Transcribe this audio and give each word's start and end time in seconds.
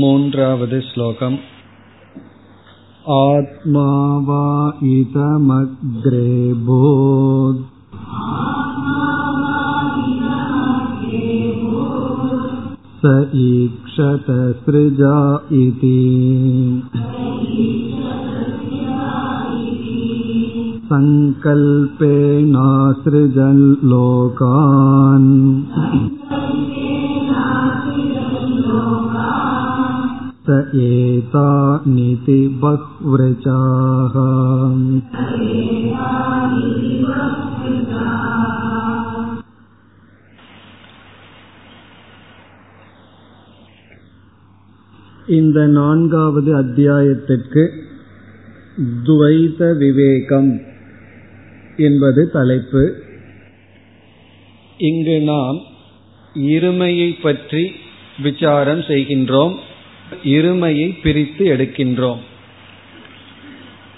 मून्रावद् 0.00 0.74
श्लोकम् 0.90 1.36
आत्मा 3.16 3.88
वा 4.28 4.44
इदमग्रे 4.92 6.52
भूत् 6.66 7.66
स 13.02 13.10
ईक्षत 13.40 14.26
सृजा 14.64 15.16
इति 15.58 15.98
सङ्कल्पेनासृजन् 20.90 21.64
लोकान् 30.42 30.42
स 30.44 30.50
एतानिति 30.76 32.38
बह्वृचाः 32.62 34.14
இந்த 45.28 45.66
நான்காவது 45.66 46.56
அத்தியாயத்திற்கு 46.56 47.62
துவைத 49.06 49.72
விவேகம் 49.74 50.50
என்பது 51.76 52.30
தலைப்பு 52.30 52.82
இங்கு 54.78 55.20
நாம் 55.22 55.58
இருமையை 56.34 57.10
பற்றி 57.22 57.62
விசாரம் 58.22 58.80
செய்கின்றோம் 58.80 59.54
இருமையை 60.23 60.99
பிரித்து 61.03 61.45
எடுக்கின்றோம். 61.45 62.19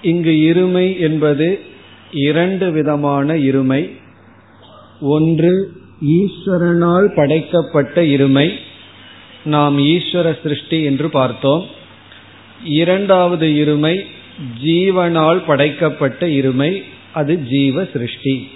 இங்கு 0.02 0.32
இருமை 0.32 1.00
என்பது 1.00 1.60
இரண்டு 2.12 2.72
விதமான 2.72 3.34
இருமை. 3.34 3.92
ஒன்று 5.02 5.72
ஈஸ்வரனால் 6.06 7.16
படைக்கப்பட்ட 7.16 8.02
இருமை. 8.02 8.54
நாம் 9.46 9.80
ஈஸ்வர 9.80 10.38
சிருஷ்டி 10.44 10.84
என்று 10.84 11.10
பார்த்தோம். 11.10 11.66
இரண்டாவது 12.64 13.48
இருமை 13.48 14.06
ஜீவனால் 14.64 15.44
படைக்கப்பட்ட 15.46 16.26
இருமை. 16.26 16.84
அது 17.12 17.38
ஜீவ 17.38 17.86
சிருஷ்டி. 17.86 18.48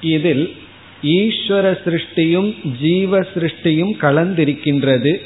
இதில் 0.00 0.54
ஈஸ்வர 1.02 1.78
சிருஷ்டியும் 1.84 2.54
ஜீவ 2.80 3.20
சிருஷ்டியும் 3.20 3.92
கலந்திருக்கின்றது. 4.00 5.16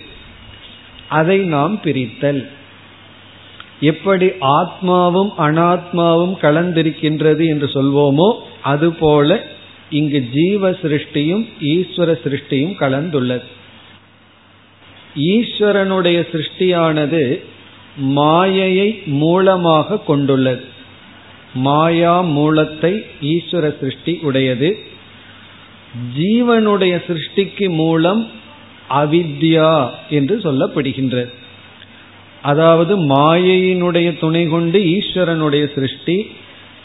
அதை 1.09 1.39
நாம் 1.39 1.81
பிரித்தல். 1.85 2.49
எப்படி 3.81 4.27
ஆத்மாவும் 4.27 5.31
அனாத்மாவும் 5.39 6.37
கலந்திருக்கின்றது 6.41 7.47
என்று 7.47 7.67
சொல்வோமோ 7.67 8.39
அதுபோல 8.63 9.47
இங்கு 9.91 10.29
ஜீவ 10.33 10.71
சிருஷ்டியும் 10.71 11.49
ஈஸ்வர 11.61 12.19
சிருஷ்டியும் 12.25 12.75
கலந்துள்ளது. 12.81 13.43
ஈஸ்வரனுடைய 15.17 16.27
சிருஷ்டியானது 16.33 17.41
மாயையை 17.97 19.03
மூலமாக 19.07 19.99
கொண்டுள்ளது. 19.99 20.65
மாயா 21.55 22.21
மூலத்தை 22.21 23.07
ஈஸ்வர 23.21 23.79
சிருஷ்டி 23.79 24.19
உடையது. 24.23 24.79
ஜீவனுடைய 26.19 27.03
சிருஷ்டிக்கு 27.07 27.69
மூலம் 27.69 28.31
அவித்யா 28.91 29.91
என்று 30.11 30.41
சொல்லப்படுகின்றது 30.45 31.33
அதாவது 32.43 32.99
மாயையினுடைய 32.99 34.19
துணை 34.19 34.47
கொண்டு 34.47 34.79
ஈஸ்வரனுடைய 34.79 35.75
சிருஷ்டி 35.75 36.27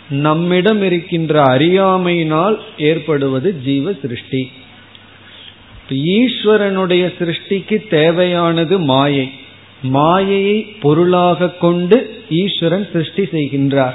நம்மிடம் 0.10 0.82
இருக்கின்ற 0.82 1.44
அறியாமையினால் 1.44 2.60
ஏற்படுவது 2.78 3.62
ஜீவ 3.64 3.94
சிருஷ்டி. 3.94 4.52
ஈஸ்வரனுடைய 5.90 7.14
சிருஷ்டிக்கு 7.20 7.88
தேவையானது 7.88 8.80
மாயை. 8.80 9.32
மாயையை 9.82 10.62
பொருளாக 10.62 11.50
கொண்டு 11.50 12.24
ஈஸ்வரன் 12.30 12.88
சிருஷ்டி 12.94 13.24
செய்கின்றார். 13.24 13.94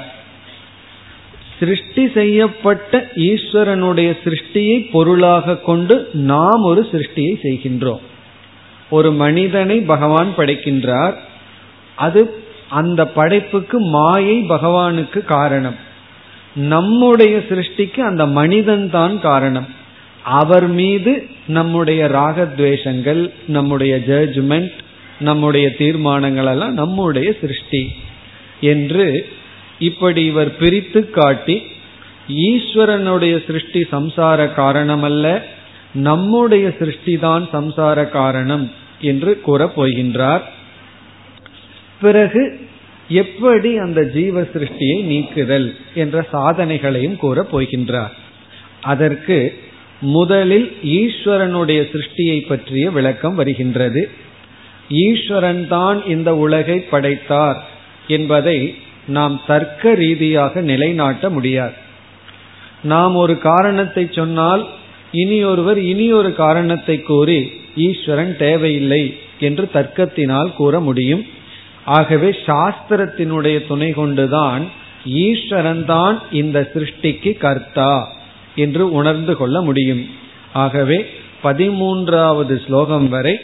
சிருஷ்டி 1.59 2.09
செய்யப்பட்ட 2.13 3.09
ஈஸ்வரனுடைய 3.15 4.17
சிருஷ்டியை 4.23 4.89
பொருளாக 4.91 5.57
கொண்டு 5.57 6.09
நாம் 6.13 6.63
ஒரு 6.63 6.87
சிருஷ்டியை 6.91 7.33
செய்கின்றோம். 7.43 8.03
ஒரு 8.89 9.11
மனிதனை 9.11 9.79
பகவான் 9.79 10.33
படைக்கின்றார். 10.37 11.13
அது 11.95 12.43
அந்த 12.69 13.07
படைப்புக்கு 13.07 13.79
மாயை 13.79 14.41
பகவானுக்கு 14.49 15.25
காரணம். 15.25 15.75
நம்முடைய 16.55 17.37
சிருஷ்டிக்கு 17.37 17.99
அந்த 17.99 18.25
மனிதன் 18.25 18.89
தான் 18.89 19.21
காரணம். 19.21 19.67
அவர் 20.23 20.67
மீது 20.67 21.27
நம்முடைய 21.47 22.05
ராகத்வேஷங்கள் 22.05 23.31
நம்முடைய 23.47 23.95
ஜட்ஜ்மெண்ட் 23.95 24.71
நம்முடைய 25.19 25.75
தீர்மானங்கள் 25.75 26.45
எல்லாம் 26.45 26.73
நம்முடைய 26.73 27.35
சிருஷ்டி 27.41 27.91
என்று 28.61 29.27
இப்படி 29.79 30.25
இவர் 30.25 30.57
பிரித்து 30.57 31.09
காட்டி 31.09 31.63
ஈஸ்வரனுடைய 32.27 33.45
சிருஷ்டி 33.45 33.85
சம்சார 33.91 34.53
காரணம் 34.53 35.03
அல்ல 35.03 35.45
நம்முடைய 35.93 36.73
சிருஷ்டி 36.79 37.17
தான் 37.17 37.49
சம்சார 37.53 38.09
காரணம் 38.09 38.71
என்று 39.01 39.41
கூறப் 39.41 39.81
போகின்றார். 39.81 40.41
பிறகு 42.01 42.59
எப்படி 43.07 43.77
அந்த 43.77 44.03
ஜீவ 44.03 44.41
சிருஷ்டியை 44.41 45.01
நீக்குதல் 45.01 45.75
என்ற 45.95 46.27
சாதனைகளையும் 46.33 47.15
கூறப் 47.15 47.57
போகின்றார். 47.57 48.11
அதற்கு 48.81 49.53
முதலில் 49.99 50.77
ஈஸ்வரனுடைய 50.83 51.89
சிருஷ்டியை 51.93 52.47
பற்றிய 52.47 52.91
விளக்கம் 52.91 53.35
வருகின்றது. 53.35 54.09
ஈஸ்வரன் 54.89 55.67
தான் 55.67 56.05
இந்த 56.05 56.35
உலகை 56.35 56.79
படைத்தார் 56.79 57.63
என்பதை 58.07 58.75
நாம் 59.07 59.41
தர்க்க 59.47 59.93
ரீதியாக 59.93 60.61
நிலைநாட்ட 60.61 61.29
முடியாது. 61.29 61.73
நாம் 62.81 63.15
ஒரு 63.15 63.37
காரணத்தை 63.37 64.09
சொன்னால் 64.11 64.67
இனி 65.11 65.43
ஒருவர் 65.43 65.77
இனி 65.77 66.13
ஒரு 66.13 66.33
காரணத்தை 66.33 67.01
கூறி 67.01 67.51
ஈஸ்வரன் 67.75 68.37
தேவையில்லை 68.37 69.17
என்று 69.39 69.69
தர்க்கத்தினால் 69.73 70.55
கூற 70.55 70.79
முடியும். 70.79 71.25
ஆகவே 71.85 72.29
சாஸ்திரத்தினுடைய 72.45 73.67
துணை 73.67 73.93
கொண்டுதான் 73.93 74.63
ஈஸ்வரன் 75.05 75.85
தான் 75.85 76.21
இந்த 76.31 76.69
சிருஷ்டிக்கு 76.73 77.37
கர்த்தா 77.37 78.07
என்று 78.55 78.91
உணர்ந்து 78.91 79.37
கொள்ள 79.37 79.61
முடியும். 79.61 80.09
ஆகவே 80.53 81.05
பதிமூன்றாவது 81.43 82.65
ஸ்லோகம் 82.65 83.09
வரை 83.09 83.39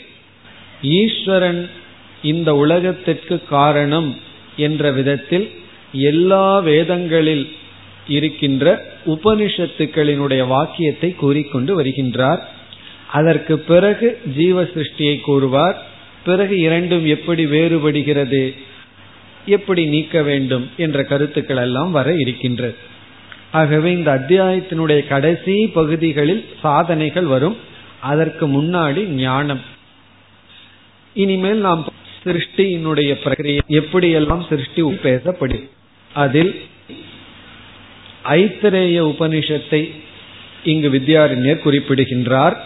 ஈஸ்வரன் 0.81 1.69
இந்த 2.21 2.55
உலகத்திற்கு 2.55 3.43
காரணம் 3.49 4.15
என்ற 4.57 4.91
விதத்தில் 4.91 5.51
எல்லா 5.93 6.59
வேதங்களில் 6.59 7.55
இருக்கின்ற 8.07 8.85
உபனிஷத்துக்களினுடைய 9.05 10.47
வாக்கியத்தை 10.47 11.15
கூறிக்கொண்டு 11.15 11.83
வருகின்றார். 11.83 12.39
அதற்கு 13.07 13.59
பிறகு 13.59 14.19
ஜீவ 14.35 14.63
சிருஷ்டியை 14.63 15.21
கூறுவார். 15.21 15.85
பிறகு 16.25 16.59
இரண்டும் 16.59 17.05
எப்படி 17.05 17.45
வேறுபடுகிறது 17.45 18.55
எப்படி 19.45 19.85
நீக்க 19.85 20.21
வேண்டும் 20.21 20.69
என்ற 20.77 21.03
கருத்துக்கள் 21.03 21.57
எல்லாம் 21.57 21.91
வர 21.91 22.13
இருக்கின்றது. 22.13 22.75
ஆகவே 23.51 23.91
இந்த 23.91 24.23
அத்தியாயத்தினுடைய 24.23 25.07
கடைசி 25.07 25.67
பகுதிகளில் 25.67 26.45
சாதனைகள் 26.61 27.23
வரும். 27.23 27.57
அதற்கு 27.99 28.47
முன்னாடி 28.47 29.05
ஞானம். 29.05 29.61
இனிமேல் 31.13 31.57
நாம் 31.57 31.85
சிருஷ்டியினுடைய 32.25 33.15
பிரகிரியை 33.23 33.59
எப்படியெல்லாம் 33.69 34.49
சிருஷ்டி 34.49 34.81
பேசப்படும் 34.81 35.69
அதில் 36.13 36.61
ஐத்திரேய 38.23 38.97
உபனிஷத்தை 39.03 39.89
இங்கு 40.63 40.89
வித்யாரண்யர் 40.89 41.59
குறிப்பிடுகின்றார். 41.59 42.65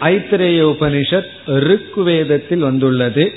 ஐத்திரேய 0.00 0.60
உபனிஷத் 0.64 1.30
ருக்வேதத்தில் 1.46 2.58
வந்துள்ளது. 2.58 3.32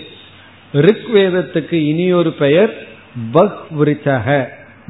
ருக்வேதத்துக்கு 0.73 1.73
இனியொரு 1.73 2.31
பெயர் 2.31 2.87
பஹ்விருச்சக 3.33 4.47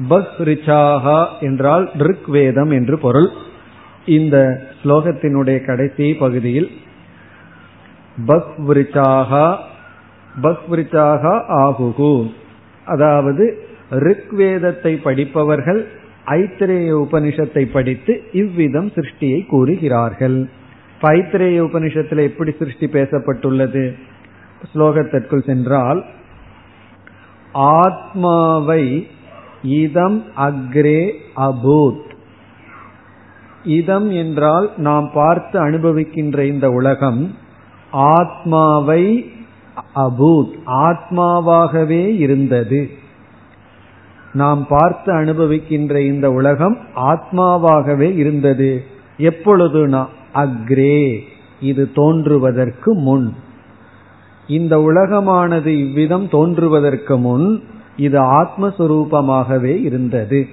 பஹ்ரிச்சாகா 0.08 1.26
என்றால் 1.40 1.90
ருக்வேதம் 1.98 2.70
என்று 2.70 2.98
பொருள். 2.98 3.30
இந்த 4.06 4.66
ஸ்லோகத்தினுடைய 4.84 5.66
கடைசி 5.66 6.14
பகுதியில் 6.14 6.70
பஹ்விருச்சாகா 8.26 9.70
பஹ்விருச்சாகா 10.40 11.34
ஆகுகு. 11.48 12.32
அதாவது 12.84 13.66
ரிக்வேதத்தை 13.90 15.02
படிப்பவர்கள் 15.02 15.88
ஐத்திரேய 16.26 16.90
உபனிஷத்தை 16.96 17.64
படித்து 17.72 18.22
இவ்விதம் 18.32 18.90
சிருஷ்டியை 18.90 19.46
கூறுகிறார்கள். 19.46 20.48
பைத்திரேய 21.02 21.58
உபனிஷத்தில் 21.60 22.22
எப்படி 22.22 22.52
சிருஷ்டி 22.58 22.86
பேசப்பட்டுள்ளது? 22.86 23.94
ஸ்லோகத்திற்குள் 24.74 25.46
சென்றால் 25.46 26.04
ஆத்மாவை 27.52 29.08
இதம் 29.62 30.24
அக்ரே 30.36 31.12
அபூத். 31.36 32.10
இதம் 33.64 34.10
என்றால் 34.10 34.70
நாம் 34.76 35.10
பார்த்து 35.14 35.60
அனுபவிக்கின்ற 35.60 36.42
இந்த 36.42 36.70
உலகம் 36.70 37.36
ஆத்மாவை 37.90 39.32
அபூத் 39.94 40.52
ஆத்மாவாகவே 40.66 42.16
இருந்தது. 42.16 42.90
நாம் 44.32 44.66
பார்த்து 44.68 45.12
அனுபவிக்கின்ற 45.12 45.96
இந்த 45.96 46.30
உலகம் 46.30 46.78
ஆத்மாவாகவே 46.96 48.16
இருந்தது. 48.16 48.84
எப்பொழுதுனா 49.18 50.06
அக்ரே 50.34 51.18
இது 51.60 51.92
தோன்றுவதற்கு 51.92 52.94
முன். 52.94 53.34
இந்த 54.48 54.76
உலகமானது 54.76 55.66
இவ்விதம் 55.66 56.28
தோன்றுவதற்கு 56.28 57.18
முன் 57.18 57.62
இது 57.96 58.20
ஆத்மஸ்வரூபமாகவே 58.20 59.82
இருந்தது. 59.82 60.46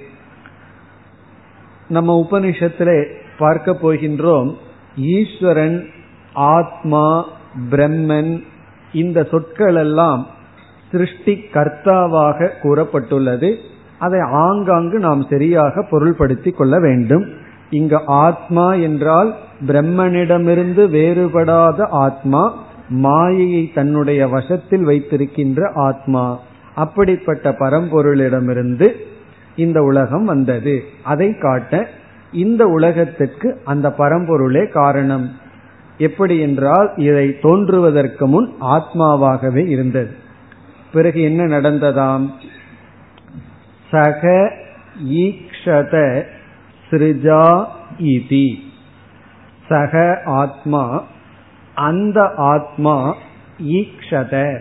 நம்ம 1.88 2.26
உபனிஷத்திலே 2.30 3.04
பார்க்க 3.38 3.78
போகின்றோம் 3.82 4.54
ஈஸ்வரன் 4.96 5.88
ஆத்மா 6.32 7.26
பிரம்மன் 7.70 8.44
இந்த 8.92 9.24
சொற்கள் 9.24 9.74
எல்லாம் 9.74 10.26
சிருஷ்டி 10.90 11.44
கர்த்தாவாக 11.52 12.50
கூறப்பட்டுள்ளது. 12.62 13.56
அதை 13.98 14.20
ஆங்காங்கு 14.20 14.98
நாம் 14.98 15.26
சரியாக 15.30 15.86
பொருள்படுத்திக் 15.90 16.56
கொள்ள 16.56 16.80
வேண்டும். 16.80 17.26
இங்கு 17.70 18.00
ஆத்மா 18.06 18.74
என்றால் 18.74 19.34
பிரம்மனிடமிருந்து 19.66 20.88
வேறுபடாத 20.88 21.86
ஆத்மா 21.88 22.56
மாயையை 22.88 23.70
தன்னுடைய 23.74 24.28
வசத்தில் 24.28 24.84
வைத்திருக்கின்ற 24.84 25.70
ஆத்மா. 25.74 26.38
அப்படிப்பட்ட 26.74 27.50
பரம்பொருளிடமிருந்து 27.50 28.92
இந்த 29.56 29.82
உலகம் 29.82 30.24
வந்தது. 30.24 30.82
அதை 31.02 31.38
காட்ட 31.38 31.88
இந்த 32.32 32.66
உலகத்துக்கு 32.66 33.60
அந்த 33.64 33.94
பரம்பொருளே 33.98 34.70
காரணம். 34.70 35.30
எப்படி 36.00 36.38
என்றால் 36.38 36.92
இதை 36.96 37.38
தோன்றுவதற்கு 37.38 38.26
முன் 38.26 38.48
ஆத்மாவாகவே 38.60 39.68
இருந்தது. 39.68 40.10
பிறகு 40.92 41.22
என்ன 41.22 41.46
நடந்ததாம்? 41.46 42.26
சக 43.90 44.52
ஈக்ஷத 45.08 46.24
சிருஜா 46.90 47.64
இதி. 47.98 48.48
சக 49.68 50.22
ஆத்மா 50.24 51.04
அந்த 51.74 52.32
ஆத்மா 52.36 53.16
ஈக்ஷத. 53.62 54.58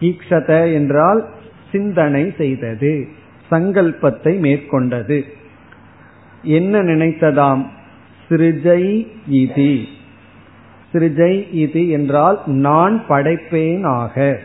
ஈக்ஷத 0.00 0.72
என்றால் 0.72 1.28
சிந்தனை 1.72 2.34
செய்தது 2.36 3.08
சங்கல்பத்தை 3.50 4.34
மேற்கொண்டது. 4.38 5.22
என்ன 6.42 6.82
நினைத்ததாம்? 6.82 7.62
சிருஜை 8.30 8.82
இதி. 9.30 9.74
சிருஜை 10.92 11.54
இது 11.54 11.88
என்றால் 11.88 12.40
நான் 12.46 13.04
படைப்பேன் 13.08 13.86
ஆக 13.86 14.38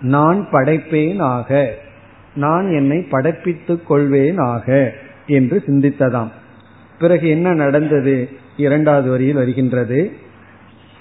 நான் 0.00 0.48
படைப்பேன் 0.52 1.20
ஆக 1.20 1.74
நான் 2.34 2.72
என்னை 2.74 3.06
படைப்பித்துக் 3.10 3.92
கொள்வேனாக 3.92 4.40
ஆக 4.40 4.92
என்று 5.26 5.62
சிந்தித்ததாம். 5.66 6.30
பிறகு 6.98 7.28
என்ன 7.28 7.52
நடந்தது? 7.52 8.28
இரண்டாவது 8.56 9.10
வரியில் 9.10 9.34
வருகின்றது. 9.34 10.12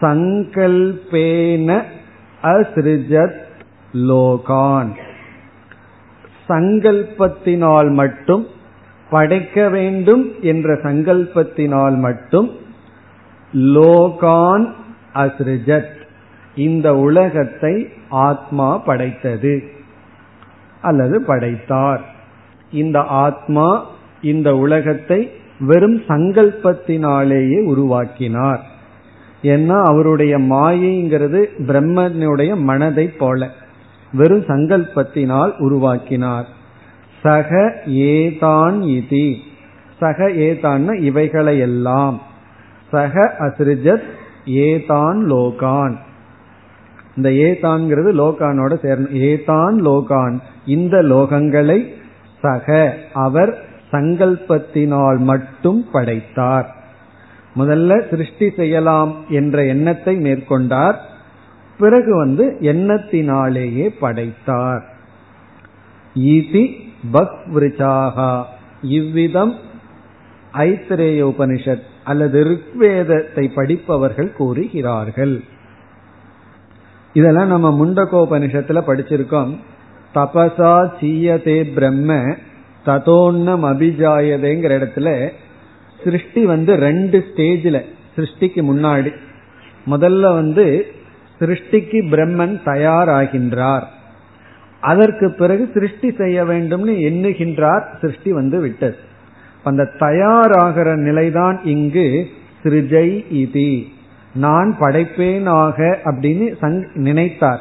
சங்கல்பேன 0.02 1.82
அசிருஜத் 2.44 3.42
லோகான். 3.94 4.92
சங்கல்பத்தினால் 6.50 7.92
மட்டும் 7.92 8.48
படைக்க 9.10 9.70
வேண்டும் 9.70 10.34
என்ற 10.42 10.74
சங்கல்பத்தினால் 10.74 11.98
மட்டும் 11.98 12.64
லோகான் 13.56 14.72
அசிருஜத் 15.14 16.04
இந்த 16.56 16.96
உலகத்தை 16.96 17.88
ஆத்மா 18.10 18.78
படைத்தது. 18.78 19.64
அல்லது 20.82 21.22
படைத்தார். 21.22 22.02
இந்த 22.72 23.02
ஆத்மா 23.02 23.86
இந்த 24.22 24.56
உலகத்தை 24.56 25.32
வெறும் 25.60 25.98
சங்கல்பத்தினாலேயே 25.98 27.64
உருவாக்கினார். 27.64 28.66
ஏன்னா 29.42 29.84
அவருடைய 29.84 30.38
மாயைங்கிறது 30.38 31.46
பிரம்மனுடைய 31.58 32.58
மனதை 32.58 33.08
போல 33.08 33.50
வெறும் 34.12 34.42
சங்கல்பத்தினால் 34.42 35.58
உருவாக்கினார். 35.58 36.48
சக 37.22 37.80
ஏதான் 37.86 38.82
இதி. 38.82 39.36
சக 40.00 40.30
ஏதான் 40.30 41.00
இவைகளையெல்லாம். 41.00 42.22
சக 42.96 43.36
அசிருஜத் 43.40 44.08
ஏதான் 44.46 45.20
லோகான். 45.32 45.96
இந்த 47.16 47.30
ஏதான்ங்கிறது 47.30 48.12
லோகானோட 48.22 48.74
சேரணும் 48.84 49.16
ஏதான் 49.28 49.76
லோகான். 49.88 50.40
இந்த 50.66 51.02
லோகங்களை 51.02 51.94
சக 52.42 52.98
அவர் 53.14 53.66
சங்கல்பத்தினால் 53.92 55.18
மட்டும் 55.18 55.86
படைத்தார். 55.92 56.76
முதல்ல 57.56 58.10
சிருஷ்டி 58.10 58.50
செய்யலாம் 58.56 59.16
என்ற 59.30 59.66
எண்ணத்தை 59.66 60.18
மேற்கொண்டார். 60.18 60.96
பிறகு 61.80 62.16
வந்து 62.16 62.58
எண்ணத்தினாலேயே 62.62 63.88
படைத்தார். 64.00 64.84
ஈதி 66.16 66.64
பக்விருச்சாகா. 67.14 68.44
இவ்விதம் 68.82 69.54
ஐத்திரேய 70.54 71.22
உபனிஷத் 71.32 71.94
அல்லது 72.06 72.40
ரிக்வேதத்தை 72.44 73.46
படிப்பவர்கள் 73.54 74.32
கூறுகிறார்கள். 74.32 75.36
இதெல்லாம் 77.14 77.48
நம்ம 77.48 77.68
முண்டகோபனிஷத்துல 77.80 78.80
படிச்சிருக்கோம். 78.88 79.52
தபசா 80.16 80.74
சீயதே 81.00 81.58
பிரம்ம 81.74 82.18
ததோன்னம் 82.86 83.64
அபிஜாயதேங்கிற 83.72 84.72
இடத்துல 84.80 85.10
சிருஷ்டி 86.04 86.46
வந்து 86.46 86.72
ரெண்டு 86.76 87.18
ஸ்டேஜில் 87.28 87.80
சிருஷ்டிக்கு 88.16 88.62
முன்னாடி. 88.72 89.12
முதல்ல 89.88 90.34
வந்து 90.34 90.66
சிருஷ்டிக்கு 91.40 92.00
பிரம்மன் 92.14 92.56
தயாராகின்றார். 92.66 93.86
அதற்கு 94.82 95.28
பிறகு 95.38 95.64
சிருஷ்டி 95.74 96.10
செய்ய 96.12 96.44
வேண்டும்னு 96.44 96.94
எண்ணுகின்றார் 97.10 97.86
சிருஷ்டி 98.02 98.32
வந்து 98.32 98.60
விட்டது. 98.60 98.98
அந்த 99.66 99.90
தயாராகிற 100.00 100.96
நிலைதான் 100.96 101.60
இங்கு 101.64 102.28
சிருஜை 102.64 103.26
இதி. 103.34 103.84
நான் 104.36 104.76
படைப்பேனாக 104.80 105.96
அப்படின்னு 106.06 106.86
நினைத்தார். 106.94 107.60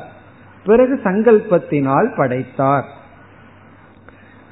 பிறகு 0.66 1.00
சங்கல்பத்தினால் 1.04 2.16
படைத்தார். 2.16 2.84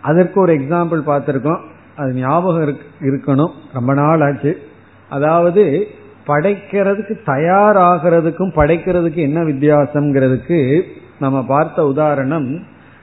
அதற்கு 0.03 0.41
ஒரு 0.41 0.55
எக்ஸாம்பிள் 0.55 1.01
பார்த்திருக்கோம். 1.07 1.61
அது 1.97 2.13
ஞாபகம் 2.13 2.77
இருக்கணும். 3.01 3.51
ரொம்ப 3.73 3.95
நாள் 3.95 4.21
ஆச்சு 4.21 4.63
அதாவது 5.09 5.87
படைக்கிறதுக்கு 6.27 7.15
தயாராகிறதுக்கும் 7.27 8.53
படைக்கிறதுக்கு 8.55 9.15
என்ன 9.15 9.41
வித்தியாசம்ங்கிறதுக்கு 9.41 10.83
நம்ம 11.21 11.45
பார்த்த 11.45 11.87
உதாரணம் 11.87 12.63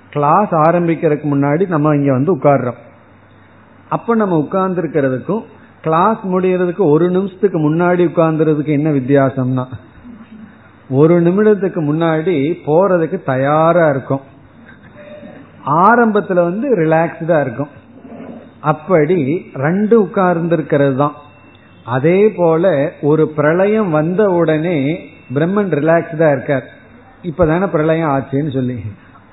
கிளாஸ் 0.09 0.51
ஆரம்பிக்கிறதுக்கு 0.51 1.25
முன்னாடி 1.33 1.67
நம்ம 1.67 1.95
இங்க 1.95 2.11
வந்து 2.11 2.37
உட்கார்றோம். 2.37 2.87
அப்ப 3.89 4.15
நம்ம 4.15 4.37
உட்கார்ந்து 4.37 4.81
இருக்கிறதுக்கும் 4.81 5.43
கிளாஸ் 5.81 6.21
முடியறதுக்கு 6.33 6.83
ஒரு 6.93 7.09
நிமிஷத்துக்கு 7.09 7.59
முன்னாடி 7.67 8.03
உட்கார்ந்துறதுக்கு 8.09 8.71
என்ன 8.79 8.89
வித்தியாசம்னா 8.89 9.65
ஒரு 10.89 11.15
நிமிடத்துக்கு 11.21 11.81
முன்னாடி 11.89 12.35
போறதுக்கு 12.67 13.17
தயாரா 13.23 13.89
இருக்கும். 13.89 14.23
ஆரம்பத்துல 15.65 16.43
வந்து 16.49 16.67
ரிலாக்ஸ்டா 16.77 17.37
இருக்கும். 17.41 17.71
அப்படி 18.59 19.17
ரெண்டு 19.53 19.95
உட்கார்ந்துருக்கிறது 20.03 20.95
தான் 20.95 21.15
அதே 21.95 22.19
போல 22.29 22.93
ஒரு 23.01 23.27
பிரளயம் 23.37 23.89
வந்த 23.89 24.23
உடனே 24.39 24.77
பிரம்மன் 25.33 25.71
ரிலாக்ஸ்டா 25.79 26.29
இருக்கார். 26.31 26.65
இப்பதானே 27.23 27.67
பிரளயம் 27.67 28.11
ஆச்சுன்னு 28.15 28.53
சொல்லி 28.53 28.77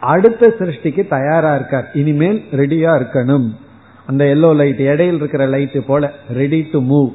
அடுத்த 0.01 0.55
சிருஷ்டிக்கு 0.59 1.03
தயாரா 1.09 1.55
இருக்கார். 1.55 1.87
இனிமேல் 1.93 2.45
ரெடியா 2.53 2.93
இருக்கணும். 3.01 3.49
அந்த 4.07 4.25
எல்லோ 4.25 4.55
லைட் 4.55 4.81
இடையில் 4.81 5.17
இருக்கிற 5.17 5.47
லைட்டு 5.47 5.81
போல 5.87 6.13
ரெடி 6.33 6.69
டு 6.73 6.81
மூவ் 6.81 7.11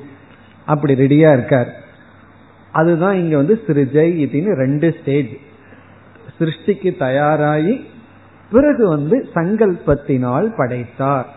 அப்படி 0.66 0.94
ரெடியா 0.94 1.32
இருக்கார். 1.34 1.72
அதுதான் 2.72 3.16
இங்க 3.18 3.36
வந்து 3.36 3.62
சிறுஜை 3.68 4.08
இதுன்னு 4.26 4.56
ரெண்டு 4.56 4.96
ஸ்டேஜ் 5.02 5.32
சிருஷ்டிக்கு 6.40 6.98
தயாராகி 6.98 7.86
பிறகு 8.52 8.88
வந்து 8.88 9.30
சங்கல்பத்தினால் 9.36 10.48
படைத்தார். 10.58 11.28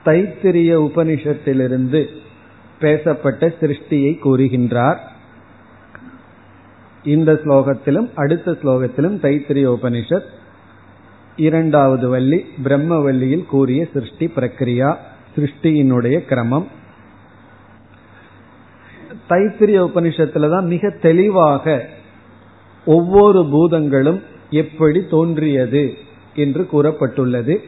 தைத்திரிய 0.04 0.72
உபனிஷத்திலிருந்து 0.86 2.06
பேசப்பட்ட 2.80 3.52
சிருஷ்டியை 3.60 4.12
கூறுகின்றார். 4.24 4.98
இந்த 7.04 7.32
ஸ்லோகத்திலும் 7.32 8.10
அடுத்த 8.14 8.50
ஸ்லோகத்திலும் 8.50 9.16
தைத்திரிய 9.22 9.76
உபனிஷத் 9.76 10.28
இரண்டாவது 11.36 12.08
வள்ளி 12.08 12.44
பிரம்மவல்லியில் 12.64 13.46
கூறிய 13.46 13.88
சிருஷ்டி 13.92 14.26
பிரக்ரியா 14.36 14.96
சிருஷ்டியினுடைய 15.36 16.24
கிரமம். 16.24 16.66
தைத்திரிய 19.28 19.78
உபனிஷத்துல 19.90 20.50
தான் 20.50 20.66
மிக 20.66 20.90
தெளிவாக 20.90 21.88
ஒவ்வொரு 22.84 23.48
பூதங்களும் 23.50 24.28
எப்படி 24.50 25.00
தோன்றியது 25.10 25.94
என்று 26.34 26.68
கூறப்பட்டுள்ளது. 26.72 27.58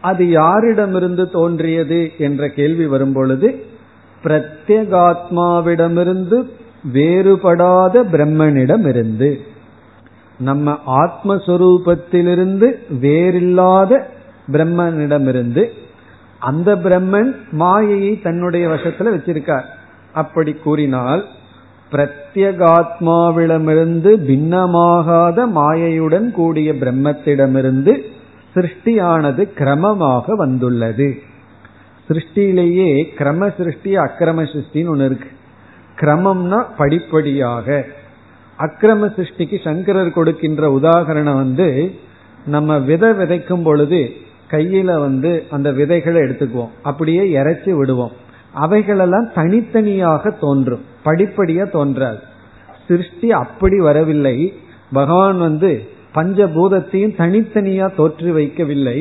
அது 0.00 0.24
யாரிடமிருந்து 0.24 1.30
தோன்றியது 1.30 2.12
என்ற 2.18 2.48
கேள்வி 2.48 2.86
வரும்பொழுது 2.86 3.64
பிரத்யேகாத்மாவிடமிருந்து 4.22 6.50
வேறுபடாத 6.92 8.04
பிரம்மனிடமிருந்து 8.12 9.38
நம்ம 10.38 10.78
ஆத்மஸ்வரூபத்திலிருந்து 10.86 12.74
வேறில்லாத 13.00 14.02
பிரம்மனிடமிருந்து 14.52 15.68
அந்த 16.38 16.76
பிரம்மன் 16.76 17.34
மாயையை 17.50 18.20
தன்னுடைய 18.20 18.68
வசத்துல 18.68 19.16
வச்சிருக்கார். 19.16 19.64
அப்படி 20.12 20.52
கூறினால் 20.52 21.26
பிரத்யகாத்மாவிடமிருந்து 21.92 24.10
பின்னமாகாத 24.28 25.48
மாயையுடன் 25.54 26.30
கூடிய 26.30 26.72
பிரம்மத்திடமிருந்து 26.72 28.00
சிருஷ்டியானது 28.54 29.48
கிரமமாக 29.58 30.36
வந்துள்ளது. 30.36 31.18
சிருஷ்டியிலேயே 32.08 33.08
கிரம 33.18 33.52
சிருஷ்டி 33.56 33.96
அக்கிரம 33.96 34.42
சிருஷ்டின்னு 34.42 34.88
ஒன்று 34.88 35.04
இருக்கு. 35.04 35.28
கிரமம்னா 36.00 36.64
படிப்படியாக. 36.76 37.84
அக்கிரம 38.58 39.06
சிருஷ்டிக்கு 39.06 39.64
சங்கரர் 39.64 40.12
கொடுக்கின்ற 40.12 40.68
உதாகரணம் 40.68 41.32
வந்து 41.34 41.94
நம்ம 42.46 42.78
விதை 42.78 43.10
விதைக்கும் 43.10 43.62
பொழுது 43.62 44.10
கையில 44.50 44.84
வந்து 44.84 45.44
அந்த 45.50 45.72
விதைகளை 45.72 46.22
எடுத்துக்குவோம். 46.22 46.70
அப்படியே 46.82 47.30
இறைச்சி 47.30 47.72
விடுவோம். 47.72 48.10
அவைகளெல்லாம் 48.52 49.28
தனித்தனியாக 49.34 50.30
தோன்றும். 50.30 50.89
படிப்படியா 51.04 51.64
தோன்றாது 51.70 52.20
சிருஷ்டி 52.88 53.28
அப்படி 53.32 53.78
வரவில்லை. 53.78 54.36
பகவான் 54.92 55.38
வந்து 55.38 55.70
பஞ்சபூதத்தையும் 56.14 57.16
தனித்தனியா 57.18 57.86
தோற்றி 57.96 58.30
வைக்கவில்லை. 58.30 58.98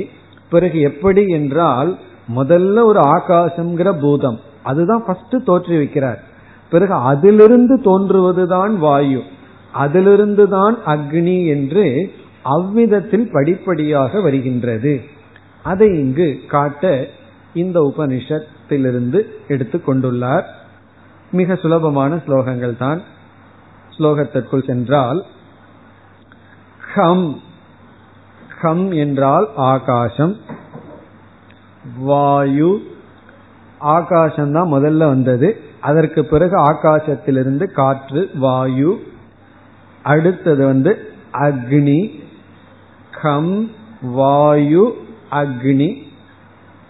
பிறகு 0.50 0.80
எப்படி 0.80 1.24
என்றால் 1.28 1.92
முதல்ல 2.36 2.84
ஒரு 2.84 3.00
ஆகாசம்ங்கிற 3.16 3.90
பூதம். 4.02 4.40
அதுதான் 4.64 5.04
ஃபர்ஸ்ட் 5.06 5.36
தோற்றி 5.46 5.76
வைக்கிறார். 5.78 6.20
பிறகு 6.72 6.96
அதிலிருந்து 7.12 7.76
தோன்றுவதுதான் 7.80 8.74
வாயு. 8.78 9.22
அதிலிருந்து 9.74 10.46
தான் 10.50 10.78
அக்னி 10.86 11.38
என்று 11.48 11.86
அவ்விதத்தில் 12.42 13.28
படிப்படியாக 13.32 14.22
வருகின்றது. 14.22 14.94
அதை 15.64 15.88
இங்கு 15.88 16.30
காட்ட 16.48 16.92
இந்த 17.54 17.78
உபனிஷத்திலிருந்து 17.90 19.20
எடுத்துக்கொண்டுள்ளார் 19.48 20.46
மிக 21.32 21.56
சுலபமான 21.56 22.16
ஸ்லோகங்கள் 22.16 22.78
தான் 22.78 23.02
ஸ்லோகத்திற்குள் 23.98 24.66
சென்றால் 24.66 25.26
ஹம் 26.94 27.42
ஹம் 28.62 28.92
என்றால் 28.92 29.48
ஆகாசம் 29.56 30.38
வாயு 31.98 32.72
ஆகாசம் 33.80 34.52
தான் 34.52 34.72
முதல்ல 34.72 34.98
வந்தது. 34.98 35.62
அதற்கு 35.82 36.26
பிறகு 36.26 36.56
ஆகாசத்திலிருந்து 36.72 37.72
காற்று 37.72 38.30
வாயு 38.34 38.92
அடுத்தது 40.04 40.66
வந்து 40.66 41.12
அக்னி 41.34 42.22
கம் 43.22 43.70
வாயு 44.02 44.86
அக்னி 45.32 46.08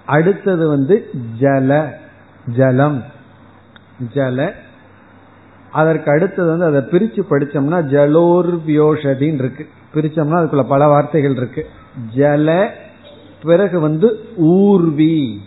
அடுத்தது 0.05 0.67
வந்து 0.67 1.10
ஜல 1.39 1.93
ஜலம். 2.55 3.03
ஜல. 4.13 4.53
அதற்கு 5.72 6.12
அடுத்தது 6.12 6.58
வந்து 6.58 6.65
அதை 6.65 6.82
பிரிச்சு 6.82 7.22
படிச்சோம்னா 7.29 7.88
ஜலோர் 7.88 8.60
வியோஷதின்னு 8.68 9.34
இருக்கு 9.34 9.68
பிரிச்சோம்னா 9.94 10.39
அதுக்குள்ள 10.39 10.63
பல 10.63 10.88
வார்த்தைகள் 10.88 11.36
இருக்கு. 11.36 11.65
ஜல 12.15 12.70
பிறகு 13.44 13.79
வந்து 13.79 14.20
ஊர்வி. 14.38 15.41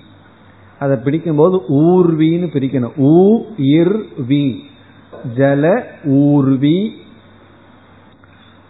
அதை 0.79 0.97
பிடிக்கும்போது 0.97 1.63
ஊர்வின்னு 1.69 2.47
பிரிக்கணும். 2.47 2.93
ஊ 2.99 3.43
இர் 3.57 4.03
வி. 4.29 4.59
ஜல 5.37 5.83
ஊர்வி. 6.05 7.01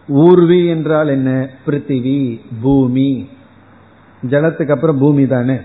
ஊர்வி 0.09 0.67
என்றால் 0.67 1.09
என்ன? 1.09 1.49
பிருத்திவி 1.67 2.41
பூமி. 2.63 3.29
ஜலத்துக்கு 4.29 4.71
அப்புறம் 4.71 4.99
பூமி 4.99 5.27
தானே. 5.27 5.57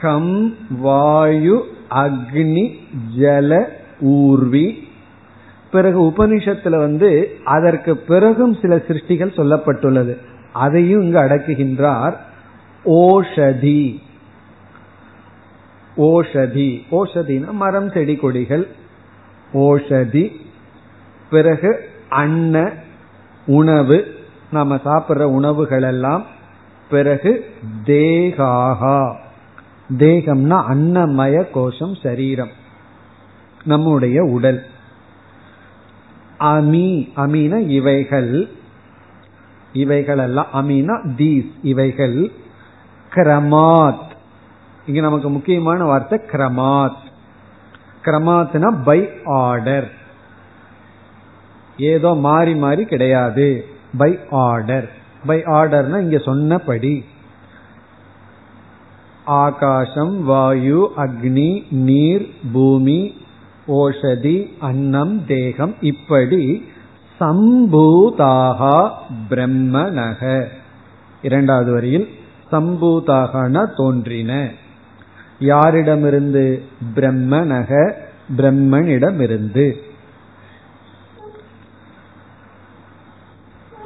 கம் 0.00 0.54
வாயு 0.80 1.64
அக்னி 1.94 2.78
ஜல 3.18 3.64
ஊர்வி. 4.00 4.88
பிறகு 5.70 6.02
உபனிஷத்துல 6.02 6.76
வந்து 6.76 7.36
அதற்கு 7.44 7.96
பிறகும் 7.96 8.54
சில 8.54 8.76
சிருஷ்டிகள் 8.76 9.36
சொல்லப்பட்டுள்ளது. 9.36 10.16
அதையும் 10.52 11.02
இங்கு 11.02 11.18
அடக்குகின்றார் 11.18 12.16
ஓஷதி. 12.84 13.98
ஓஷதி. 15.96 16.82
ஓஷதினா 16.90 17.50
மரம் 17.50 17.90
செடி 17.90 18.16
கொடிகள். 18.16 18.68
ஓஷதி. 19.52 20.32
பிறகு 21.30 21.88
அன்ன 22.08 22.72
உணவு. 23.46 24.14
நாம 24.50 24.74
சாப்பிட்ற 24.74 25.22
உணவுகள் 25.22 25.82
எல்லாம் 25.82 26.26
பிறகு 26.90 27.50
தேகாகா. 27.84 29.16
தேகம்னா 29.90 30.64
அன்னமய 30.70 31.50
கோஷம் 31.50 31.94
சரீரம். 32.02 32.50
நம்முடைய 33.64 34.22
உடல். 34.24 34.66
அமி 36.40 37.10
அமீன 37.16 37.68
இவைகள். 37.68 38.48
இவைகள் 39.72 40.18
எல்லாம் 40.18 40.46
அமீனா 40.54 41.06
தீஸ் 41.16 41.50
இவைகள். 41.62 42.32
கிரமாத். 43.14 44.10
இங்க 44.86 45.00
நமக்கு 45.00 45.30
முக்கியமான 45.30 45.84
வார்த்தை 45.84 46.20
கிரமாத். 46.32 47.10
கிரமாத்னா 48.04 48.82
பை 48.84 49.08
ஆர்டர். 49.24 49.92
ஏதோ 51.76 52.14
மாறி 52.14 52.54
மாறி 52.54 52.84
கிடையாது. 52.84 53.66
By 53.98 54.18
order. 54.30 54.92
பை 55.26 55.42
ஆர்டர்னா 55.42 55.98
இங்க 55.98 56.18
சொன்னபடி. 56.18 57.04
ஆகாசம் 59.24 60.24
வாயு 60.24 60.90
அக்னி 60.96 61.62
நீர் 61.70 62.30
பூமி 62.52 63.14
ஓஷதி 63.68 64.48
அன்னம் 64.58 65.24
தேகம் 65.26 65.74
இப்படி 65.80 66.64
சம்பூதாகா 67.20 68.90
பிரம்மனக. 69.30 70.46
இரண்டாவது 71.22 71.72
வரியில் 71.72 72.08
சம்பூதாகன 72.52 73.66
தோன்றின. 73.76 74.50
யாரிடமிருந்து? 75.40 76.60
பிரம்மனக 76.94 77.92
பிரம்மனிடமிருந்து. 78.36 79.72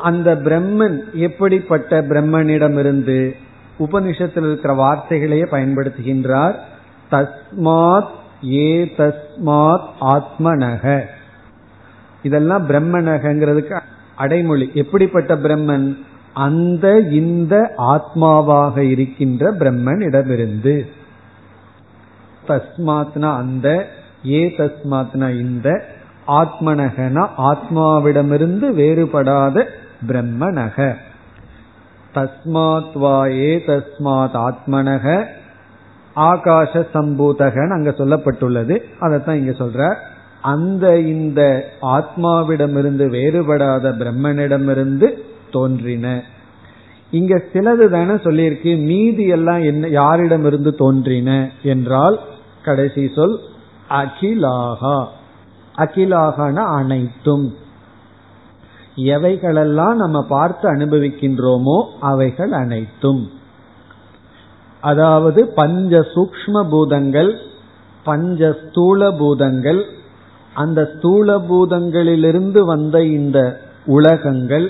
அந்த 0.02 0.34
பிரம்மன் 0.34 1.12
எப்படிப்பட்ட 1.12 2.02
பிரம்மனிடமிருந்து? 2.02 3.34
உபனிஷத்தில் 3.78 4.46
இருக்கிற 4.46 4.74
வார்த்தைகளையே 4.74 5.44
பயன்படுத்துகின்றார். 5.50 6.54
தஸ்மாத் 7.10 8.08
ஏ 8.52 8.92
தஸ்மாத் 8.96 9.86
ஆத்மனக. 10.00 11.02
இதெல்லாம் 12.22 12.68
பிரம்மனகங்கிறதுக்கு 12.68 13.80
அடைமொழி. 14.16 14.70
எப்படிப்பட்ட 14.74 15.36
பிரம்மன்? 15.36 15.96
அந்த 16.34 16.98
இந்த 16.98 17.74
ஆத்மாவாக 17.78 18.78
இருக்கின்ற 18.78 19.52
பிரம்மன் 19.52 20.00
இடமிருந்து 20.00 20.86
தஸ்மாத்னா 22.48 23.36
அந்த 23.36 23.88
ஏ 24.26 24.54
தஸ்மாத்னா 24.56 25.30
இந்த 25.38 25.84
ஆத்மனகனா 26.28 27.28
ஆத்மாவிடமிருந்து 27.38 28.72
வேறுபடாத 28.74 29.64
பிரம்மனக. 30.08 30.96
தஸ்மாத் 32.16 32.98
வா 32.98 33.26
ஏ 33.26 33.64
தஸ்மாத் 33.66 34.36
ஆத்மனக 34.36 35.24
ஆகாஷ 36.16 36.86
சம்பூதகன் 36.94 37.72
அங்க 37.72 37.90
சொல்லப்பட்டுள்ளது. 37.90 38.82
அதைத்தான் 39.00 39.36
இங்க 39.36 39.50
சொல்ற. 39.50 39.94
அந்த 40.42 40.98
இந்த 40.98 41.64
ஆத்மாவிடமிருந்து 41.82 43.08
வேறுபடாத 43.08 43.90
பிரம்மனிடமிருந்து 43.90 45.12
தோன்றின. 45.52 46.22
இங்க 47.10 47.42
சிலது 47.52 47.88
தானே 47.88 48.12
சொல்லியிருக்கு. 48.12 48.82
மீதி 48.82 49.26
எல்லாம் 49.26 49.62
என்ன 49.62 49.88
யாரிடமிருந்து 49.88 50.74
தோன்றின 50.74 51.50
என்றால் 51.62 52.20
கடைசி 52.64 53.08
சொல் 53.14 53.40
அகிலாகா. 53.90 55.06
அகிலாகன 55.78 56.54
அனைத்தும். 56.54 57.54
எவைகளெல்லாம் 58.96 59.94
நம்ம 59.94 60.22
பார்த்து 60.22 60.72
அனுபவிக்கின்றோமோ 60.74 61.82
அவைகள் 62.00 62.52
அனைத்தும். 62.52 63.30
அதாவது 64.80 65.46
பஞ்ச 65.46 66.00
சூக்ம 66.14 66.62
பூதங்கள் 66.68 67.40
பஞ்ச 68.04 68.58
ஸ்தூல 68.64 69.10
பூதங்கள் 69.10 69.84
அந்த 70.54 70.92
ஸ்தூல 70.96 71.38
பூதங்களிலிருந்து 71.38 72.60
வந்த 72.64 73.04
இந்த 73.04 73.38
உலகங்கள் 73.86 74.66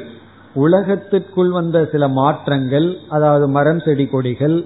உலகத்திற்குள் 0.55 1.51
வந்த 1.51 1.89
சில 1.93 2.09
மாற்றங்கள் 2.09 2.99
அதாவது 3.09 3.49
மரம் 3.49 3.81
செடி 3.81 4.07
கொடிகள் 4.07 4.65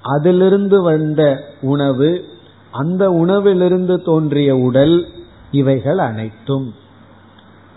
அதிலிருந்து 0.00 0.82
வந்த 0.82 1.44
உணவு 1.60 2.24
அந்த 2.70 3.10
உணவிலிருந்து 3.10 4.02
தோன்றிய 4.02 4.56
உடல் 4.56 5.06
இவைகள் 5.50 5.98
அனைத்தும். 5.98 6.74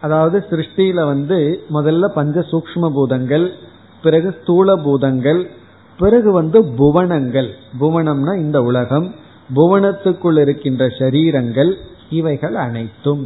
அதாவது 0.03 0.37
சிருஷ்டியில 0.49 1.01
வந்து 1.05 1.37
முதல்ல 1.73 2.05
பஞ்ச 2.17 2.39
சூக்ம 2.51 2.89
பூதங்கள் 2.93 3.45
பிறகு 4.01 4.29
ஸ்தூல 4.39 4.75
பூதங்கள் 4.85 5.41
பிறகு 5.99 6.29
வந்து 6.31 6.59
புவனங்கள். 6.79 7.49
புவனம்னா 7.79 8.33
இந்த 8.37 8.59
உலகம் 8.61 9.07
புவனத்துக்குள் 9.55 10.39
இருக்கின்ற 10.39 10.83
சரீரங்கள் 10.99 11.71
இவைகள் 12.09 12.55
அனைத்தும். 12.55 13.23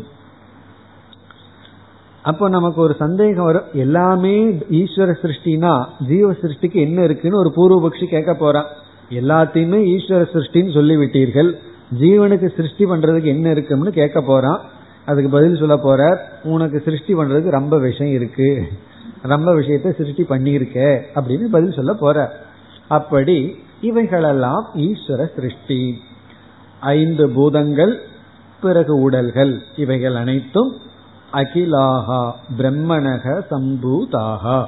அப்போ 2.22 2.46
நமக்கு 2.50 2.80
ஒரு 2.82 2.96
சந்தேகம் 3.00 3.46
வரும். 3.46 3.68
எல்லாமே 3.74 4.36
ஈஸ்வர 4.80 5.12
சிருஷ்டினா 5.24 5.74
ஜீவ 6.08 6.30
சிருஷ்டிக்கு 6.42 6.80
என்ன 6.88 7.04
இருக்குன்னு 7.04 7.42
ஒரு 7.44 7.52
பூர்வபக்ஷி 7.58 8.06
கேட்க 8.06 8.34
போறான். 8.34 8.70
எல்லாத்தையுமே 9.20 9.80
ஈஸ்வர 9.96 10.24
சிருஷ்டின்னு 10.34 10.74
சொல்லிவிட்டீர்கள். 10.80 11.52
ஜீவனுக்கு 12.02 12.48
சிருஷ்டி 12.56 12.86
பண்றதுக்கு 12.86 13.32
என்ன 13.36 13.48
இருக்குன்னு 13.50 13.92
கேட்க 13.92 14.22
போறான். 14.22 14.60
அதுக்கு 15.08 15.30
பதில் 15.30 15.56
சொல்ல 15.56 15.78
போற 15.78 16.02
உனக்கு 16.44 16.82
சிருஷ்டி 16.86 17.16
பண்றதுக்கு 17.16 17.50
ரொம்ப 17.50 17.78
விஷயம் 17.80 18.14
இருக்கு. 18.14 18.50
ரொம்ப 19.24 19.54
விஷயத்த 19.56 19.96
சிருஷ்டி 19.96 20.26
பண்ணியிருக்க 20.30 21.02
அப்படின்னு 21.16 21.46
பதில் 21.52 21.72
சொல்ல 21.72 21.94
போற. 21.94 22.18
அப்படி 22.88 23.38
இவைகளெல்லாம் 23.82 24.70
ஈஸ்வர 24.76 25.28
சிருஷ்டி. 25.36 26.02
ஐந்து 26.80 27.30
பூதங்கள் 27.30 27.94
பிறகு 28.62 28.94
உடல்கள். 29.00 29.54
இவைகள் 29.76 30.16
அனைத்தும் 30.16 30.72
அகிலாகா 31.34 32.32
பிரம்மணக 32.58 33.42
சம்பூதாகா 33.52 34.66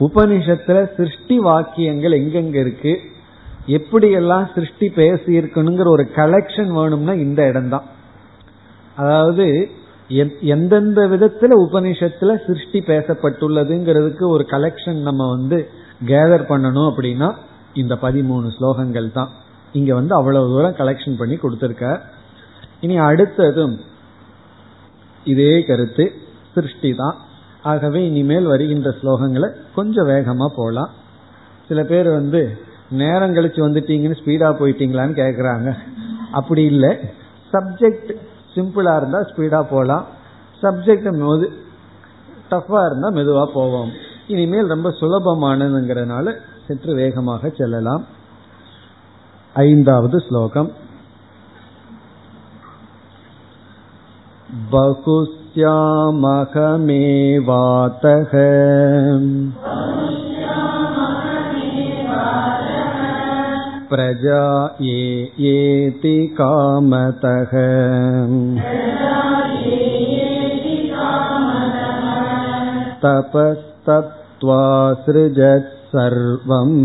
உபனிஷத்துல 0.00 0.94
சிருஷ்டி 0.96 1.38
வாக்கியங்கள் 1.38 2.20
எங்கெங்க 2.20 2.54
இருக்கு? 2.54 3.00
எப்படியெல்லாம் 3.66 4.46
சிருஷ்டி 4.54 4.92
பேசியிருக்கணுங்கிற 4.96 5.86
ஒரு 5.86 6.08
கலெக்ஷன் 6.16 6.70
வேணும்னா 6.70 7.12
இந்த 7.12 7.46
இடம்தான். 7.48 8.00
அதாவது 8.96 9.46
எந்தெந்த 10.54 11.02
விதத்துல 11.12 11.56
உபனிஷத்துல 11.66 12.32
சிருஷ்டி 12.46 12.80
பேசப்பட்டுள்ளதுங்கிறதுக்கு 12.80 14.24
ஒரு 14.28 14.46
கலெக்ஷன் 14.50 15.00
நம்ம 15.08 15.28
வந்து 15.28 15.58
கேதர் 16.06 16.44
பண்ணணும் 16.50 16.88
அப்படின்னா 16.90 17.28
இந்த 17.74 17.94
பதிமூணு 18.02 18.48
ஸ்லோகங்கள் 18.56 19.12
தான். 19.12 19.30
இங்க 19.72 19.94
வந்து 19.94 20.14
அவ்வளவு 20.14 20.46
தூரம் 20.46 20.78
கலெக்ஷன் 20.80 21.18
பண்ணி 21.18 21.36
கொடுத்திருக்க. 21.36 22.00
இனி 22.80 22.98
அடுத்ததும் 22.98 23.74
இதே 25.24 25.62
கருத்து 25.62 26.12
சிருஷ்டி 26.54 26.94
தான். 26.94 27.16
ஆகவே 27.62 28.06
இனிமேல் 28.06 28.44
வருகின்ற 28.44 28.90
ஸ்லோகங்களை 29.02 29.48
கொஞ்சம் 29.74 30.08
வேகமா 30.08 30.46
போலாம். 30.56 30.90
சில 31.68 31.82
பேர் 31.82 32.10
வந்து 32.10 32.58
நேரம் 32.88 33.34
கழிச்சு 33.34 33.60
வந்துட்டீங்கன்னு 33.66 34.20
ஸ்பீடா 34.22 34.48
போயிட்டீங்களான்னு 34.60 35.14
கேக்குறாங்க. 35.22 35.76
அப்படி 36.32 36.64
இல்லை. 36.64 36.92
சப்ஜெக்ட் 37.52 38.12
சிம்பிளா 38.55 38.93
இருந்தா 38.97 39.19
ஸ்பீடா 39.21 39.61
போலாம் 39.71 40.05
சப்ஜெக்ட் 40.63 41.09
மெது 41.21 41.47
டஃபா 42.51 42.81
இருந்தா 42.85 43.09
மெதுவா 43.11 43.45
போவோம் 43.53 43.91
இனிமேல் 44.27 44.71
ரொம்ப 44.71 44.89
சுலபமானதுங்கிறதுனால 44.99 46.33
சற்று 46.67 46.93
வேகமாக 46.93 47.51
செல்லலாம் 47.57 48.03
ஐந்தாவது 49.55 50.17
ஸ்லோகம் 50.19 50.69
बहुस्यामहमेवातः 57.07 58.33
प्रजा 63.91 64.43
ये 64.81 65.01
येति 65.45 66.15
कामतः 66.39 67.53
तपस्तप्त्वा 73.03 74.61
सृजत् 75.05 75.73
सर्वम् 75.91 76.77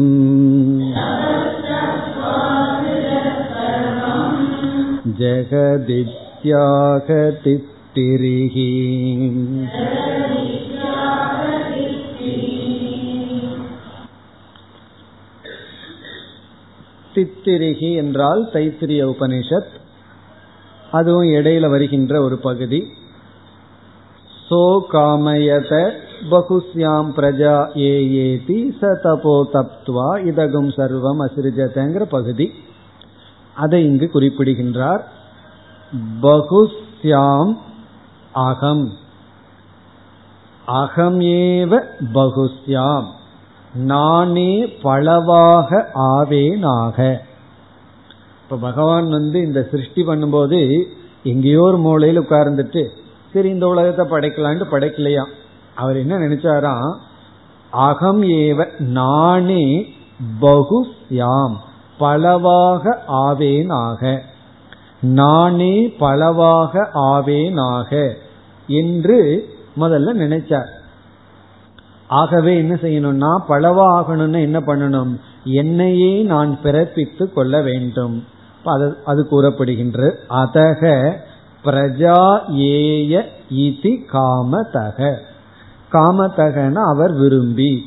जगदित्यागतित्तिरिः 5.21 6.43
தித்திரிகி 17.18 17.96
என்றால் 17.96 18.50
தைத்திரிய 18.54 19.02
உபனிஷத். 19.10 19.74
அதுவும் 20.92 21.30
இடையில 21.30 21.70
வருகின்ற 21.70 22.22
ஒரு 22.22 22.38
பகுதி. 22.38 22.88
சோ 24.50 24.80
காமயத 24.92 25.92
பகுஸ்யாம் 26.32 27.10
பிரஜா 27.16 27.80
ஏ 27.80 28.10
ஏதி 28.12 28.78
ச 28.82 28.86
தபோ 29.04 29.34
தப்துவா 29.54 30.26
இதகும் 30.26 30.70
சர்வம் 30.70 31.22
அசிருஜதங்கிற 31.28 32.02
பகுதி. 32.02 32.52
அதை 33.54 33.86
இங்கு 33.86 34.10
குறிப்பிடுகின்றார். 34.10 35.12
பகுஸ்யாம் 36.22 37.58
அகம். 38.34 38.94
அகமேவ 40.68 41.82
பகுஸ்யாம். 42.14 43.08
நானே 43.74 44.66
பலவாக 44.66 45.90
ஆவேனாக. 45.96 47.18
இப்ப 48.44 48.56
பகவான் 48.62 49.10
வந்து 49.10 49.42
இந்த 49.42 49.68
சிருஷ்டி 49.72 50.06
பண்ணும்போது 50.06 50.84
எங்கேயோ 51.24 51.62
ஒரு 51.62 51.78
மூலையில் 51.78 52.22
உட்கார்ந்துட்டு 52.22 52.88
சரி 53.34 53.50
இந்த 53.50 53.68
உலகத்தை 53.68 54.06
படைக்கலான்ட்டு 54.06 54.64
படைக்கலையா? 54.72 55.26
அவர் 55.76 55.98
என்ன 55.98 56.18
நினைச்சாராம் 56.18 56.96
அகம் 57.70 58.24
ஏவ 58.24 58.80
நானே 58.80 59.94
பகுஸ்யாம் 60.42 61.56
பலவாக 61.98 63.04
ஆவேனாக. 63.08 64.22
நானே 65.02 65.88
பலவாக 65.88 66.90
ஆவேனாக 66.94 68.14
என்று 68.68 69.50
முதல்ல 69.80 70.14
நினைச்சார். 70.14 70.68
ஆகவே 72.08 72.58
என்ன 72.58 72.74
செய்யணும்னா 72.74 73.42
பளவாகணும்னு 73.50 74.42
என்ன 74.42 74.60
பண்ணணும்? 74.60 75.20
என்னையே 75.44 76.22
நான் 76.22 76.60
பிறப்பித்து 76.64 77.34
கொள்ள 77.34 77.62
வேண்டும். 77.62 78.24
அது 79.06 79.28
கூறப்படுகின்ற 79.32 80.14
அதக 80.30 81.14
பிரஜா 81.64 82.52
ஏய 82.54 83.26
இதி 83.56 83.98
காமதக. 84.14 85.16
காமதகன 85.92 86.74
அவர் 86.74 87.14
விரும்பி. 87.14 87.86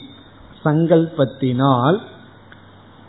சங்கல்பத்தினால் 0.64 1.98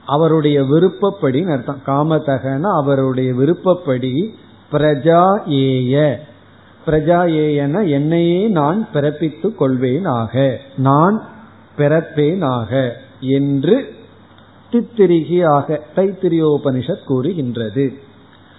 அவருடைய 0.05 0.63
விருப்பப்படி 0.63 1.43
அர்த்தம் 1.43 1.81
காமதகன 1.85 2.61
அவருடைய 2.61 3.33
விருப்பப்படி 3.33 4.35
பிரஜா 4.71 5.47
ஏய 5.47 6.19
பிரஜா 6.85 7.31
ஏயன 7.31 7.89
என்னையே 7.89 8.47
நான் 8.47 8.87
பிறப்பித்துக் 8.93 9.55
கொள்வேனாக. 9.59 10.57
நான் 10.77 11.21
பிறப்பேனாக 11.77 12.91
என்று 13.19 13.95
தித்திரிகியாக 14.71 15.79
தைத்திரியோபனிஷத் 15.95 17.05
கூறுகின்றது. 17.05 17.93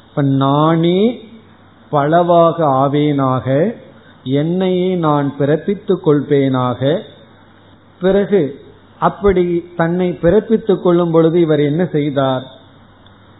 இப்ப 0.08 0.22
நானே 0.22 1.28
பலவாக 1.92 2.64
ஆவேனாக 2.64 3.74
என்னையே 4.24 4.94
நான் 4.94 5.34
பிறப்பித்துக் 5.38 6.06
கொள்வேனாக. 6.06 6.98
பிறகு 8.00 8.60
அப்படி 8.98 9.64
தன்னை 9.76 10.18
பிறப்பித்துக் 10.22 10.82
கொள்ளும் 10.82 11.10
பொழுது 11.10 11.40
இவர் 11.40 11.60
என்ன 11.60 11.88
செய்தார்? 11.92 12.42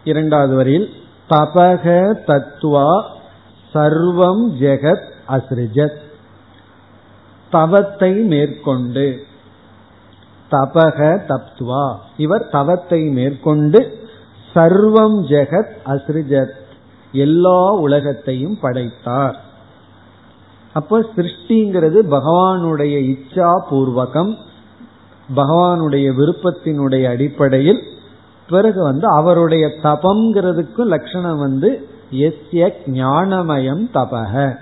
இரண்டாவது 0.03 0.55
வரியில் 0.55 0.89
தபக 1.29 2.13
தத்துவா 2.27 3.12
சர்வம் 3.73 4.43
ஜெகத் 4.59 5.11
அசிருஜத் 5.29 6.01
தவத்தை 7.49 8.13
மேற்கொண்டு. 8.13 9.23
தபக 10.51 11.21
தப்துவா. 11.27 11.95
இவர் 12.17 12.49
தவத்தை 12.51 13.03
மேற்கொண்டு 13.03 14.07
சர்வம் 14.55 15.21
ஜெகத் 15.23 15.73
அசிருஜத் 15.85 16.61
எல்லா 17.11 17.71
உலகத்தையும் 17.71 18.59
படைத்தார். 18.59 19.41
அப்ப 20.73 20.99
சிருஷ்டிங்கிறது 20.99 22.01
பகவானுடைய 22.09 23.15
இச்சா 23.15 23.61
பூர்வகம் 23.71 24.37
பகவானுடைய 25.35 26.13
விருப்பத்தினுடைய 26.13 27.09
அடிப்படையில். 27.09 27.83
பிறகு 28.49 28.83
வந்து 28.83 29.07
அவருடைய 29.07 29.67
தபம்ங்கிறதுக்கு 29.67 30.85
லட்சணம் 30.85 31.37
வந்து 31.37 31.87
எஸ்ய 32.13 32.71
ஞானமயம் 32.87 33.89
தபக 33.93 34.55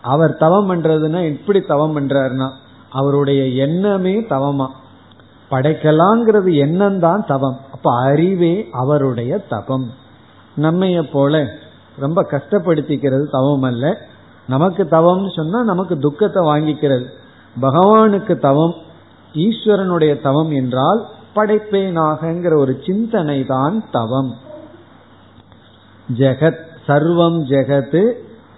அவர் 0.00 0.36
தவம் 0.36 0.70
பண்றதுன்னா 0.70 1.24
எப்படி 1.24 1.60
தவம் 1.60 2.00
பண்றாருன்னா 2.00 2.50
அவருடைய 2.90 3.44
எண்ணமே 3.44 4.20
தவமா. 4.20 4.66
படைக்கலாங்கிறது 5.50 6.54
எண்ணம் 6.54 6.98
தான் 6.98 7.24
தவம். 7.26 7.60
அப்ப 7.72 7.90
அறிவே 8.02 8.68
அவருடைய 8.72 9.38
தபம். 9.38 9.90
நம்மைய 10.56 11.10
போல 11.12 11.46
ரொம்ப 11.98 12.26
கஷ்டப்படுத்திக்கிறது 12.30 13.30
தவம் 13.30 13.62
அல்ல. 13.62 13.98
நமக்கு 14.48 14.88
தவம் 14.88 15.28
சொன்னா 15.28 15.62
நமக்கு 15.62 15.98
துக்கத்தை 15.98 16.46
வாங்கிக்கிறது. 16.46 17.06
பகவானுக்கு 17.60 18.38
தவம் 18.38 18.74
ஈஸ்வரனுடைய 19.34 20.20
தவம் 20.20 20.50
என்றால் 20.50 21.06
படைப்பேனாகங்கிற 21.34 22.56
ஒரு 22.56 22.82
சிந்தனை 22.86 23.44
தான் 23.44 23.84
தவம். 23.90 24.34
ஜெகத் 26.18 26.65
சர்வம் 26.88 27.38
ஜெகத் 27.44 28.12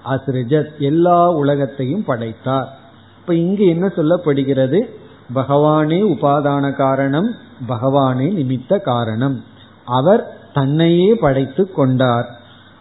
அஸ்ரிஜத். 0.06 0.78
எல்லா 0.78 1.30
உலகத்தையும் 1.30 2.04
படைத்தார். 2.04 2.78
இப்ப 3.20 3.34
இங்கு 3.34 3.66
என்ன 3.66 3.86
சொல்லப்படுகிறது? 3.86 4.90
பகவானே 5.34 6.00
உபாதான 6.02 6.72
காரணம் 6.72 7.34
பகவானே 7.68 8.30
நிமித்த 8.30 8.80
காரணம். 8.80 9.44
அவர் 9.84 10.36
தன்னையே 10.54 11.14
படைத்து 11.14 11.72
கொண்டார். 11.72 12.40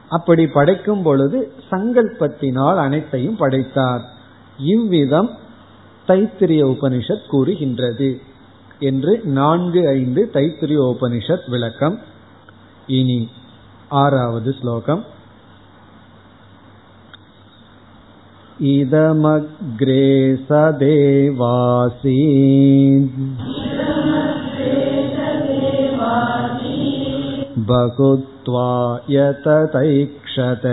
அப்படி 0.10 0.48
படைக்கும் 0.48 1.02
பொழுது 1.02 1.52
சங்கல்பத்தினால் 1.72 2.78
அனைத்தையும் 2.78 3.36
படைத்தார். 3.36 4.02
இவ்விதம் 4.60 5.30
தைத்திரிய 6.08 6.76
உபனிஷத் 6.76 7.28
கூறுகின்றது 7.30 8.20
என்று 8.80 9.22
நான்கு 9.24 9.88
ஐந்து 9.88 10.30
தைத்திரிய 10.34 10.96
உபனிஷத் 10.96 11.50
விளக்கம். 11.50 12.00
இனி 12.88 13.30
ஆறாவது 13.90 14.56
ஸ்லோகம். 14.62 15.16
இதமக்ரே 18.73 20.05
சதேவாசி 20.49 22.19
बहुत्वा 27.69 28.69
यततैक्षत 29.11 30.65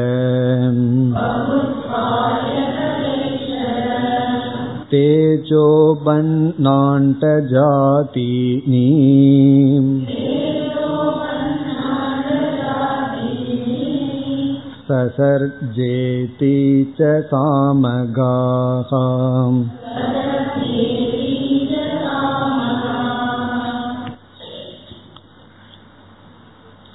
तेजो 4.91 5.65
ससर्जेति 14.93 16.55
च 16.97 17.01
सामगाः 17.29 18.91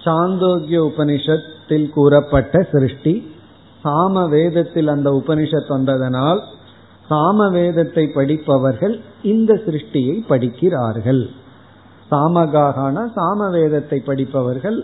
சாந்தோக்கிய 0.01 0.79
உபனிஷத்தில் 0.91 1.87
கூறப்பட்ட 1.91 2.63
சிருஷ்டி 2.73 3.15
சாம 3.85 4.25
வேதத்தில் 4.29 4.89
அந்த 4.89 5.09
உபனிஷத் 5.13 5.73
வந்ததனால் 5.75 6.41
சாம 7.09 7.49
வேதத்தை 7.51 8.05
படிப்பவர்கள் 8.09 8.95
இந்த 9.23 9.53
சிருஷ்டியை 9.65 10.17
படிக்கிறார்கள் 10.29 11.23
சாமகாகான 12.11 12.97
சாம 13.17 13.49
வேதத்தை 13.51 13.99
படிப்பவர்கள் 14.01 14.79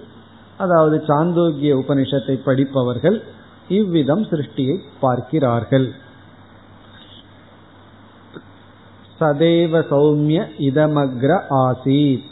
அதாவது 0.57 1.03
சாந்தோக்கிய 1.07 1.71
உபனிஷத்தை 1.75 2.35
படிப்பவர்கள் 2.43 3.23
இவ்விதம் 3.69 4.23
சிருஷ்டியை 4.23 4.75
பார்க்கிறார்கள். 4.99 5.87
சதேவ 9.19 9.81
சௌமிய 9.89 10.39
இதமக்ர 10.59 11.31
ஆசீத். 11.49 12.31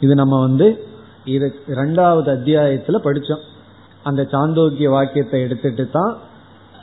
இது 0.00 0.14
நம்ம 0.14 0.40
வந்து 0.40 0.84
இது 1.24 1.46
இரண்டாவது 1.66 2.28
அத்தியாயத்துல 2.32 2.98
படிச்சோம். 3.04 3.44
அந்த 4.02 4.22
சாந்தோக்கிய 4.30 4.88
வாக்கியத்தை 4.88 5.40
எடுத்துட்டு 5.40 5.90
தான் 5.90 6.18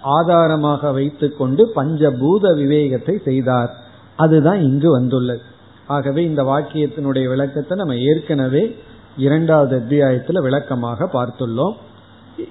ஆதாரமாக 0.01 0.91
வைத்துக்கொண்டு 0.91 1.71
பஞ்சபூத 1.75 2.55
விவேகத்தை 2.55 3.19
செய்தார். 3.23 3.71
அதுதான் 4.15 4.61
இங்கு 4.61 4.91
வந்துள்ளது. 4.91 5.41
ஆகவே 5.87 6.23
இந்த 6.23 6.43
வாக்கியத்தினுடைய 6.43 7.27
விளக்கத்தை 7.27 7.77
நம்ம 7.77 7.95
ஏற்கனவே 7.95 8.63
இரண்டாவது 9.17 9.75
அத்தியாயத்தில் 9.75 10.41
விளக்கமாக 10.41 11.09
பார்த்துள்ளோம். 11.13 11.73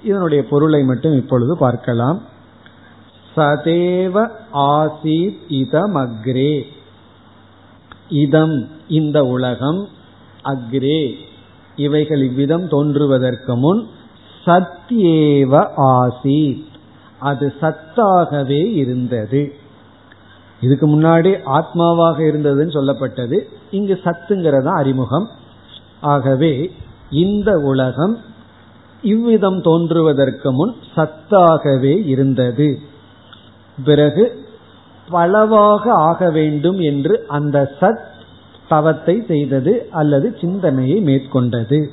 இதனுடைய 0.04 0.44
பொருளை 0.44 0.82
மட்டும் 0.82 1.12
இப்பொழுது 1.12 1.56
பார்க்கலாம். 1.58 2.22
சதேவ 3.36 4.28
ஆசீத் 4.52 5.38
இதம் 5.48 5.96
அக்ரே 5.96 6.62
இதம் 8.08 8.68
இந்த 8.88 9.24
உலகம் 9.24 9.88
அக்ரே. 10.44 11.14
இவைகள் 11.76 12.22
இவ்விதம் 12.22 12.68
தோன்றுவதற்கு 12.68 13.56
முன் 13.56 13.86
சத்யேவ 14.44 15.68
ஆசீத். 15.76 16.64
அது 17.18 17.54
சத்தாகவே 17.60 18.72
இருந்தது. 18.72 19.54
இதுக்கு 20.60 20.88
முன்னாடி 20.88 21.38
ஆத்மாவாக 21.46 22.18
இருந்ததுன்னு 22.18 22.74
சொல்லப்பட்டது. 22.74 23.40
இங்கு 23.70 24.00
சத்துங்கிறதா 24.04 24.78
அறிமுகம். 24.78 25.28
ஆகவே 26.00 26.72
இந்த 27.10 27.58
உலகம் 27.58 28.18
இவ்விதம் 29.02 29.62
தோன்றுவதற்கு 29.62 30.52
முன் 30.52 30.74
சத்தாகவே 30.96 32.06
இருந்தது. 32.06 32.78
பிறகு 33.84 34.44
பலவாக 35.10 35.92
ஆக 35.92 36.30
வேண்டும் 36.30 36.80
என்று 36.80 37.24
அந்த 37.28 37.72
சத் 37.80 38.00
தவத்தை 38.68 39.24
செய்தது 39.28 39.88
அல்லது 39.90 40.36
சிந்தனையை 40.40 41.04
மேற்கொண்டது. 41.04 41.86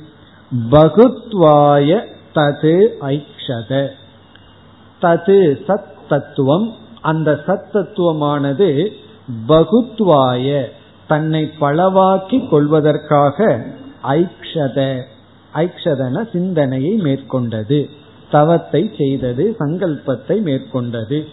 பகுத்வாய 0.70 2.06
தது 2.34 2.88
ஐக்ஷத. 3.00 3.88
தது 5.02 5.58
சத் 5.68 5.92
தத்துவம். 6.08 6.74
அந்த 7.00 7.42
சத் 7.46 7.64
தத்துவமானது 7.72 8.88
பகுத்வாய 9.48 10.64
தன்னை 11.06 11.50
பலவாக்கி 11.60 12.48
கொள்வதற்காக 12.48 13.66
ஐக்ஷத. 14.08 15.02
ஐக்ஷதன 15.54 16.30
சிந்தனையை 16.30 17.00
மேற்கொண்டது. 17.00 17.88
தவத்தை 18.30 18.90
செய்தது 18.96 19.56
சங்கல்பத்தை 19.58 20.40
மேற்கொண்டது. 20.42 21.24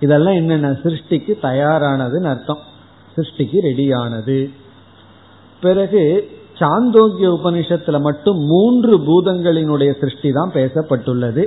இதெல்லாம் 0.00 0.34
என்னென்ன? 0.34 0.70
சிருஷ்டிக்கு 0.70 1.38
தயாரானதுன்னு 1.42 2.24
அர்த்தம். 2.24 2.58
சிருஷ்டிக்கு 3.16 3.58
ரெடியானது. 3.62 4.50
பிறகு 5.60 6.28
சாந்தோக்கிய 6.58 7.28
உபனிஷத்துல 7.28 8.00
மட்டும் 8.00 8.38
மூன்று 8.38 8.98
பூதங்களினுடைய 8.98 9.98
சிருஷ்டி 9.98 10.30
தான் 10.32 10.52
பேசப்பட்டுள்ளது. 10.52 11.46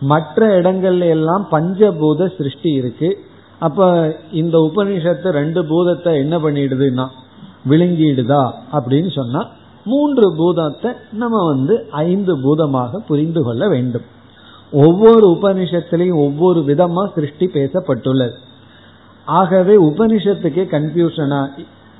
மற்ற 0.00 0.60
இடங்கள்ல 0.60 1.08
எல்லாம் 1.08 1.48
பஞ்சபூத 1.52 2.36
சிருஷ்டி 2.36 2.70
இருக்கு. 2.70 3.18
அப்ப 3.58 4.16
இந்த 4.32 4.70
உபனிஷத்து 4.74 5.28
ரெண்டு 5.30 5.64
பூதத்தை 5.64 6.16
என்ன 6.16 6.38
பண்ணிடுதுன்னா 6.38 7.08
விளங்கிடுதா 7.68 8.42
அப்படின்னு 8.72 9.10
சொன்னா 9.10 9.46
மூன்று 9.84 10.36
பூதத்தை 10.36 10.90
நம்ம 11.12 11.44
வந்து 11.46 11.86
ஐந்து 11.90 12.38
பூதமாக 12.40 12.98
புரிந்து 12.98 13.42
கொள்ள 13.42 13.68
வேண்டும். 13.68 14.02
ஒவ்வொரு 14.72 15.26
உபனிஷத்திலையும் 15.28 16.20
ஒவ்வொரு 16.26 16.60
விதமா 16.60 17.12
சிருஷ்டி 17.14 17.46
பேசப்பட்டுள்ளது. 17.46 18.34
ஆகவே 19.24 19.76
உபனிஷத்துக்கே 19.76 20.64
கன்ஃபியூஷனா 20.74 21.40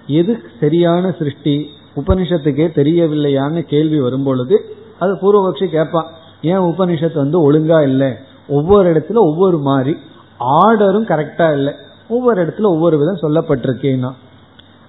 எது 0.06 0.42
சரியான 0.60 1.14
சிருஷ்டி 1.18 1.70
உபனிஷத்துக்கே 1.96 2.66
தெரியவில்லையான்னு 2.78 3.60
கேள்வி 3.62 4.00
வரும் 4.00 4.22
பொழுது 4.22 4.74
அது 4.98 5.12
பூர்வபக்ஷி 5.14 5.66
கேட்பான் 5.66 6.08
ஏன் 6.42 6.58
உபனிஷத்து 6.58 7.14
வந்து 7.14 7.52
ஒழுங்கா 7.52 7.82
இல்லை? 7.82 8.10
ஒவ்வொரு 8.48 8.92
இடத்துல 8.92 9.14
ஒவ்வொரு 9.14 9.58
மாதிரி 9.58 9.96
ஆர்டரும் 10.40 11.08
கரெக்டா 11.12 11.52
இல்லை. 11.52 11.72
ஒவ்வொரு 12.08 12.44
இடத்துல 12.44 12.62
ஒவ்வொரு 12.62 12.98
விதம் 12.98 13.22
சொல்லப்பட்டிருக்கேன்னா 13.22 14.12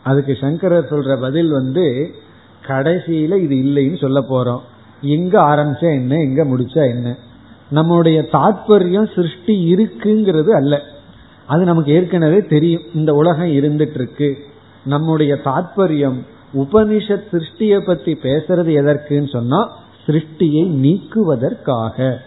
அதுக்கு 0.04 0.38
சங்கரர் 0.42 0.90
சொல்ற 0.90 1.20
பதில் 1.20 1.50
வந்து 1.50 2.12
கடைசியில 2.68 3.36
இது 3.36 3.56
இல்லைன்னு 3.56 3.98
சொல்ல 3.98 4.20
போறோம். 4.20 4.60
எங்க 5.02 5.42
ஆரம்பிச்சா 5.42 5.94
என்ன 5.94 6.16
எங்க 6.16 6.46
முடிச்சா 6.46 6.88
என்ன? 6.88 7.18
நம்முடைய 7.70 8.22
தாற்பயம் 8.22 9.16
சிருஷ்டி 9.16 9.76
இருக்குங்கிறது 9.76 10.50
அல்ல. 10.50 10.82
அது 11.46 11.64
நமக்கு 11.64 11.92
ஏற்கனவே 11.92 12.46
தெரியும். 12.46 12.82
இந்த 12.94 13.14
உலகம் 13.14 13.48
இருந்துட்டு 13.48 13.94
இருக்கு 13.94 14.38
நம்முடைய 14.86 15.38
தாற்பயம் 15.46 16.18
உபனிஷத் 16.54 17.24
சிருஷ்டியை 17.32 17.86
பத்தி 17.86 18.14
பேசுறது 18.14 18.72
எதற்குன்னு 18.82 19.30
சொன்னா 19.30 19.78
சிருஷ்டியை 20.08 20.68
நீக்குவதற்காக. 20.68 22.18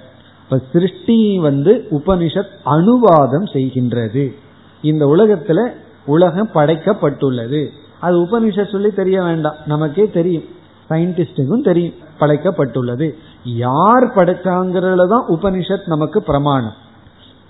இப்ப 0.44 0.60
சிருஷ்டி 0.72 1.38
வந்து 1.38 1.84
உபனிஷத் 1.90 2.54
அனுவாதம் 2.64 3.44
செய்கின்றது. 3.44 4.34
இந்த 4.82 5.06
உலகத்துல 5.06 5.68
உலகம் 6.06 6.50
படைக்கப்பட்டுள்ளது. 6.54 7.68
அது 8.00 8.24
உபனிஷ 8.24 8.70
சொல்லி 8.70 8.90
தெரிய 8.90 9.22
வேண்டாம். 9.22 9.54
நமக்கே 9.66 10.10
தெரியும். 10.10 10.44
சயின்டிஸ்டுக்கும் 10.90 11.64
தெரியும். 11.64 11.94
படைக்கப்பட்டுள்ளது. 12.20 13.14
யார் 13.44 14.14
படைச்சாங்கிறதுல 14.14 15.08
தான் 15.08 15.26
உபனிஷத் 15.28 15.86
நமக்கு 15.86 16.22
பிரமாணம். 16.22 16.72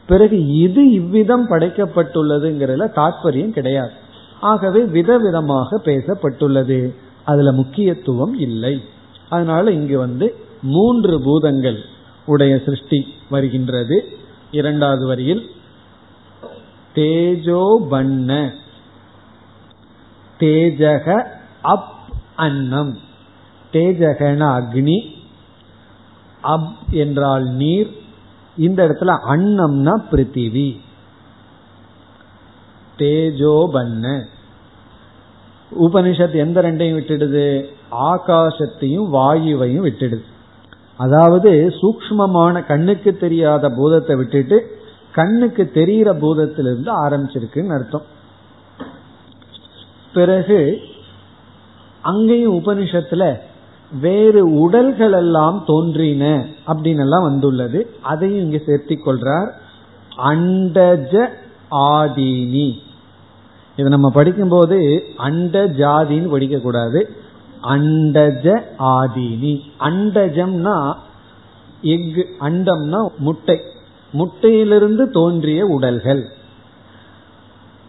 பிறகு 0.07 0.47
இது 0.47 0.91
இவ்விதம் 0.91 1.49
படைக்கப்பட்டுள்ளதுங்கிறதுல 1.49 2.93
தாற்பயம் 2.97 3.51
கிடையாது. 3.51 3.91
ஆகவே 4.41 4.83
விதவிதமாக 4.83 5.67
பேசப்பட்டுள்ளது. 5.85 6.95
அதுல 7.25 7.53
முக்கியத்துவம் 7.53 8.39
இல்லை. 8.39 8.83
அதனால 9.29 9.71
இங்கு 9.71 9.99
வந்து 9.99 10.35
மூன்று 10.63 11.21
பூதங்கள் 11.21 11.79
உடைய 12.27 12.59
சிருஷ்டி 12.65 13.07
வருகின்றது. 13.31 14.05
இரண்டாவது 14.51 15.07
வரியில் 15.07 15.51
தேஜோ 16.95 17.77
பண்ண 17.89 18.55
தேஜக 20.39 21.27
அப் 21.63 21.95
அன்னம். 22.37 22.99
தேஜகன 23.73 24.63
அக்னி. 24.63 25.11
அப் 26.41 26.77
என்றால் 26.91 27.45
நீர். 27.45 27.97
இந்த 28.57 28.89
இடத்துல 28.89 29.17
அன்னம்னா 29.29 30.03
பிருத்திவி. 30.11 30.81
தேஜோ 32.99 33.69
பண்ண 33.73 34.27
உபனிஷத் 35.81 36.35
எந்த 36.35 36.63
ரெண்டையும் 36.63 36.99
விட்டுடுது? 36.99 37.65
ஆகாசத்தையும் 37.91 39.09
வாயுவையும் 39.13 39.85
விட்டுடுது. 39.85 40.25
அதாவது 40.97 41.75
சூக்மமான 41.83 42.67
கண்ணுக்கு 42.67 43.17
தெரியாத 43.17 43.71
பூதத்தை 43.71 44.17
விட்டுட்டு 44.17 44.74
கண்ணுக்கு 45.15 45.71
தெரிகிற 45.71 46.13
பூதத்திலிருந்து 46.15 46.91
ஆரம்பிச்சிருக்குன்னு 47.05 47.75
அர்த்தம். 47.75 48.07
பிறகு 50.15 50.59
அங்கேயும் 52.01 52.57
உபனிஷத்துல 52.59 53.25
வேறு 54.01 54.43
உடல்கள் 54.61 55.13
எல்லாம் 55.13 55.59
தோன்றின 55.67 56.25
அப்படின்னு 56.67 57.03
எல்லாம் 57.07 57.23
வந்துள்ளது. 57.23 57.81
அதையும் 58.03 58.45
இங்க 58.45 58.57
சேர்த்திக் 58.67 59.07
கொள்றார் 59.07 59.51
அண்டஜ 60.31 61.15
ஆதீனி. 61.71 62.69
இதை 63.77 63.91
நம்ம 63.91 64.11
படிக்கும்போது 64.11 64.79
அண்ட 65.17 65.65
ஜாதின்னு 65.81 66.31
படிக்க 66.31 66.59
கூடாது 66.59 67.01
அண்டஜ 67.63 68.47
ஆதீனி. 68.79 69.55
அண்டஜம்னா 69.81 70.77
எஃகு 71.83 72.25
அண்டம்னா 72.41 73.01
முட்டை. 73.19 73.59
முட்டையிலிருந்து 74.15 75.11
தோன்றிய 75.11 75.67
உடல்கள். 75.67 76.25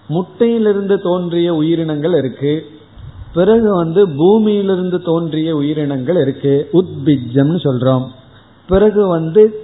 முட்டையிலிருந்து 0.10 1.02
தோன்றிய 1.02 1.54
உயிரினங்கள் 1.54 2.14
இருக்கு. 2.14 2.66
பிறகு 3.34 3.76
வந்து 3.76 4.10
பூமியிலிருந்து 4.10 5.02
தோன்றிய 5.02 5.56
உயிரினங்கள் 5.56 6.16
இருக்கு. 6.16 6.70
உத்பிஜம்னு 6.74 7.58
சொல்றோம். 7.64 8.08
பிறகு 8.68 9.08
வந்து 9.08 9.60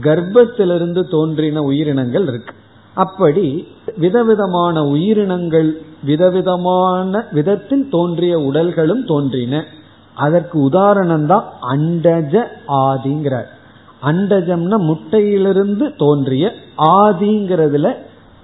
கர்ப்பத்திலிருந்து 0.00 1.10
தோன்றின 1.10 1.62
உயிரினங்கள் 1.62 2.22
இருக்கு. 2.22 2.54
அப்படி 2.94 3.68
விதவிதமான 3.96 4.84
உயிரினங்கள் 4.84 5.82
விதவிதமான 6.04 7.24
விதத்தில் 7.32 7.88
தோன்றிய 7.90 8.38
உடல்களும் 8.38 9.06
தோன்றின. 9.06 9.64
அதற்கு 10.14 10.58
உதாரணம் 10.58 11.26
தான் 11.26 11.44
அண்டஜ 11.62 12.44
ஆதிங்கிறார். 12.68 13.53
அண்டஜம்னா 14.06 14.76
முட்டையிலிருந்து 14.90 15.86
தோன்றிய 15.96 16.44
ஆதிங்கிறதுல 16.96 17.86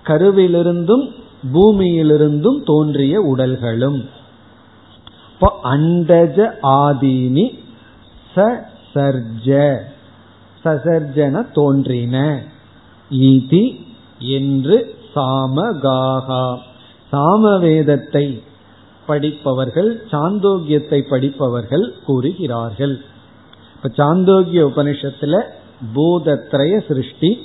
கருவிலிருந்தும் 0.07 1.05
பூமியிலிருந்தும் 1.53 2.59
தோன்றிய 2.65 3.15
உடல்களும். 3.33 3.99
இப்போ 5.33 5.49
அண்டஜ 5.75 6.39
ஆதீனி 6.81 7.47
சர்ஜ. 8.95 9.49
சசர்ஜன 10.65 11.45
தோன்றின. 11.53 12.17
இதி 13.11 13.65
என்று 14.19 14.77
சாமகாகா 15.15 16.45
சாமவேதத்தை 17.13 18.27
படிப்பவர்கள் 19.07 19.91
சாந்தோக்கியத்தை 20.11 21.01
படிப்பவர்கள் 21.11 21.87
கூறுகிறார்கள். 22.07 22.95
இப்ப 23.83 24.05
சாந்தோக்கிய 24.05 24.65
உபனிஷத்துல 24.67 25.43
பூதத்ரய 25.95 26.87
சிருஷ்டி 26.89 27.43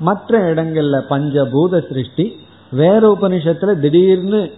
மற்ற 0.00 0.54
இடங்கள்ல 0.54 1.02
பஞ்சபூத 1.10 1.88
சிருஷ்டி 1.88 2.36
வேற 2.70 3.18
உபனிஷத்துல 3.20 3.78
திடீர்னு 3.78 4.52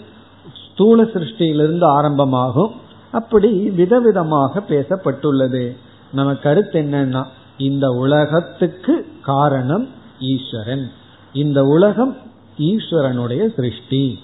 ஸ்தூல 0.72 1.02
சிருஷ்டியிலிருந்து 1.02 1.84
ஆரம்பமாகும். 1.84 2.72
அப்படி 3.12 3.70
விதவிதமாக 3.70 4.62
பேசப்பட்டுள்ளது. 4.68 5.76
நம்ம 6.12 6.34
கருத்து 6.34 6.80
என்னன்னா 6.80 7.24
இந்த 7.58 7.88
உலகத்துக்கு 7.88 9.06
காரணம் 9.22 9.88
ஈஸ்வரன். 10.20 10.90
இந்த 11.32 11.64
உலகம் 11.64 12.16
ஈஸ்வரனுடைய 12.58 13.54
சிருஷ்டி. 13.54 14.18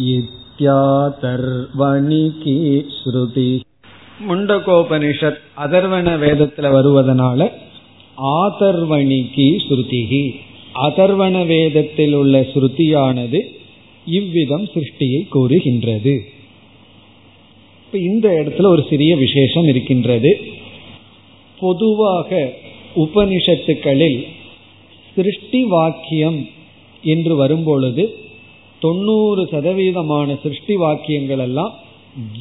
इति 0.00 0.35
இத்யாதர்வணிகி 0.60 2.86
ஸ்ருதி. 3.04 3.60
முண்டகோபனிஷத் 4.28 5.38
அதர்வன 5.56 6.16
வேதத்துல 6.16 6.56
வருவதனால 6.56 7.52
ஆதர்வணிகி 8.22 9.36
ஸ்ருதிகி 9.36 10.40
அதர்வன 10.74 11.46
வேதத்தில் 11.46 12.14
உள்ள 12.14 12.40
ஸ்ருதியானது 12.40 13.40
இவ்விதம் 14.06 14.64
சிருஷ்டியை 14.64 15.28
கூறுகின்றது. 15.28 16.24
இந்த 17.92 18.28
இடத்துல 18.28 18.66
ஒரு 18.66 18.86
சிறிய 18.90 19.16
விசேஷம் 19.16 19.64
இருக்கின்றது. 19.64 20.40
பொதுவாக 21.60 22.52
உபனிஷத்துக்களில் 22.96 24.26
சிருஷ்டி 25.14 25.64
வாக்கியம் 25.64 26.46
என்று 27.02 27.36
வரும்பொழுது 27.36 28.24
தொண்ணூறு 28.84 29.42
சதவீதமான 29.52 30.28
சிருஷ்டி 30.42 30.74
வாக்கியங்கள் 30.76 31.42
எல்லாம் 31.46 31.72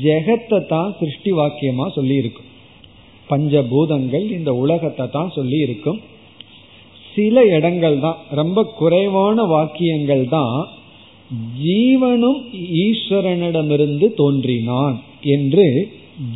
ஜெகத்தை 0.04 0.60
தான் 0.74 0.92
சிருஷ்டி 1.00 1.32
வாக்கியமா 1.32 1.86
சொல்லி 1.98 2.16
இருக்கும் 2.16 2.52
பஞ்சபூதங்கள் 3.30 4.26
இந்த 4.38 4.52
உலகத்தை 4.64 5.06
தான் 5.08 5.32
சொல்லி 5.38 5.58
இருக்கும் 5.58 6.00
சில 7.16 7.44
இடங்கள் 7.58 7.98
தான் 8.00 8.20
ரொம்ப 8.32 8.60
குறைவான 8.80 9.44
வாக்கியங்கள் 9.54 10.26
தான் 10.28 10.58
ஜீவனும் 11.62 12.42
ஈஸ்வரனிடமிருந்து 12.86 14.08
தோன்றினான் 14.14 14.98
என்று 15.36 15.66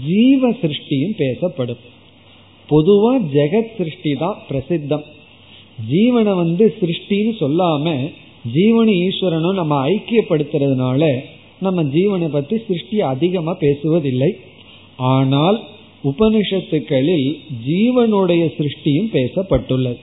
ஜீவ 0.05 0.51
சிருஷ்டியும் 0.62 1.15
பேசப்படும். 1.15 1.81
பொதுவா 2.69 3.12
ஜெகத் 3.35 3.75
சிருஷ்டி 3.77 4.12
தான் 4.13 4.39
பிரசித்தம். 4.49 5.05
ஜீவனை 5.91 6.33
வந்து 6.35 6.65
சிருஷ்டின்னு 6.79 7.33
சொல்லாம 7.43 7.93
ஜீவனு 8.45 8.93
ஈஸ்வரனும் 9.06 9.60
நம்ம 9.62 9.75
ஐக்கியப்படுத்துறதுனால 9.89 11.02
நம்ம 11.60 11.84
ஜீவனை 11.95 12.28
பற்றி 12.28 12.58
சிருஷ்டி 12.67 12.97
அதிகமா 13.02 13.54
பேசுவதில்லை. 13.60 14.32
ஆனால் 14.97 15.58
உபனிஷத்துக்களில் 16.04 17.28
ஜீவனுடைய 17.67 18.43
சிருஷ்டியும் 18.58 19.10
பேசப்பட்டுள்ளது. 19.15 19.99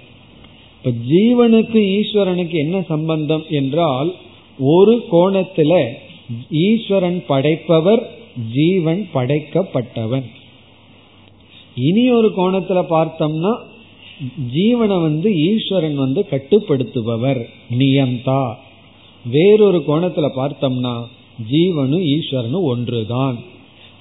இப்ப 0.76 0.90
ஜீவனுக்கு 1.12 1.78
ஈஸ்வரனுக்கு 1.98 2.56
என்ன 2.64 2.76
சம்பந்தம் 2.88 3.44
என்றால் 3.50 4.10
ஒரு 4.58 4.94
கோணத்துல 5.10 5.72
ஈஸ்வரன் 6.50 7.20
படைப்பவர் 7.26 8.02
ஜீவன் 8.52 9.02
படைக்கப்பட்டவன். 9.14 10.26
இனி 11.74 12.04
ஒரு 12.10 12.28
கோணத்துல 12.36 12.82
பார்த்தோம்னா 12.90 13.54
ஜீவனை 14.54 15.02
வந்து 15.02 15.34
ஈஸ்வரன் 15.36 15.94
வந்து 15.94 16.26
கட்டுப்படுத்துபவர் 16.30 17.44
நியந்தா. 17.78 18.54
வேறொரு 19.30 19.84
கோணத்துல 19.86 20.28
பார்த்தோம்னா 20.36 21.04
ஜீவனும் 21.50 22.04
ஈஸ்வரனும் 22.06 22.62
ஒன்றுதான். 22.62 23.38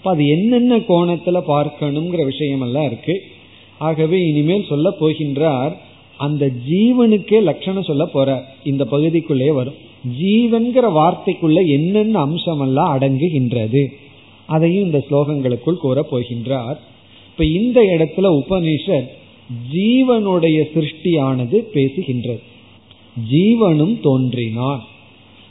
அது 0.04 0.26
என்னென்ன 0.26 0.78
கோணத்துல 0.78 1.42
பார்க்கணுங்கிற 1.48 2.26
விஷயம் 2.26 2.62
எல்லாம் 2.62 2.86
இருக்கு. 2.86 3.22
ஆகவே 3.78 4.20
இனிமேல் 4.20 4.66
சொல்ல 4.70 4.90
போகின்றார் 5.00 5.74
அந்த 6.18 6.52
ஜீவனுக்கே 6.70 7.42
லட்சணம் 7.42 7.84
சொல்ல 7.84 8.06
போற 8.06 8.44
இந்த 8.64 8.84
பகுதிக்குள்ளே 8.92 9.54
வரும். 9.54 9.74
ஜீவன்கிற 10.22 10.90
வார்த்தைக்குள்ள 11.00 11.68
என்னென்ன 11.68 12.20
அம்சம் 12.20 12.60
எல்லாம் 12.60 13.00
அடங்குகின்றது 13.00 13.86
அதையும் 14.46 14.86
இந்த 14.86 15.06
ஸ்லோகங்களுக்குள் 15.10 15.78
கூற 15.78 16.08
போகின்றார். 16.12 16.76
இப்ப 17.32 17.46
இந்த 17.46 17.82
இடத்துல 17.82 18.42
உபனிஷத் 18.42 19.08
ஜீவனுடைய 19.74 20.64
சிருஷ்டியானது 20.74 21.64
பேசுகின்றது. 21.74 22.40
ஜீவனும் 23.32 24.00
தோன்றினான். 24.00 24.84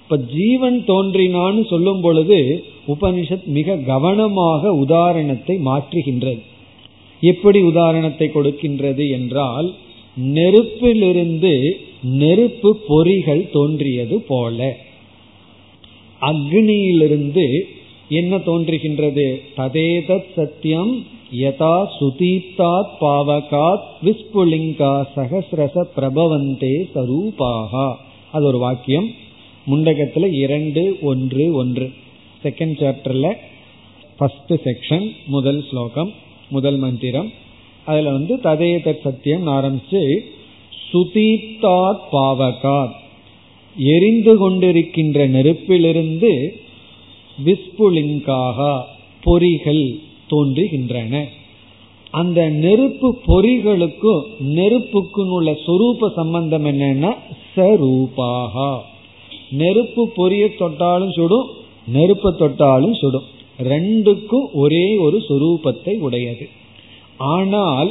இப்ப 0.02 0.16
ஜீவன் 0.16 0.85
தோன்றினான்னு 0.87 1.66
சொல்லும் 1.66 2.00
பொழுது 2.00 2.64
உபனிஷத் 2.87 3.44
மிக 3.44 3.76
கவனமாக 3.76 4.72
உதாரணத்தை 4.72 5.59
மாற்றுகின்றது. 5.64 6.40
எப்படி 7.20 7.62
உதாரணத்தை 7.62 8.30
கொடுக்கின்றது 8.35 9.11
என்றால் 9.11 9.74
நெருப்பிலிருந்து 10.24 11.70
நெருப்பு 12.02 12.80
பொறிகள் 12.88 13.50
தோன்றியது 13.50 14.20
போல. 14.20 14.76
அக்னியிலிருந்து 16.20 17.61
என்ன 18.09 18.37
தோன்றுகின்றது? 18.37 19.40
ததேதத் 19.57 20.33
சத்தியம் 20.37 21.07
யதா 21.40 21.75
சுதீப்தாத் 21.99 22.90
பாவகாத் 23.01 23.87
விஸ்புலிங்கா 24.05 24.90
சகசிரச 25.16 25.77
பிரபவந்தே 25.97 26.75
சரூபாகா 26.94 27.87
அது 28.33 28.44
ஒரு 28.44 28.59
வாக்கியம். 28.59 29.09
முண்டகத்துல 29.70 30.33
இரண்டு 30.33 30.99
ஒன்று 31.03 31.55
ஒன்று. 31.55 31.87
செகண்ட் 32.42 32.77
சாப்டர்ல 32.83 33.33
ஃபர்ஸ்ட் 34.16 34.53
செக்ஷன் 34.53 35.07
முதல் 35.27 35.64
ஸ்லோகம் 35.70 36.12
முதல் 36.49 36.77
மந்திரம். 36.77 37.31
அதுல 37.85 38.12
வந்து 38.12 38.35
ததேத 38.37 38.97
சத்தியம் 39.03 39.47
ஆரம்பிச்சு 39.47 40.03
சுதீப்தாத் 40.92 42.03
பாவகாத். 42.12 42.94
எரிந்து 43.77 44.33
கொண்டிருக்கின்ற 44.40 45.29
நெருப்பிலிருந்து 45.37 46.33
விஸ்புலிங்காக 47.38 48.83
பொறிகள் 49.25 49.87
தோன்றுகின்றன. 50.35 51.25
அந்த 52.11 52.49
நெருப்பு 52.49 53.09
பொறிகளுக்கும் 53.27 54.25
நெருப்புக்கும் 54.55 55.31
உள்ள 55.31 55.53
சொரூப 55.66 56.12
சம்பந்தம் 56.14 56.64
என்னன்னா 56.64 57.12
சரூபாகா. 57.57 58.79
நெருப்பு 59.51 60.03
பொரிய 60.16 60.44
தொட்டாலும் 60.59 61.12
சுடும் 61.12 61.49
நெருப்பை 61.87 62.33
தொட்டாலும் 62.38 62.94
சுடும். 62.94 63.27
ரெண்டுக்கும் 63.62 64.47
ஒரே 64.53 64.97
ஒரு 64.97 65.18
சொரூபத்தை 65.29 65.99
உடையது. 65.99 66.49
ஆனால் 67.16 67.90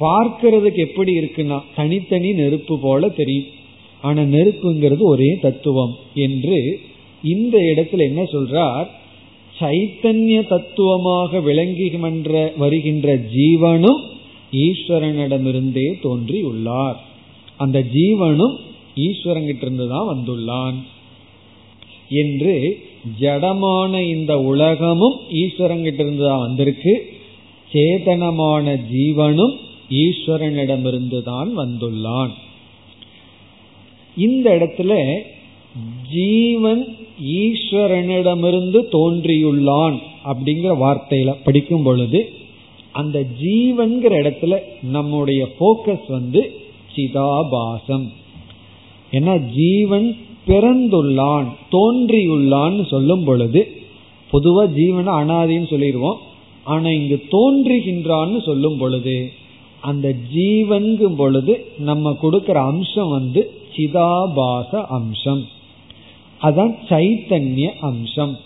பார்க்கிறதுக்கு 0.00 0.80
எப்படி 0.86 1.18
இருக்குன்னா 1.18 1.58
தனித்தனி 1.76 2.32
நெருப்பு 2.32 2.78
போல 2.78 3.08
தெரியும். 3.08 3.50
ஆனா 4.00 4.22
நெருப்புங்கிறது 4.22 5.02
ஒரே 5.02 5.38
தத்துவம் 5.42 5.94
என்று 6.14 6.80
இந்த 7.22 7.58
இடத்துல 7.58 8.00
என்ன 8.00 8.22
சொல்றார்? 8.22 8.88
சைத்தன்ய 9.60 10.38
தத்துவமாக 10.46 11.40
விளங்குகின்ற 11.40 12.52
வருகின்ற 12.56 13.16
ஜீவனும் 13.36 14.00
ஈஸ்வரனிடமிருந்தே 14.64 15.86
தோன்றி 16.00 16.40
உள்ளார் 16.42 16.98
அந்த 17.56 17.78
ஜீவனும் 17.94 18.54
ஈஸ்வரங்கிட்ட 19.06 19.64
இருந்து 19.66 19.86
தான் 19.88 20.08
வந்துள்ளான். 20.12 20.76
என்று 22.22 22.54
ஜடமான 23.20 23.92
இந்த 24.06 24.32
உலகமும் 24.42 25.16
ஈஸ்வரங்கிட்ட 25.42 26.00
இருந்து 26.04 26.24
தான் 26.24 26.44
வந்திருக்கு. 26.46 26.94
சேதனமான 27.70 28.74
ஜீவனும் 28.92 29.54
ஈஸ்வரனிடமிருந்து 30.02 31.22
தான் 31.22 31.50
வந்துள்ளான். 31.58 32.32
இந்த 34.16 34.46
இடத்துல 34.58 34.92
ஜீவன் 36.10 36.96
ஈஸ்வரனிடமிருந்து 37.24 38.80
தோன்றியுள்ளான் 38.92 39.98
அப்படிங்கிற 40.24 40.72
வார்த்தையில 40.84 41.36
படிக்கும் 41.44 41.82
பொழுது 41.82 42.28
அந்த 42.92 43.26
ஜீவன்கிற 43.42 44.12
இடத்துல 44.22 44.58
நம்முடைய 44.82 45.48
போக்கஸ் 45.60 46.08
வந்து 46.08 46.52
சிதாபாசம். 46.96 48.12
ஏன்னா 49.10 49.52
ஜீவன் 49.54 50.16
பிறந்துள்ளான் 50.46 51.46
தோன்றியுள்ளான்னு 51.70 52.86
சொல்லும் 52.86 53.24
பொழுது 53.24 53.68
பொதுவா 54.32 54.64
ஜீவனை 54.66 55.12
அனாதின்னு 55.20 55.68
சொல்லிடுவோம். 55.68 56.18
ஆனா 56.64 56.88
இங்கு 56.88 57.22
தோன்றுகின்றான்னு 57.30 58.42
சொல்லும் 58.42 58.78
பொழுது 58.78 59.32
அந்த 59.80 60.14
ஜீவன்கும் 60.34 61.16
பொழுது 61.16 61.66
நம்ம 61.78 62.12
கொடுக்கிற 62.12 62.60
அம்சம் 62.60 63.08
வந்து 63.08 63.50
சிதாபாச 63.76 64.84
அம்சம். 64.88 65.53
அதான் 66.44 66.76
சைத்தன்ய 66.88 67.72
அம்சம். 67.80 68.38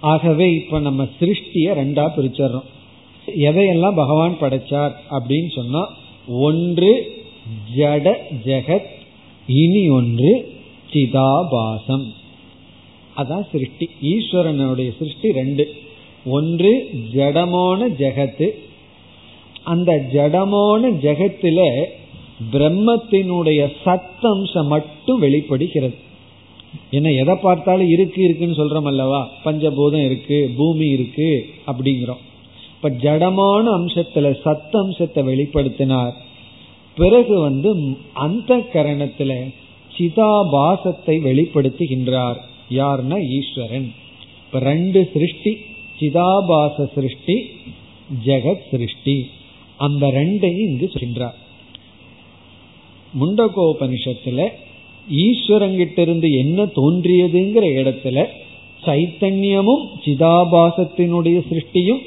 ஆகவே 0.00 0.52
இப்ப 0.52 0.78
நம்ம 0.78 1.08
சிருஷ்டிய 1.20 1.72
ரெண்டா 1.72 2.10
பிரிச்சர்றோம். 2.16 2.64
எதையெல்லாம் 3.36 3.94
பகவான் 3.94 4.36
படைச்சார் 4.40 4.92
அப்படின்னு 5.10 5.54
சொன்னா 5.54 5.80
ஒன்று 6.28 7.22
ஜட 7.76 8.14
ஜெகத் 8.44 8.86
இனி 9.46 9.88
ஒன்று 9.88 10.52
சிதாபாசம். 10.92 12.06
அதான் 13.16 13.46
சிருஷ்டி. 13.52 13.90
ஈஸ்வரனுடைய 14.02 14.98
சிருஷ்டி 14.98 15.32
ரெண்டு. 15.32 15.72
ஒன்று 16.24 16.90
ஜடமான 17.12 17.88
ஜெகத்து. 17.98 18.48
அந்த 19.64 20.08
ஜடமான 20.12 20.90
ஜெகத்துல 20.90 21.84
பிரம்மத்தினுடைய 22.52 23.72
சத்தம்சம் 23.84 24.66
மட்டும் 24.66 25.18
வெளிப்படுகிறது. 25.18 26.10
என்ன 26.90 27.12
எதை 27.12 27.34
பார்த்தாலும் 27.34 27.88
இருக்கு 27.88 28.22
இருக்குன்னு 28.22 28.54
சொல்றோம் 28.54 28.86
அல்லவா? 28.86 29.30
பஞ்சபூதம் 29.44 30.04
இருக்கு 30.04 30.50
பூமி 30.56 30.88
இருக்கு 30.88 31.46
அப்படிங்கிறோம். 31.66 32.20
இப்ப 32.76 32.90
ஜடமான 32.90 33.66
அம்சத்துல 33.66 34.36
சத்த 34.44 34.70
அம்சத்தை 34.70 35.26
வெளிப்படுத்தினார். 35.26 36.12
பிறகு 36.96 37.40
வந்து 37.40 37.96
அந்த 38.12 38.56
கரணத்துல 38.56 39.54
சிதாபாசத்தை 39.98 41.20
வெளிப்படுத்துகின்றார். 41.20 42.36
யார்னா 42.70 43.28
ஈஸ்வரன். 43.28 43.92
இப்ப 44.46 44.58
ரெண்டு 44.58 45.10
சிருஷ்டி 45.12 45.58
சிதாபாச 46.00 46.92
சிருஷ்டி 46.94 47.48
ஜெகத் 48.24 48.68
சிருஷ்டி. 48.70 49.30
அந்த 49.76 50.06
ரெண்டையும் 50.06 50.58
இங்கு 50.58 50.90
சொல்கின்றார். 50.94 51.34
முண்டகோபனிஷத்துல 53.20 54.48
ஈஸ்வரங்கிட்ட 55.10 55.98
இருந்து 55.98 56.30
என்ன 56.30 56.64
தோன்றியதுங்கிற 56.64 57.64
இடத்துல 57.80 58.24
சைத்தன்யமும் 58.84 59.84
சிதாபாசத்தினுடைய 60.04 61.42
சிருஷ்டியும் 61.50 62.00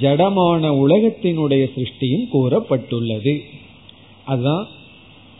ஜடமான 0.00 0.86
உலகத்தினுடைய 0.86 1.70
சிருஷ்டியும் 1.76 2.28
கூறப்பட்டுள்ளது. 2.32 3.40
அதுதான் 4.24 4.66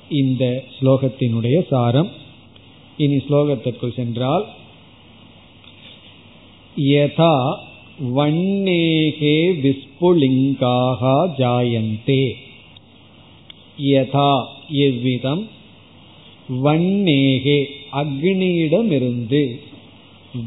இந்த 0.08 0.64
ஸ்லோகத்தினுடைய 0.80 1.66
சாரம். 1.66 2.10
இனி 2.96 3.16
ஸ்லோகத்திற்குள் 3.16 3.94
சென்றால் 3.94 4.44
யதா 6.76 7.56
வன்னேகே 8.16 9.38
விஸ்புலிங்காக 9.62 11.30
ஜாயந்தே. 11.38 12.32
யதா 13.80 14.44
எவ்விதம்? 14.70 15.48
வன்னேகே 16.50 17.64
அக்னியிடமிருந்து. 17.92 19.60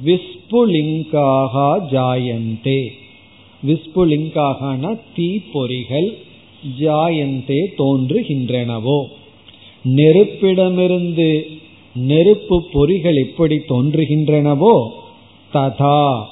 விஸ்புலிங்காக 0.06 1.80
ஜாயந்தே. 1.92 2.88
விஸ்புலிங்காகன 3.68 5.00
தீப்பொறிகள் 5.16 6.16
ஜாயந்தே 6.80 7.66
தோன்றுகின்றனவோ. 7.78 9.06
நெருப்பிடமிருந்து 9.84 11.60
நெருப்பு 11.96 12.64
பொறிகள் 12.74 13.16
எப்படி 13.16 13.56
தோன்றுகின்றனவோ? 13.56 14.90
ததா. 15.54 16.26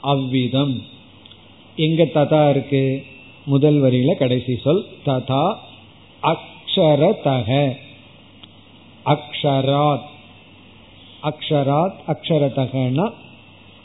அவ்விதம். 0.00 0.82
எங்க 1.76 2.04
ததா 2.04 2.50
இருக்கு? 2.50 3.02
முதல் 3.44 3.82
வரியில 3.82 4.14
கடைசி 4.14 4.56
சொல் 4.56 4.84
ததா. 5.06 5.54
அக்ஷரதக. 6.22 7.76
அக்ஷராத். 9.04 10.06
அக்ஷராத் 11.22 11.98
அக்ஷரதகனா 12.06 13.10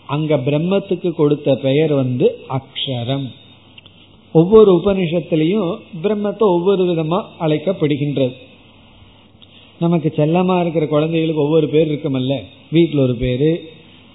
அங்க 0.08 0.38
பிரம்மத்துக்கு 0.38 1.12
கொடுத்த 1.12 1.56
பெயர் 1.56 1.94
வந்து 1.94 2.40
அக்ஷரம். 2.50 3.28
ஒவ்வொரு 4.34 4.82
உபனிஷத்திலையும் 4.84 5.78
பிரம்மத்தை 6.04 6.38
ஒவ்வொரு 6.38 6.84
விதமா 6.86 7.24
அழைக்கப்படுகின்றது. 7.40 8.34
நமக்கு 9.80 10.14
செல்லமா 10.16 10.60
இருக்கிற 10.60 10.88
குழந்தைகளுக்கு 10.88 11.42
ஒவ்வொரு 11.42 11.68
பேர் 11.68 11.92
இருக்குமல்ல? 11.92 12.42
வீட்டில் 12.72 13.00
ஒரு 13.00 13.16
பேரு 13.16 13.72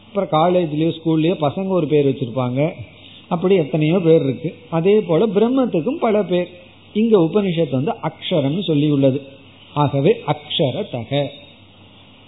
அப்புறம் 0.06 0.30
காலேஜ்லயோ 0.30 0.92
ஸ்கூல்லயோ 0.94 1.34
பசங்க 1.40 1.66
ஒரு 1.66 1.86
பேர் 1.86 2.08
வச்சிருப்பாங்க. 2.08 2.72
அப்படி 3.28 3.54
எத்தனையோ 3.54 3.98
பேர் 3.98 4.22
இருக்கு. 4.22 4.56
அதே 4.70 5.00
போல 5.00 5.26
பிரம்மத்துக்கும் 5.26 5.98
பல 6.00 6.22
பேர். 6.22 6.48
இங்க 6.92 7.18
உபனிஷத்து 7.18 7.70
வந்து 7.70 7.94
அக்ஷரம்னு 8.02 8.62
சொல்லி 8.62 8.90
உள்ளது 8.90 9.22
ஆகவே 9.78 10.12
அக்ஷரதக. 10.26 11.26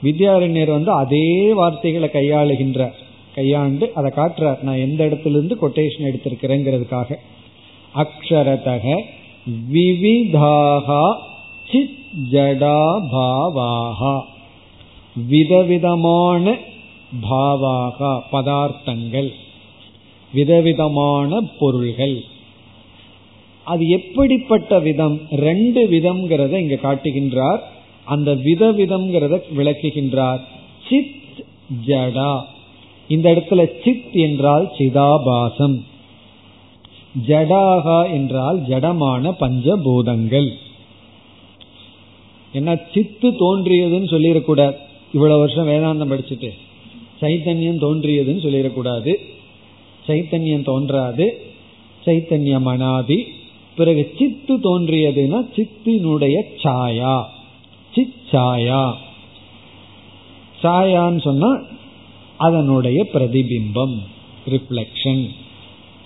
வித்யாரண்யர் 0.04 0.70
வந்து 0.70 0.90
அதே 0.90 1.52
வார்த்தைகளை 1.52 2.08
கையாளுகின்றார் 2.12 2.94
கையாண்டு 3.34 3.92
அதை 3.94 4.10
காட்டுறார். 4.16 4.62
நான் 4.62 4.84
எந்த 4.88 5.04
இடத்துல 5.04 5.30
இருந்து 5.30 5.56
கொட்டேஷன் 5.62 6.08
எடுத்திருக்கிறேங்கிறதுக்காக. 6.08 7.16
அக்ஷரதக 7.94 9.02
விவிதாகா 9.72 11.02
சித் 11.70 11.98
ஜடாபாவாகா 12.32 14.20
விதவிதமான 15.28 16.56
பாவாகா 17.30 18.20
பதார்த்தங்கள். 18.32 19.30
விதவிதமான 20.32 21.40
பொருள்கள். 21.58 22.29
அது 23.70 23.86
எப்படிப்பட்ட 23.86 24.78
விதம்? 24.78 25.20
ரெண்டு 25.30 25.86
விதம்ங்கிறத 25.86 26.52
இங்க 26.52 26.78
காட்டுகின்றார். 26.82 27.58
அந்த 28.04 28.34
விதவிதம்ங்கிறத 28.34 29.40
விளக்குகின்றார். 29.56 30.40
சித் 30.88 31.44
ஜடா. 31.86 32.42
இந்த 33.08 33.30
இடத்துல 33.32 33.84
சித் 33.84 34.16
என்றால் 34.16 34.70
சிதாபாசம். 34.78 35.80
ஜடாகா 37.26 38.12
என்றால் 38.12 38.60
ஜடமான 38.60 39.34
பஞ்சபூதங்கள். 39.40 40.50
என்ன 42.52 42.78
சித்து 42.94 43.30
தோன்றியதுன்னு 43.30 44.10
சொல்லிடக்கூடாது. 44.14 44.74
இவ்வளவு 45.14 45.38
வருஷம் 45.38 45.68
வேதாந்தம் 45.68 46.12
படிச்சுட்டு. 46.12 46.50
சைத்தன்யம் 47.20 47.82
தோன்றியதுன்னு 47.84 48.44
சொல்லிடக்கூடாது. 48.46 49.14
சைத்தன்யம் 50.06 50.64
தோன்றாது. 50.64 51.40
சைத்தன்யம் 52.06 52.62
அனாதி 52.62 53.38
பிறகு 53.76 54.12
சித்து 54.18 54.56
தோன்றியதுன்னா 54.56 55.46
சித்தினுடைய 55.56 56.34
சாயா. 56.62 57.24
சிச்சாயா. 57.94 58.92
சாயான்னு 60.62 61.20
சொன்னா 61.20 61.62
அதனுடைய 62.36 63.06
பிரதிபிம்பம் 63.14 63.96
ரிஃப்ளெக்ஷன் 64.48 65.28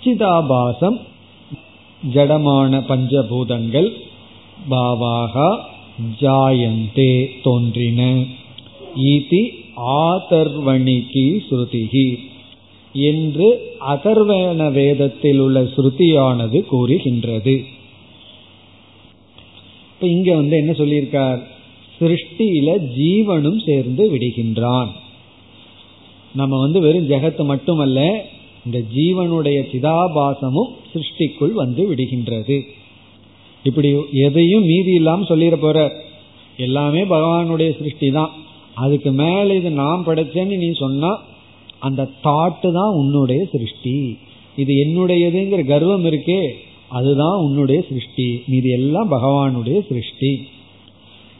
சிதாபாசம் 0.04 1.00
ஜடமான 2.14 2.80
பஞ்சபூதங்கள் 2.88 3.90
பாவாகா 4.70 5.58
ஜாயந்தே 6.20 7.28
தோன்றின. 7.42 8.24
ஈதி 8.96 9.50
ஆதர்வணிகி 9.76 11.40
ஸ்ருதிகி 11.50 12.18
என்று 12.94 13.76
அதர்வேன 13.88 14.72
வேதத்தில் 14.72 15.38
உள்ள 15.38 15.62
ஸ்ருதியானது 15.62 16.60
கூறுகின்றது. 16.60 17.64
இப்ப 19.92 20.06
இங்க 20.06 20.34
வந்து 20.34 20.56
என்ன 20.56 20.72
சொல்லியிருக்கார்? 20.72 21.42
சிருஷ்டியில 22.00 22.78
ஜீவனும் 22.96 23.58
சேர்ந்து 23.58 24.10
விடுகின்றான். 24.10 24.88
நம்ம 26.34 26.60
வந்து 26.60 26.80
வெறும் 26.80 27.08
ஜெகத்து 27.08 27.44
மட்டுமல்ல 27.44 28.26
இந்த 28.64 28.82
ஜீவனுடைய 28.94 29.58
சிதாபாசமும் 29.72 30.70
சிருஷ்டிக்குள் 30.92 31.52
வந்து 31.52 31.94
விடுகின்றது. 31.94 32.60
இப்படி 33.62 33.96
எதையும் 34.12 34.64
மீதி 34.64 34.92
இல்லாம 34.92 35.24
சொல்லிட 35.24 35.56
போற 35.56 35.92
எல்லாமே 36.56 37.02
பகவானுடைய 37.04 37.76
சிருஷ்டி 37.78 38.10
தான் 38.10 38.30
அதுக்கு 38.74 39.12
மேல 39.12 39.54
இது 39.54 39.70
நான் 39.70 40.04
படைச்சேன்னு 40.06 40.56
நீ 40.56 40.72
சொன்னா 40.72 41.22
அந்த 41.83 42.09
தாட்டு 42.23 42.69
தான் 42.71 42.95
உன்னுடைய 42.95 43.41
சிருஷ்டி 43.51 43.95
இது 44.57 44.73
என்னுடையதுங்கிற 44.83 45.61
கர்வம் 45.65 46.05
இருக்கே 46.05 46.41
அதுதான் 46.91 47.37
உன்னுடைய 47.43 47.79
சிருஷ்டி 47.89 48.27
மீது 48.45 48.69
எல்லாம் 48.77 49.11
பகவானுடைய 49.13 49.77
சிருஷ்டி 49.89 50.31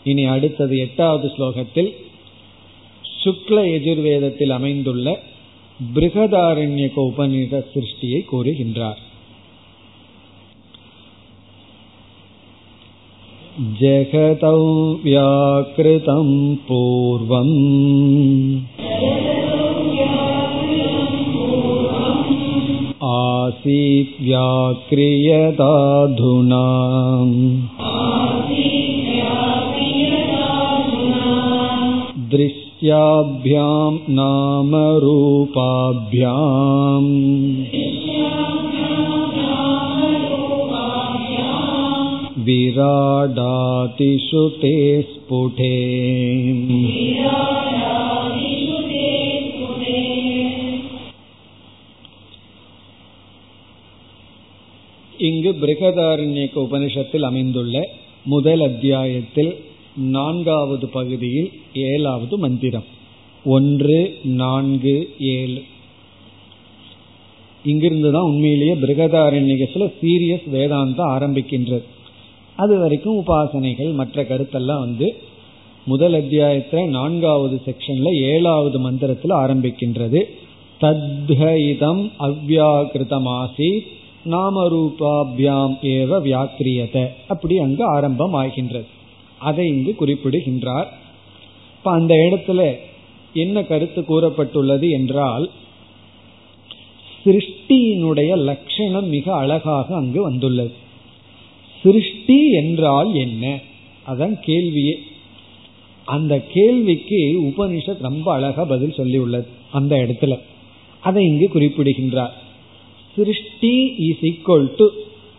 இனி 0.05 0.24
அடுத்தது 0.28 0.76
எட்டாவது 0.78 1.28
ஸ்லோகத்தில் 1.34 1.91
சுக்ல 3.05 3.60
எஜுர்வேதத்தில் 3.74 4.55
அமைந்துள்ள 4.57 5.07
பிருகதாரண்யக 5.80 6.95
உபநிட 7.10 7.62
சிருஷ்டியை 7.74 8.22
கூறுகின்றார் 8.26 8.99
जगतौ 13.80 14.60
व्याकृतं 15.03 16.30
पूर्वम् 16.66 17.55
आसीत् 23.43 24.16
व्याक्रियताधुना 24.24 24.95
दृश्याभ्यां 32.34 33.91
नामरूपाभ्याम् 34.18 35.39
विराडातिषु 42.49 44.43
ते 44.62 44.76
स्फुटे 45.10 45.76
இங்கு 55.25 55.53
பிருகதாரண்யக்க 55.53 56.57
உபனிஷத்தில் 56.57 57.20
அமைந்துள்ள 57.20 57.89
முதல் 58.25 58.61
அத்தியாயத்தில் 58.61 59.57
நான்காவது 59.97 60.89
பகுதியில் 60.89 61.51
ஏழாவது 61.75 62.39
மந்திரம். 62.39 62.85
ஒன்று 63.45 64.18
நான்கு 64.25 65.11
ஏழு. 65.18 65.62
இங்கிருந்து 67.64 68.12
தான் 68.12 68.22
உண்மையிலேயே 68.22 68.75
பிருகதாரண்யத்துல 68.75 69.93
சீரியஸ் 70.03 70.47
வேதாந்தம் 70.53 71.12
ஆரம்பிக்கின்றது. 71.16 71.83
அது 72.57 72.79
வரைக்கும் 72.79 73.25
உபாசனைகள் 73.27 73.95
மற்ற 73.95 74.22
கருத்தெல்லாம் 74.22 74.79
வந்து 74.79 75.14
முதல் 75.85 76.14
அத்தியாயத்தில் 76.14 76.89
நான்காவது 76.89 77.61
செக்ஷன்ல 77.66 78.09
ஏழாவது 78.20 78.81
மந்திரத்தில் 78.81 79.31
ஆரம்பிக்கின்றது. 79.31 80.22
தத்ஹிதம் 80.81 82.11
அவ்யாகிருதமாசி 82.18 83.81
நாமரூபாபியாம் 84.25 85.77
ஏவ 85.83 86.20
வியாக்கிரியத 86.22 87.09
அப்படி 87.29 87.59
அங்கு 87.59 87.85
ஆரம்பம் 87.85 88.35
ஆகின்றது 88.35 88.87
அதை 89.39 89.68
இங்கு 89.68 89.95
குறிப்பிடுகின்றார். 89.95 90.99
இப்ப 91.77 91.91
அந்த 91.91 92.14
இடத்துல 92.14 92.77
என்ன 93.35 93.62
கருத்து 93.62 94.01
கூறப்பட்டுள்ளது 94.01 94.91
என்றால் 94.91 95.51
சிருஷ்டியினுடைய 97.25 98.37
லட்சணம் 98.37 99.09
மிக 99.09 99.35
அழகாக 99.35 99.97
அங்கு 99.97 100.22
வந்துள்ளது. 100.22 100.72
சிருஷ்டி 101.83 102.51
என்றால் 102.51 103.14
என்ன? 103.14 103.61
அதான் 104.07 104.41
கேள்வியே. 104.47 104.95
அந்த 106.05 106.41
கேள்விக்கு 106.41 107.43
உபனிஷத் 107.43 108.01
ரொம்ப 108.01 108.33
அழகா 108.33 108.64
பதில் 108.64 108.93
சொல்லி 108.93 109.16
உள்ளது 109.16 109.47
அந்த 109.72 109.97
இடத்துல. 109.97 110.39
அதை 111.01 111.27
இங்கு 111.27 111.49
குறிப்பிடுகின்றார். 111.49 112.43
சிருஷ்டி 113.17 113.75
இஸ் 114.09 114.23
ஈக்குவல் 114.23 114.69
டு 114.77 114.87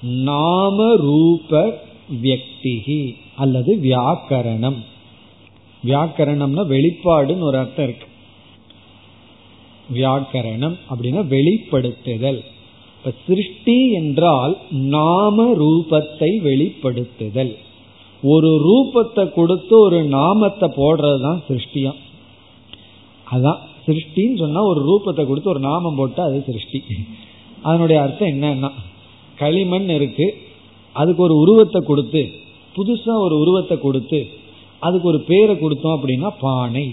நாம 0.02 0.96
ரூப 0.96 1.82
வியக்திகி 2.24 3.00
அல்லது 3.36 3.72
வியாக்கரணம். 3.76 4.78
வியாக்கரணம்னா 5.84 6.64
வெளிப்பாடுன்னு 6.74 7.48
ஒரு 7.50 7.58
அர்த்தம் 7.58 7.88
இருக்கு. 7.88 8.08
வியாக்கரணம் 9.94 10.76
அப்படின்னா 10.90 11.24
வெளிப்படுத்துதல். 11.36 12.40
இப்ப 12.98 13.14
சிருஷ்டி 13.28 13.92
என்றால் 13.92 14.58
நாம 14.70 15.46
ரூபத்தை 15.54 16.32
வெளிப்படுத்துதல். 16.50 17.54
ஒரு 18.24 18.50
ரூபத்தை 18.68 19.24
கொடுத்து 19.34 19.80
ஒரு 19.80 20.04
நாமத்தை 20.04 20.68
போடுறதுதான் 20.70 21.42
சிருஷ்டியம் 21.50 22.00
அதான் 23.32 23.60
சிருஷ்டின்னு 23.86 24.38
சொன்னா 24.38 24.62
ஒரு 24.62 24.82
ரூபத்தை 24.90 25.24
கொடுத்து 25.28 25.50
ஒரு 25.50 25.60
நாமம் 25.60 25.96
போட்டா 25.96 26.24
அது 26.24 26.44
சிருஷ்டி. 26.46 26.80
அதனுடைய 27.68 27.97
அர்த்தம் 28.01 28.32
என்னன்னா 28.34 28.70
களிமண் 29.41 29.89
இருக்கு 29.97 30.28
அதுக்கு 30.95 31.22
ஒரு 31.28 31.36
உருவத்தை 31.43 31.80
கொடுத்து 31.82 32.22
புதுசா 32.76 33.13
ஒரு 33.26 33.36
உருவத்தை 33.43 33.76
கொடுத்து 33.80 34.20
அதுக்கு 34.80 35.07
ஒரு 35.11 35.20
பேரை 35.30 35.53
கொடுத்தோம் 35.55 35.95
அப்படின்னா 35.97 36.30
பானை. 36.39 36.86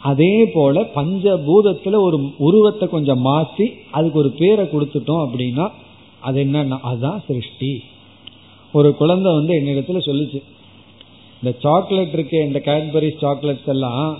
அதே 0.00 0.34
போல 0.54 0.82
பஞ்சபூதத்துல 0.96 1.98
ஒரு 2.06 2.16
உருவத்தை 2.46 2.86
கொஞ்சம் 2.88 3.22
மாற்றி 3.28 3.66
அதுக்கு 3.96 4.18
ஒரு 4.22 4.30
பேரை 4.40 4.64
கொடுத்துட்டோம் 4.64 5.22
அப்படின்னா 5.26 5.66
அது 6.20 6.38
என்னன்னா 6.44 6.78
அதுதான் 6.90 7.22
சிருஷ்டி. 7.28 7.70
ஒரு 8.74 8.88
குழந்தை 9.00 9.30
வந்து 9.34 9.52
என்னிடத்துல 9.60 10.00
சொல்லுச்சு 10.08 10.40
இந்த 11.40 11.50
சாக்லேட் 11.64 12.14
இருக்கு 12.16 12.38
இந்த 12.48 12.58
கேட்பரிஸ் 12.68 13.22
சாக்லேட்ஸ் 13.24 13.70
எல்லாம் 13.74 14.12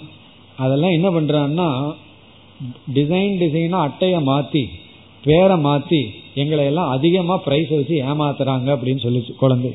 அதெல்லாம் 0.56 0.96
என்ன 0.98 1.08
பண்றான்னா 1.10 1.68
டிசைன் 2.98 3.34
டிசைனா 3.42 3.78
அட்டையை 3.88 4.20
மாத்தி 4.30 4.64
பேரை 5.24 5.56
மாத்தி 5.56 6.00
எங்களை 6.34 6.64
எல்லாம் 6.64 6.88
அதிகமா 6.88 7.36
பிரைஸ் 7.36 7.70
வச்சு 7.70 7.94
ஏமாத்துறாங்க 7.94 8.68
அப்படின்னு 8.74 9.04
சொல்லிச்சு 9.06 9.32
குழந்தை. 9.34 9.70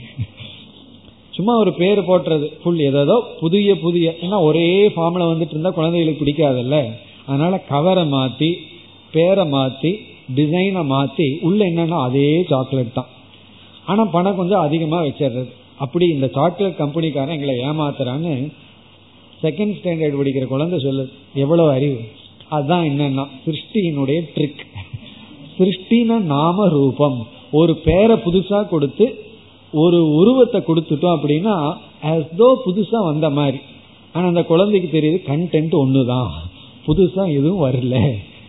சும்மா 1.35 1.53
ஒரு 1.57 1.71
பேர் 1.73 1.99
போட்டுறது. 2.09 2.47
ஃபுல் 2.61 2.79
ஏதோ 2.79 3.15
புதிய 3.39 3.77
புதிய. 3.79 4.15
ஏன்னா 4.21 4.37
ஒரே 4.41 4.87
ஃபார்ம்ல 4.87 5.27
வந்துட்டு 5.31 5.55
இருந்தா 5.55 5.69
குழந்தைகளுக்கு 5.69 6.25
பிடிக்காதுல்ல. 6.25 6.77
அதனால 7.25 7.59
கவரை 7.59 8.03
மாத்தி 8.11 8.49
பேரை 9.11 9.45
மாத்தி 9.51 9.91
டிசைனை 10.35 10.83
மாத்தி 10.93 11.27
உள்ள 11.41 11.65
என்னன்னா 11.65 11.99
அதே 12.01 12.45
சாக்லேட் 12.49 12.93
தான். 12.93 13.07
ஆனா 13.85 14.05
பணம் 14.05 14.35
கொஞ்சம் 14.35 14.59
அதிகமா 14.59 14.97
வச்சிடுறது. 15.03 15.51
அப்படி 15.77 16.05
இந்த 16.07 16.27
சாக்லேட் 16.33 16.79
கம்பெனிக்காரன் 16.79 17.37
எங்களை 17.37 17.55
ஏமாத்துறான்னு 17.69 18.33
செகண்ட் 19.43 19.75
ஸ்டாண்டர்ட் 19.79 20.19
படிக்கிற 20.19 20.45
குழந்தை 20.45 20.77
சொல்லுது. 20.83 21.11
எவ்வளவு 21.33 21.69
அறிவு? 21.69 21.99
அதுதான் 22.49 22.85
என்னன்னா 22.85 23.25
சிருஷ்டியினுடைய 23.45 24.19
ட்ரிக் 24.35 24.63
சிருஷ்டினா 25.59 26.19
நாம 26.33 26.67
ரூபம் 26.69 27.27
ஒரு 27.51 27.75
பேரை 27.75 28.15
புதுசா 28.25 28.67
கொடுத்து 28.67 29.05
ஒரு 29.71 29.99
உருவத்தை 30.11 30.61
கொடுத்துட்டோம் 30.61 31.15
அப்படின்னா 31.15 31.55
தோ 32.37 32.47
புதுசா 32.65 33.03
வந்த 33.03 33.29
மாதிரி. 33.29 33.57
ஆனா 34.13 34.27
அந்த 34.27 34.43
குழந்தைக்கு 34.43 34.89
தெரியுது 34.93 35.29
கண்டென்ட் 35.29 35.75
ஒண்ணுதான். 35.81 36.31
புதுசா 36.87 37.23
எதுவும் 37.33 37.63
வரல. 37.65 37.95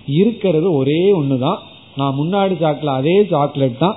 இருக்கிறது 0.06 0.72
ஒரே 0.72 1.12
ஒண்ணுதான். 1.12 1.58
நான் 1.96 2.16
முன்னாடி 2.18 2.54
சாக்லேட் 2.60 2.94
அதே 2.94 3.24
சாக்லேட் 3.30 3.78
தான். 3.78 3.96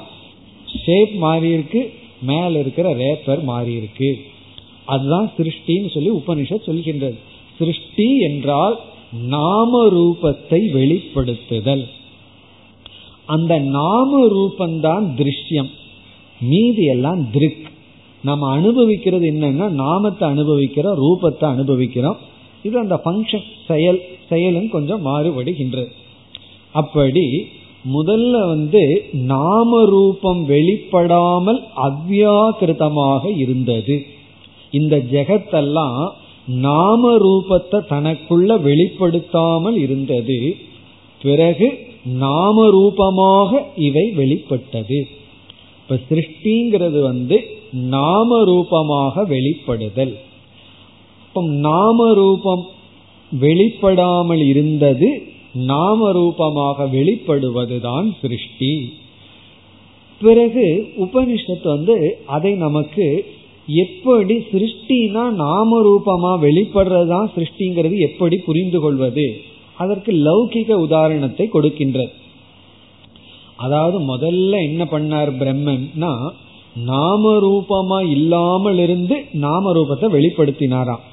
ஷேப் 0.86 1.14
மாறி 1.24 1.49
இருக்கு 1.49 1.82
மேல 2.22 2.59
இருக்கிற 2.59 2.95
ரேப்பர் 2.95 3.43
மாறி 3.43 3.74
இருக்கு. 3.74 4.11
அதுதான் 4.86 5.32
சிருஷ்டின்னு 5.38 5.93
சொல்லி 5.93 6.11
உபனிஷத் 6.11 6.68
சொல்கின்றது. 6.68 7.18
சிருஷ்டி 7.57 8.07
என்றால் 8.20 8.80
நாம 9.28 9.86
ரூபத்தை 9.89 10.61
வெளிப்படுத்துதல். 10.78 11.86
அந்த 13.34 13.53
நாம 13.77 14.19
ரூபந்தான் 14.27 15.05
திருஷ்யம். 15.19 15.71
மீதி 16.41 16.86
எல்லாம் 16.86 17.21
திருக். 17.31 17.63
நம்ம 18.23 18.49
அனுபவிக்கிறது 18.51 19.25
என்னன்னா 19.31 19.67
நாமத்தை 19.81 20.25
அனுபவிக்கிறோம் 20.29 20.99
ரூபத்தை 21.01 21.45
அனுபவிக்கிறோம். 21.45 22.19
இது 22.63 22.75
அந்த 22.79 22.95
ஃபங்க்ஷன் 23.03 23.47
செயல் 23.67 23.99
செயலும் 24.29 24.69
கொஞ்சம் 24.69 25.05
மாறுபடுகின்றது. 25.05 25.91
அப்படி 26.73 27.25
முதல்ல 27.93 28.36
வந்து 28.47 28.81
நாம 29.11 29.79
ரூபம் 29.86 30.41
வெளிப்படாமல் 30.49 31.59
அவ்யாக்கிருதமாக 31.88 33.23
இருந்தது. 33.38 33.95
இந்த 34.71 34.95
ஜெகத்தெல்லாம் 35.11 35.97
நாம 36.47 37.11
ரூபத்தை 37.17 37.79
தனக்குள்ள 37.89 38.51
வெளிப்படுத்தாமல் 38.67 39.77
இருந்தது. 39.77 40.39
பிறகு 41.21 41.67
நாம 42.06 42.70
ரூபமாக 42.70 43.66
இவை 43.76 44.12
வெளிப்பட்டது. 44.12 45.08
இப்ப 45.82 45.99
சிருஷ்டிங்கிறது 46.10 47.01
வந்து 47.01 47.43
நாம 47.72 48.43
ரூபமாக 48.43 49.24
வெளிப்படுதல். 49.24 50.16
நாம 51.36 52.14
ரூபம் 52.14 52.66
வெளிப்படாமல் 53.41 54.47
இருந்தது 54.47 55.22
நாம 55.54 56.12
ரூபமாக 56.12 56.86
வெளிப்படுவதுதான் 56.86 58.12
சிருஷ்டி. 58.22 58.93
பிறகு 60.22 60.88
உபனிஷத்து 60.99 61.64
வந்து 61.64 62.20
அதை 62.26 62.54
நமக்கு 62.54 63.26
எப்படி 63.66 64.38
சிருஷ்டினா 64.38 65.30
நாம 65.30 65.82
ரூபமா 65.82 66.43
வெளிப்படுறதுதான் 66.45 67.28
சிருஷ்டிங்கிறது 67.36 67.97
எப்படி 67.97 68.38
புரிந்து 68.38 68.80
கொள்வது? 68.80 69.41
அதற்கு 69.78 70.11
லௌகிக 70.11 70.71
உதாரணத்தை 70.71 71.49
கொடுக்கின்றது 71.53 72.13
அதாவது 73.55 74.15
முதல்ல 74.15 74.63
என்ன 74.63 74.84
பண்ணார் 74.84 75.32
பிரம்மன்னா 75.39 76.32
நாம 76.76 77.32
ரூபமா 77.38 78.09
இல்லாமல் 78.09 78.78
இருந்து 78.78 79.26
நாம 79.34 79.74
ரூபத்தை 79.74 80.07
வெளிப்படுத்தினாராம். 80.15 81.03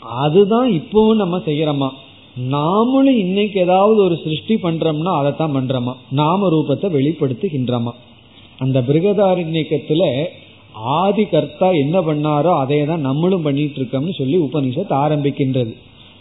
அதுதான் 0.00 0.72
இப்பவும் 0.72 1.14
நம்ம 1.14 1.36
செய்யறோமா? 1.38 1.90
நாமளும் 2.50 3.18
இன்னைக்கு 3.18 3.60
ஏதாவது 3.60 4.02
ஒரு 4.02 4.16
சிருஷ்டி 4.24 4.54
பண்றோம்னா 4.54 5.12
அதைத்தான் 5.16 5.56
பண்றோமா? 5.56 5.94
நாம 6.10 6.48
ரூபத்தை 6.48 6.88
வெளிப்படுத்துகின்றோமா? 6.98 7.92
அந்த 8.58 8.80
பிருகதாரண்யக்கத்துல 8.80 10.26
ஆதி 10.72 11.24
கர்த்தா 11.24 11.70
என்ன 11.70 12.00
பண்ணாரோ 12.00 12.58
அதே 12.58 12.84
தான் 12.84 13.00
நம்மளும் 13.00 13.42
பண்ணிட்டு 13.42 13.80
இருக்கோம்னு 13.80 14.14
சொல்லி 14.18 14.38
உபனிஷத் 14.38 14.94
ஆரம்பிக்கின்றது. 15.04 15.74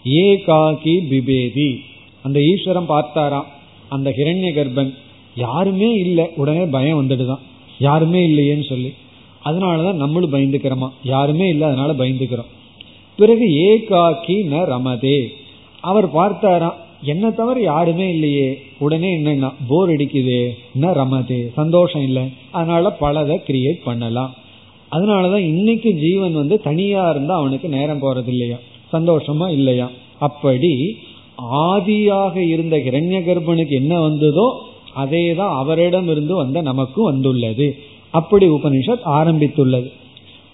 ஏ 0.05 0.43
பிபேதி. 1.09 1.77
அந்த 2.23 2.43
ஈஸ்வரம் 2.43 2.89
பார்த்தாராம். 2.89 3.45
அந்த 3.89 4.13
ஹிரண்ய 4.17 4.55
கர்ப்பன் 4.55 4.93
யாருமே 5.35 5.93
இல்லை. 5.93 6.25
உடனே 6.35 6.65
பயம் 6.65 7.01
வந்துடுதான். 7.01 7.39
யாருமே 7.79 8.27
இல்லையேன்னு 8.27 8.69
சொல்லி. 8.69 8.93
அதனாலதான் 9.45 9.93
நம்மளும் 9.93 10.33
பயந்துக்கிறோமா? 10.33 10.89
யாருமே 11.03 11.47
இல்லை 11.47 11.67
அதனால 11.67 11.93
பயந்துக்கிறோம். 11.93 12.45
பிறகு 13.17 13.55
ஏ 13.55 13.77
ந 13.77 14.65
ரமதே. 14.65 15.27
அவர் 15.79 16.15
பார்த்தாராம். 16.15 16.73
என்ன 17.03 17.31
தவிர 17.31 17.59
யாருமே 17.59 18.09
இல்லையே. 18.09 18.61
உடனே 18.79 19.17
என்னன்னா 19.17 19.53
போர் 19.67 19.89
அடிக்குதே 19.89 20.49
என்ன 20.73 20.91
ரமதே 20.91 21.53
சந்தோஷம் 21.53 22.01
இல்லை. 22.01 22.23
அதனால 22.51 22.97
பலதை 23.01 23.37
கிரியேட் 23.47 23.83
பண்ணலாம். 23.83 24.33
அதனாலதான் 24.91 25.37
இன்னைக்கு 25.37 25.93
ஜீவன் 25.93 26.33
வந்து 26.33 26.61
தனியா 26.61 27.09
இருந்தா 27.09 27.37
அவனுக்கு 27.37 27.69
நேரம் 27.69 28.01
போறது 28.01 28.27
இல்லையா 28.27 28.57
சந்தோஷமா 28.93 29.47
இல்லையா? 29.49 29.87
அப்படி 30.19 30.73
ஆதியாக 31.65 32.35
இருந்த 32.53 32.75
கிரண்ய 32.77 33.17
கர்ப்பனுக்கு 33.27 33.69
என்ன 33.69 33.99
வந்ததோ 33.99 34.47
அதே 34.93 35.35
தான் 35.35 35.55
அவரிடம் 35.55 36.07
இருந்து 36.09 36.35
வந்த 36.35 36.61
நமக்கும் 36.61 37.05
வந்துள்ளது. 37.05 37.67
அப்படி 38.09 38.45
உபனிஷத் 38.49 39.05
ஆரம்பித்துள்ளது. 39.19 39.89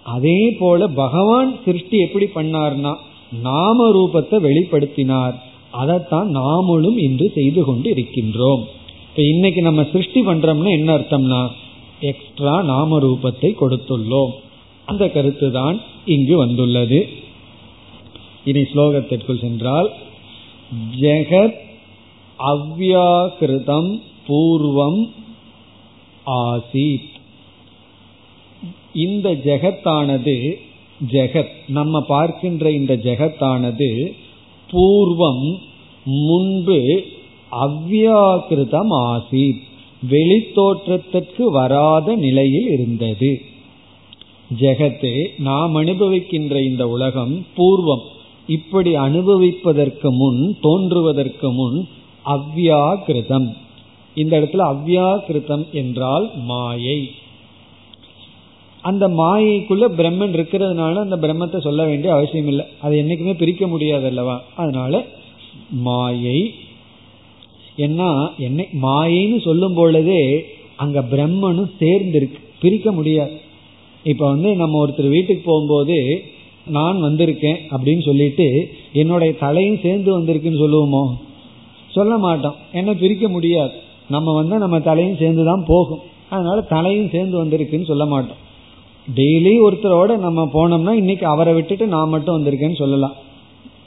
அதே 0.03 0.39
போல 0.59 0.87
பகவான் 0.87 1.59
சிருஷ்டி 1.65 1.97
எப்படி 1.97 2.25
பண்ணார்னா 2.35 2.93
நாம 3.41 3.85
ரூபத்தை 3.91 4.37
வெளிப்படுத்தினார். 4.47 5.35
அதைத்தான் 5.71 6.27
நாமளும் 6.35 6.97
இன்று 6.97 7.31
செய்து 7.35 7.63
கொண்டு 7.63 7.89
இருக்கின்றோம் 7.89 8.63
இப்ப 9.09 9.21
இன்னைக்கு 9.23 9.61
நம்ம 9.61 9.81
சிருஷ்டி 9.91 10.21
பண்றோம்னா 10.25 10.71
என்ன 10.79 10.89
அர்த்தம்னா 10.97 11.41
எக்ஸ்ட்ரா 11.99 12.61
நாம 12.63 12.99
ரூபத்தை 12.99 13.49
கொடுத்துள்ளோம். 13.61 14.31
அந்த 14.85 15.03
கருத்து 15.09 15.51
தான் 15.51 15.79
இங்கு 16.05 16.37
வந்துள்ளது. 16.37 16.99
இனி 18.45 18.61
ஸ்லோகத்திற்குள் 18.61 19.41
சென்றால் 19.41 19.91
ஜெகத் 20.99 21.59
அவ்யாகிருதம் 22.39 24.01
பூர்வம் 24.27 25.11
ஆசீத். 26.25 27.11
இந்த 28.93 29.33
ஜெகத்தானது 29.33 30.53
ஜெகத் 31.11 31.53
நம்ம 31.67 32.01
பார்க்கின்ற 32.01 32.71
இந்த 32.71 32.95
ஜெகத்தானது 32.95 34.11
பூர்வம் 34.71 35.59
முன்பு 36.03 37.03
அவ்யாகிருதம் 37.51 38.91
ஆசீத் 38.91 39.61
வெளித்தோற்றத்திற்கு 40.09 41.43
வராத 41.51 42.15
நிலையில் 42.15 42.67
இருந்தது. 42.67 43.41
ஜெகத்து 44.59 45.13
நாம் 45.37 45.75
அனுபவிக்கின்ற 45.75 46.63
இந்த 46.63 46.87
உலகம் 46.87 47.45
பூர்வம். 47.57 48.03
இப்படி 48.47 48.95
அனுபவிப்பதற்கு 48.95 50.11
முன் 50.11 50.57
தோன்றுவதற்கு 50.61 51.51
முன் 51.51 51.87
அவ்யாகிருதம். 52.25 53.55
இந்த 54.15 54.39
இடத்துல 54.39 54.65
அவ்யாகிருதம் 54.73 55.71
என்றால் 55.71 56.31
மாயை. 56.35 57.11
அந்த 58.81 59.07
மாயைக்குள்ள 59.07 59.85
பிரம்மன் 59.87 60.33
இருக்கிறதுனால 60.33 60.93
அந்த 60.93 61.15
பிரம்மத்தை 61.15 61.61
சொல்ல 61.61 61.83
வேண்டிய 61.83 62.13
அவசியம் 62.13 62.47
இல்லை. 62.47 62.65
அதை 62.81 63.03
என்னைக்குமே 63.03 63.37
பிரிக்க 63.37 63.67
முடியாது 63.67 64.05
அல்லவா? 64.05 64.41
அதனால 64.55 65.05
மாயை. 65.69 66.53
என்ன 67.75 68.29
என்னை 68.37 68.67
மாயைன்னு 68.81 69.41
சொல்லும் 69.41 69.73
பொழுதே 69.73 70.45
அங்க 70.75 71.01
பிரம்மனும் 71.01 71.71
சேர்ந்து 71.79 72.17
இருக்கு 72.17 72.39
பிரிக்க 72.59 72.91
முடியாது. 72.91 73.31
இப்ப 74.03 74.29
வந்து 74.29 74.55
நம்ம 74.55 74.85
ஒருத்தர் 74.85 75.09
வீட்டுக்கு 75.09 75.43
போகும்போது 75.45 76.23
நான் 76.67 77.03
வந்திருக்கேன் 77.03 77.57
அப்படின்னு 77.71 78.01
சொல்லிட்டு 78.01 78.69
என்னுடைய 78.93 79.33
தலையும் 79.33 79.79
சேர்ந்து 79.81 80.19
வந்திருக்குன்னு 80.19 80.61
சொல்லுவோமோ? 80.61 81.07
சொல்ல 81.91 82.17
மாட்டோம். 82.17 82.55
என்ன 82.73 82.93
பிரிக்க 82.93 83.29
முடியாது. 83.29 83.71
நம்ம 84.09 84.33
வந்து 84.33 84.57
நம்ம 84.57 84.79
தலையும் 84.79 85.17
சேர்ந்து 85.17 85.45
தான் 85.45 85.63
போகும். 85.67 85.99
அதனால 86.29 86.61
தலையும் 86.61 87.09
சேர்ந்து 87.09 87.45
வந்திருக்குன்னு 87.45 87.85
சொல்ல 87.85 88.05
மாட்டோம். 88.05 88.37
டெய்லி 89.15 89.59
ஒருத்தரோட 89.69 90.17
நம்ம 90.17 90.49
போனோம்னா 90.53 90.91
இன்னைக்கு 90.91 91.25
அவரை 91.25 91.53
விட்டுட்டு 91.53 91.87
நான் 91.87 92.09
மட்டும் 92.09 92.45
வந்திருக்கேன்னு 92.45 92.75
சொல்லலாம். 92.75 93.13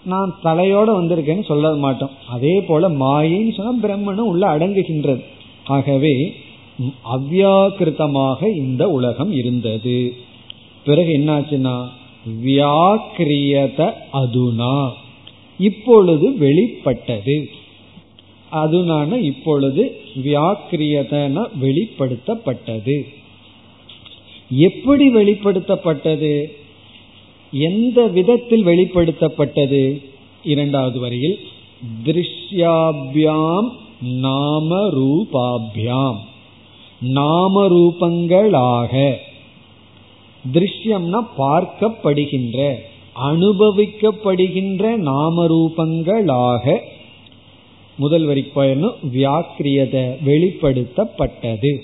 நான் 0.04 0.34
தலையோட 0.44 0.88
வந்திருக்கேன்னு 0.88 1.44
சொல்ல 1.44 1.74
மாட்டோம். 1.74 2.10
அதே 2.28 2.60
போல 2.60 2.88
மாயின்னு 2.88 3.54
சொன்னா 3.54 3.88
பிரம்மனும் 3.88 4.18
உள்ள 4.18 4.58
அடங்குகின்றது. 4.58 5.22
ஆகவே 5.64 6.32
அவ்யாக்கிருத்தமாக 7.14 8.56
இந்த 8.56 8.88
உலகம் 8.88 9.32
இருந்தது. 9.32 10.12
பிறகு 10.84 11.10
என்னாச்சுன்னா 11.10 11.88
வியாக்கிரியத 12.26 13.92
அதுனா. 14.12 14.90
இப்பொழுது 15.58 16.36
வெளிப்பட்டது. 16.38 17.48
அதுனான 18.52 19.16
இப்பொழுது 19.16 20.00
வியாக்கிரியதன 20.24 21.46
வெளிப்படுத்தப்பட்டது. 21.60 23.02
எப்படி 24.50 25.14
வெளிப்படுத்தப்பட்டது? 25.14 26.44
எந்த 27.52 28.06
விதத்தில் 28.06 28.66
வெளிப்படுத்தப்பட்டது? 28.66 30.04
இரண்டாவது 30.44 31.00
வரியில் 31.00 31.38
திருஷ்யாபியாம் 32.04 33.68
நாம 34.00 34.88
ரூபாபியாம் 34.88 36.16
நாம 37.00 37.68
ரூபங்களாக 37.68 39.16
திருஷ்யம்னா 40.52 41.20
பார்க்கப்படுகின்ற 41.38 42.74
அனுபவிக்கப்படுகின்ற 43.22 44.96
நாம 44.96 45.46
ரூபங்களாக 45.46 46.80
முதல் 47.98 48.24
வரி 48.24 48.42
பயனும் 48.42 48.94
வியாக்கிரியத 49.14 50.16
வெளிப்படுத்தப்பட்டது. 50.26 51.80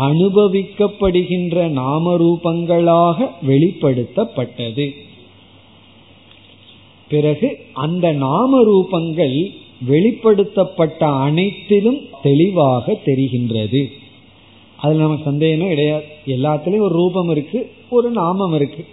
அனுபவிக்கப்படுகின்ற 0.00 1.68
நாம 1.68 2.16
ரூபங்களாக 2.16 3.28
வெளிப்படுத்தப்பட்டது. 3.46 4.94
பிறகு 7.08 7.58
அந்த 7.72 8.12
நாம 8.12 8.62
ரூபங்கள் 8.62 9.50
வெளிப்படுத்தப்பட்ட 9.88 11.06
அனைத்திலும் 11.06 12.00
தெளிவாக 12.22 12.98
தெரிகின்றது. 13.04 13.86
அதுல 14.80 15.00
நமக்கு 15.00 15.24
சந்தேகமே 15.24 15.68
கிடையாது. 15.68 16.04
எல்லாத்துலயும் 16.26 16.86
ஒரு 16.86 16.94
ரூபம் 16.94 17.30
இருக்கு 17.30 17.70
ஒரு 17.90 18.10
நாமம் 18.10 18.54
இருக்கு. 18.54 18.86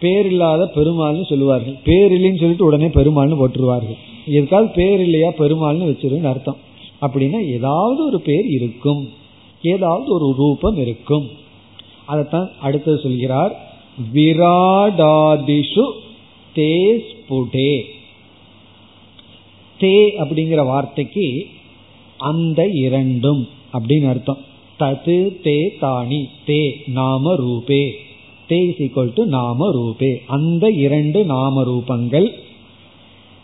பேர் 0.00 0.26
இல்லாத 0.26 0.70
பெருமாள்னு 0.74 1.24
சொல்லுவார்கள். 1.24 1.76
பேர் 1.84 2.12
இல்லைன்னு 2.12 2.38
சொல்லிட்டு 2.38 2.64
உடனே 2.64 2.86
பெருமாள்னு 2.86 3.40
போட்டுருவார்கள். 3.40 3.98
எதுக்காவது 4.26 4.72
பேர் 4.72 5.00
இல்லையா 5.00 5.30
பெருமாள்னு 5.38 5.88
வச்சிருன்னு 5.90 6.24
அர்த்தம். 6.24 6.56
அப்படின்னா 7.00 7.48
ஏதாவது 7.52 8.06
ஒரு 8.06 8.20
பேர் 8.20 8.44
இருக்கும். 8.44 9.08
ஏதாவது 9.62 10.14
ஒரு 10.14 10.34
ரூபம் 10.36 10.76
இருக்கும். 10.76 11.28
அதைத்தான் 12.04 12.48
அடுத்தது 12.60 12.98
சொல்கிறார் 12.98 13.52
விராடாதிஷு 14.14 15.84
தேஸ்புடே 16.54 17.82
தே 19.80 19.94
அப்படிங்கிற 20.18 20.66
வார்த்தைக்கு 20.66 21.46
அந்த 22.30 22.60
இரண்டும் 22.86 23.42
அப்படின்னு 23.72 24.08
அர்த்தம். 24.08 24.42
தது 24.80 25.16
தே 25.44 25.58
தானி 25.82 26.20
தே 26.46 26.60
நாம 26.98 27.34
ரூபே. 27.36 27.82
தே 28.48 28.58
டு 29.14 29.24
நாம 29.36 29.68
ரூபே. 29.76 30.10
அந்த 30.36 30.70
இரண்டு 30.86 31.20
நாம 31.24 31.64
ரூபங்கள் 31.70 32.28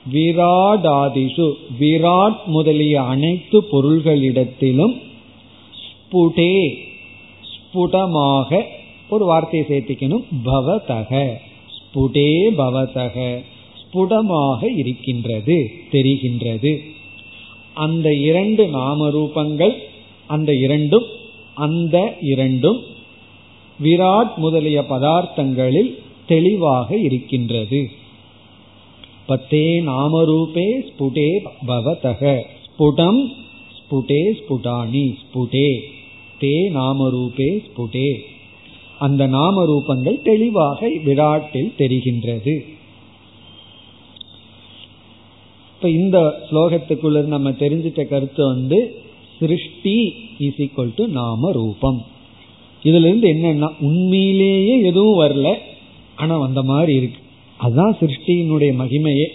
விராடாதிஷு 0.04 1.46
விராட் 1.80 2.42
முதலிய 2.46 2.96
அனைத்து 3.12 3.58
பொருள்களிடத்திலும் 3.72 4.94
ஸ்புடே 5.80 6.54
ஸ்புடமாக 7.50 8.60
ஒரு 9.10 9.24
வார்த்தையை 9.24 9.64
சேர்த்திக்கணும். 9.68 10.24
பவதக 10.44 11.12
ஸ்புடே 11.76 12.30
பவதக 12.60 13.16
ஸ்புடமாக 13.80 14.60
இருக்கின்றது 14.76 15.58
தெரிகின்றது. 15.92 16.72
அந்த 17.74 18.14
இரண்டு 18.14 18.68
நாம 18.68 19.08
ரூபங்கள் 19.08 19.74
அந்த 20.26 20.54
இரண்டும் 20.54 21.04
அந்த 21.54 22.16
இரண்டும் 22.20 22.80
விராட் 23.82 24.36
முதலிய 24.36 24.80
பதார்த்தங்களில் 24.80 25.98
தெளிவாக 26.26 26.96
இருக்கின்றது. 26.96 27.90
பத்தே 29.26 29.80
நாமரூபே 29.80 30.90
ஸ்புடே 30.90 31.46
பவதக. 31.66 32.42
ஸ்புடம் 32.66 33.32
ஸ்புடே 33.76 34.40
ஸ்புடானி 34.40 35.14
ஸ்புடே. 35.22 35.80
தே 36.40 36.70
நாமரூபே 36.74 37.64
ஸ்புடே. 37.66 38.18
அந்த 38.98 39.26
நாம 39.26 39.64
ரூபங்கள் 39.64 40.22
தெளிவாக 40.22 40.88
விராட்டில் 40.88 41.72
தெரிகின்றது. 41.78 42.64
இப்ப 45.82 45.92
இந்த 45.92 46.40
ஸ்லோகத்துக்குள்ள 46.50 47.24
நம்ம 47.24 47.50
தெரிஞ்சிட்ட 47.50 48.08
கருத்து 48.08 48.46
வந்து 48.46 49.02
சிருஷ்டி 49.38 50.14
இஸ் 50.38 50.58
ஈக்வல் 50.58 50.92
டு 50.96 51.06
நாம 51.06 51.52
ரூபம் 51.52 52.04
இதுல 52.82 52.98
இருந்து 52.98 53.28
என்னன்னா 53.28 53.68
உண்மையிலேயே 53.80 54.82
எதுவும் 54.82 55.20
வரல 55.20 55.54
ஆனா 56.16 56.38
வந்த 56.38 56.62
மாதிரி 56.62 56.94
இருக்கு. 56.94 57.18
அதுதான் 57.56 57.96
சிருஷ்டியினுடைய 58.00 58.74
மகிமையே. 58.82 59.26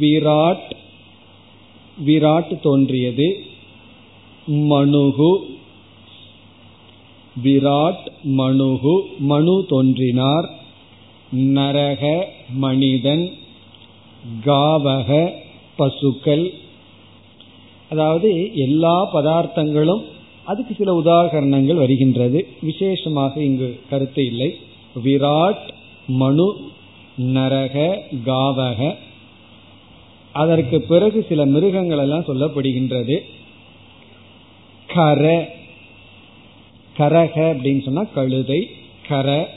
விராட் 0.00 0.68
விராட் 2.04 2.52
தோன்றியது 2.62 3.28
மனுகு 4.68 5.30
விராட் 7.43 8.07
மனுகு 8.37 9.01
மனு 9.19 9.65
தோன்றினார். 9.69 10.49
நரக 11.31 12.25
மனிதன் 12.53 13.29
காவக 14.45 15.31
பசுக்கள். 15.75 16.53
அதாவது 17.89 18.55
எல்லா 18.55 19.13
பதார்த்தங்களும் 19.13 20.01
அதுக்கு 20.43 20.73
சில 20.73 21.01
உதாகரணங்கள் 21.01 21.75
வருகின்றது. 21.75 22.47
விசேஷமாக 22.61 23.43
இங்கு 23.43 23.79
கருத்து 23.89 24.25
இல்லை. 24.25 24.55
விராட் 25.03 25.69
மனு 26.07 26.55
நரக 27.17 28.01
காவக. 28.25 28.95
அதற்கு 30.31 30.81
பிறகு 30.81 31.25
சில 31.29 31.45
மிருகங்கள் 31.45 31.97
எல்லாம் 31.97 32.25
சொல்லப்படுகின்றது. 32.27 33.19
கர 34.87 35.55
கரக 36.97 37.35
அப்படின்னு 37.35 37.83
சொன்னா 37.83 38.03
கழுதை 38.03 38.69
கர 39.07 39.49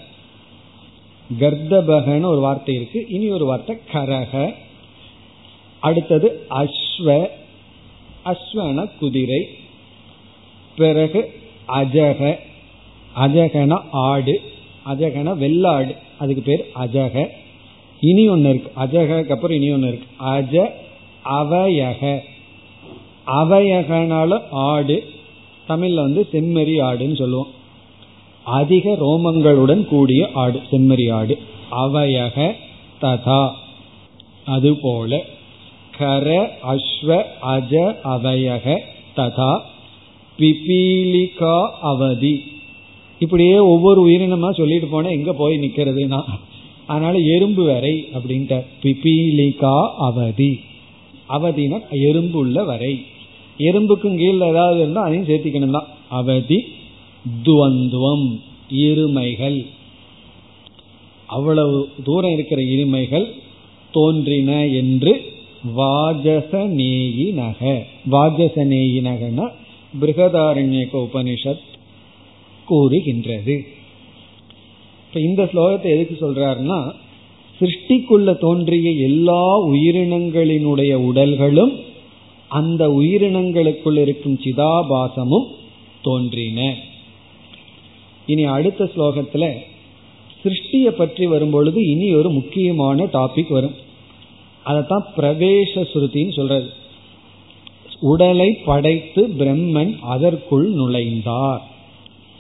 கர்தபகன்னு 1.41 2.25
ஒரு 2.25 2.41
வார்த்தை 2.41 2.75
இருக்கு. 2.75 3.07
இனி 3.09 3.31
ஒரு 3.31 3.45
வார்த்தை 3.45 3.77
கரக. 3.93 4.55
அடுத்தது 5.81 6.47
அஸ்வ. 6.51 7.29
அஸ்வன 8.25 8.91
குதிரை. 8.99 9.49
பிறகு 10.77 11.41
அஜக. 11.69 12.39
அஜகன 13.17 13.83
ஆடு. 13.91 14.41
அஜகன 14.87 15.37
வெள்ளாடு. 15.37 15.97
அதுக்கு 16.19 16.43
பேர் 16.43 16.71
அஜக. 16.75 17.27
இனி 18.01 18.29
ஒன்று 18.29 18.49
இருக்கு. 18.49 18.83
அஜகக்கு 18.83 19.33
அப்புறம் 19.33 19.57
இனி 19.57 19.73
ஒன்று 19.73 19.89
இருக்கு. 19.89 20.25
அஜ 20.25 20.71
அவயக. 21.25 22.21
அவயகனால 23.27 24.43
ஆடு. 24.51 25.05
தமிழ்ல 25.71 25.95
வந்து 25.95 26.27
செம்மறி 26.33 26.75
ஆடுன்னு 26.81 27.17
சொல்லுவோம். 27.17 27.47
அதிக 28.45 28.97
ரோமங்களுடன் 29.01 29.85
கூடிய 29.85 30.29
ஆடு 30.35 30.61
செம்மறி 30.71 31.13
ஆடு. 31.13 31.39
அவயக 31.71 32.53
ததா. 33.03 33.51
அதுபோல 34.45 35.25
கர 35.99 36.59
அஸ்வ 36.63 37.23
அஜ 37.43 37.97
அவயக 38.05 38.79
ததா. 39.17 39.61
பிபீலிகா 40.39 41.69
அவதி. 41.81 42.43
இப்படியே 43.19 43.59
ஒவ்வொரு 43.59 44.07
உயிரினமா 44.07 44.51
சொல்லிட்டு 44.51 44.87
போனா 44.87 45.09
எங்க 45.09 45.33
போய் 45.33 45.59
நிக்கிறதுனா 45.59 46.23
அதனால 46.87 47.19
எறும்பு 47.19 47.65
வரை 47.65 48.09
அப்படின்ட்டு 48.15 48.65
பிபீலிகா 48.83 49.91
அவதி. 49.99 50.61
அவதினா 51.29 51.81
எறும்பு 51.91 52.39
உள்ள 52.39 52.65
வரை. 52.65 53.07
எறும்புக்கும் 53.67 54.19
கீழே 54.21 54.47
ஏதாவது 54.53 54.79
இருந்தால் 54.83 55.07
அதையும் 55.07 55.29
சேர்த்திக்கணும் 55.31 55.77
தான் 55.77 55.91
அவதி 56.19 56.59
துவந்துவம் 57.47 58.27
இருமைகள். 58.85 59.59
அவ்வளவு 61.37 61.79
தூரம் 62.05 62.35
இருக்கிற 62.37 62.61
இருமைகள் 62.75 63.27
தோன்றின 63.95 64.51
என்று 64.81 65.13
வாஜசநேயினக 65.79 67.61
வாஜசநேயினகனா 68.15 69.47
பிருகதாரண்யக 70.01 70.93
உபனிஷத் 71.07 71.67
கூறுகின்றது. 72.69 73.55
இப்போ 75.05 75.21
இந்த 75.29 75.43
ஸ்லோகத்தை 75.53 75.89
எதுக்கு 75.95 76.17
சொல்றாருன்னா 76.21 76.81
சிருஷ்டிக்குள்ள 77.61 78.31
தோன்றிய 78.45 78.91
எல்லா 79.09 79.43
உயிரினங்களினுடைய 79.71 80.93
உடல்களும் 81.09 81.73
அந்த 82.51 82.89
உயிரினங்களுக்குள் 82.89 83.99
இருக்கும் 83.99 84.39
சிதாபாசமும் 84.45 85.49
தோன்றின. 86.03 86.77
இனி 88.27 88.45
அடுத்த 88.45 88.91
ஸ்லோகத்துல 88.97 89.55
சிருஷ்டியை 90.43 90.91
பற்றி 90.91 91.27
வரும்பொழுது 91.27 91.87
இனி 91.87 92.15
ஒரு 92.15 92.31
முக்கியமான 92.31 93.05
டாபிக் 93.05 93.53
வரும். 93.53 93.75
அதைத்தான் 94.65 95.07
பிரவேச 95.17 95.75
ஸ்ருதின்னு 95.75 96.33
சொல்றது. 96.33 96.69
உடலை 98.01 98.59
படைத்து 98.65 99.29
பிரம்மன் 99.29 99.99
அதற்குள் 99.99 100.75
நுழைந்தார். 100.75 101.61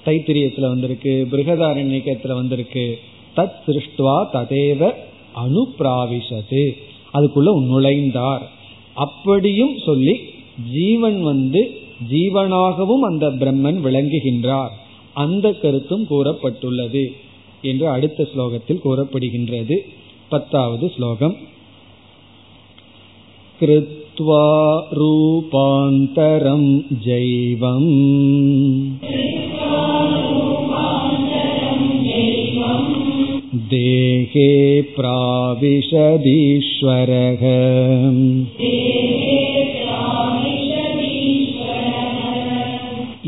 தைத்திரியத்துல 0.04 0.61
வந்திருக்கு 0.61 1.28
பிருகதாரண்யத்துல 1.30 2.34
வந்திருக்கு. 2.34 2.98
தத் 3.36 3.61
சிருஷ்டுவா 3.66 4.26
ததேவ 4.32 4.92
அனுப்பிராவிசது 5.36 6.64
அதுக்குள்ள 7.14 7.50
நுழைந்தார். 7.72 8.42
அப்படியும் 8.99 9.76
சொல்லி 9.80 10.16
ஜீவன் 10.72 11.20
வந்து 11.24 11.61
ஜீவனாகவும் 12.09 13.01
அந்த 13.01 13.26
பிரம்மன் 13.39 13.80
விளங்குகின்றார் 13.82 14.74
அந்த 15.16 15.47
கருத்தும் 15.61 16.05
கூறப்பட்டுள்ளது 16.09 17.03
என்று 17.63 17.86
அடுத்த 17.88 18.28
ஸ்லோகத்தில் 18.34 18.84
கூறப்படுகின்றது 18.84 19.78
பத்தாவது 20.30 20.86
ஸ்லோகம் 20.89 21.36
कृत्वा 23.59 24.45
रूपान्तरं 24.91 26.63
जैवम् 26.99 27.91
देहे 33.70 34.82
प्राविशदीश्वरः 34.95 35.84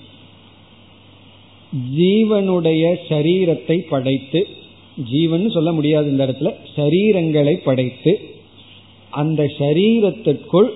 ஜீவனுடைய 1.97 2.95
சரீரத்தை 3.07 3.77
படைத்து 3.89 4.47
ஜீவன் 5.11 5.49
சொல்ல 5.49 5.71
முடியாது 5.71 6.09
இந்த 6.09 6.27
இடத்துல 6.27 6.53
சரீரங்களை 6.75 7.55
படைத்து 7.63 8.19
அந்த 9.09 9.43
சரீரத்திற்குள் 9.57 10.69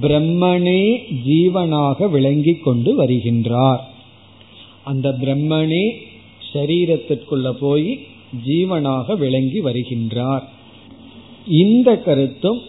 பிரம்மனே 0.00 1.02
ஜீவனாக 1.26 2.08
விளங்கி 2.08 2.54
கொண்டு 2.54 3.04
வருகின்றார். 3.04 3.80
அந்த 4.84 5.08
பிரம்மனே 5.20 5.84
சரீரத்திற்குள்ள 6.54 7.50
போய் 7.50 7.98
ஜீவனாக 8.46 9.14
விளங்கி 9.14 9.60
வருகின்றார். 9.60 10.42
இந்த 11.46 11.96
கருத்தும் 11.96 12.60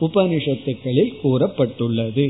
உபனிஷத்துக்களில் 0.00 1.14
கூறப்பட்டுள்ளது. 1.22 2.26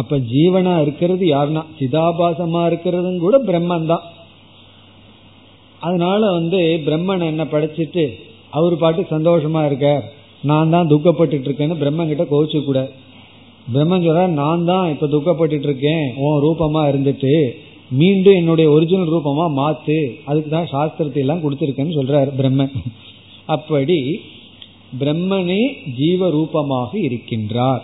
அப்ப 0.00 0.18
ஜீவனா 0.32 0.74
இருக்கிறது 0.84 1.24
யாருன்னா? 1.34 1.62
சிதாபாசமா 1.78 2.60
இருக்கிறதும் 2.70 3.22
கூட 3.24 3.36
பிரம்மன் 3.48 3.90
தான் 3.92 4.04
அதனால 5.86 6.20
வந்து 6.38 6.60
பிரம்மன் 6.86 7.30
என்ன 7.30 7.44
படைச்சிட்டு 7.54 8.04
அவர் 8.58 8.74
பாட்டு 8.82 9.02
சந்தோஷமா 9.14 9.60
இருக்க 9.68 9.88
நான் 10.50 10.72
தான் 10.74 10.90
துக்கப்பட்டு 10.92 11.46
இருக்கேன்னு 11.48 11.80
பிரம்மன் 11.82 12.10
கிட்ட 12.10 12.24
கோவிச்சு 12.32 12.58
கூட. 12.68 12.80
பிரம்மன் 13.72 14.04
சொல்ற 14.06 14.22
நான் 14.40 14.64
தான் 14.70 14.86
இப்ப 14.92 15.08
துக்கப்பட்டு 15.14 15.66
இருக்கேன் 15.68 16.04
உன் 16.24 16.40
ரூபமா 16.46 16.82
இருந்துட்டு 16.90 17.34
மீண்டும் 18.00 18.38
என்னுடைய 18.40 18.66
ஒரிஜினல் 18.74 19.12
ரூபமா 19.14 19.46
மாத்து. 19.60 19.98
அதுக்கு 20.28 20.50
தான் 20.56 20.70
சாஸ்திரத்தை 20.74 21.22
எல்லாம் 21.24 21.42
கொடுத்துருக்கேன்னு 21.44 21.98
சொல்றார் 21.98 22.30
பிரம்மன். 22.40 22.74
அப்படி 23.56 23.98
பிரம்மனே 25.00 25.62
ஜீவ 25.98 26.30
ரூபமாக 26.38 26.90
இருக்கின்றார். 27.08 27.82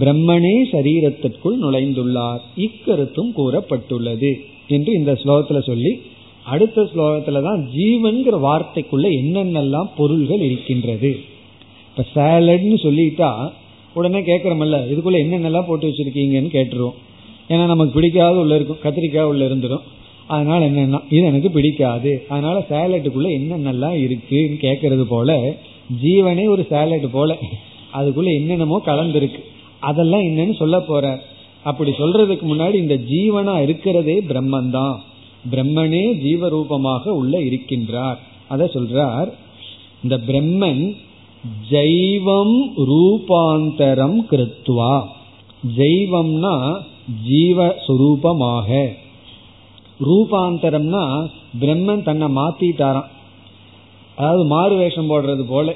பிரம்மனே 0.00 0.54
சரீரத்திற்குள் 0.72 1.56
நுழைந்துள்ளார். 1.64 2.42
இக்கருத்தும் 2.66 3.30
கூறப்பட்டுள்ளது 3.38 4.32
என்று 4.76 4.90
இந்த 4.98 5.12
ஸ்லோகத்துல 5.22 5.60
சொல்லி 5.70 5.92
அடுத்த 6.54 6.82
ஸ்லோகத்துல 6.92 7.42
தான் 7.46 7.60
ஜீவன்கிற 7.74 8.36
வார்த்தைக்குள்ள 8.46 9.06
என்னென்னலாம் 9.20 9.90
பொருள்கள் 9.98 10.42
இருக்கின்றது. 10.48 11.10
இப்ப 11.90 12.04
சேலட்னு 12.16 12.78
சொல்லிட்டா 12.86 13.30
உடனே 13.94 14.20
கேட்கறமல்ல 14.30 14.78
இதுக்குள்ள 14.92 15.18
என்னென்னலாம் 15.24 15.68
போட்டு 15.68 15.88
வச்சிருக்கீங்கன்னு 15.88 16.50
கேட்டுருவோம். 16.56 16.98
ஏன்னா 17.52 17.64
நமக்கு 17.72 17.96
பிடிக்காத 17.98 18.36
உள்ள 18.44 18.54
இருக்கும் 18.58 18.82
கத்திரிக்காய் 18.84 19.30
உள்ள 19.32 19.42
இருந்துடும் 19.48 19.84
அதனால 20.34 20.60
என்னன்னா 20.68 21.00
இது 21.14 21.24
எனக்கு 21.30 21.50
பிடிக்காது. 21.56 22.12
அதனால 22.32 22.56
சேலட்டுக்குள்ள 22.70 23.30
என்னென்னலாம் 23.38 23.96
இருக்குன்னு 24.04 24.58
கேட்கறது 24.66 25.04
போல 25.14 25.38
ஜீவனே 26.02 26.44
ஒரு 26.54 26.62
சேலட் 26.70 27.08
போல 27.16 27.32
அதுக்குள்ள 27.98 28.30
என்னென்னமோ 28.40 28.78
கலந்துருக்கு. 28.86 29.40
அதெல்லாம் 29.88 30.26
என்னன்னு 30.28 30.54
சொல்ல 30.62 30.76
போற. 30.90 31.06
அப்படி 31.70 31.90
சொல்றதுக்கு 31.98 32.44
முன்னாடி 32.52 32.76
இந்த 32.84 32.96
ஜீவனா 33.12 33.54
இருக்கிறதே 33.66 34.16
பிரம்மன் 34.28 34.70
தான் 34.70 34.96
பிரம்மனே 35.52 36.04
ஜீவரூபமாக 36.24 37.14
உள்ள 37.20 37.34
இருக்கின்றார். 37.48 38.18
அத 38.48 38.68
சொல்றார் 38.74 39.30
இந்த 40.02 40.16
பிரம்மன் 40.28 40.84
ஜெய்வம் 41.70 42.56
ரூபாந்தரம் 42.90 44.18
கிருத்வா. 44.30 44.94
ஜெய்வம்னா 45.78 46.54
ஜீவஸ்வரூபமாக. 47.28 48.68
ரூபாந்தரம்னா 50.00 51.04
பிரம்மன் 51.60 52.06
தன்னை 52.08 52.28
மாத்திட்டாராம். 52.38 53.10
அதாவது 54.16 54.44
மாறு 54.44 54.74
வேஷம் 54.76 55.10
போடுறது 55.10 55.44
போல. 55.48 55.68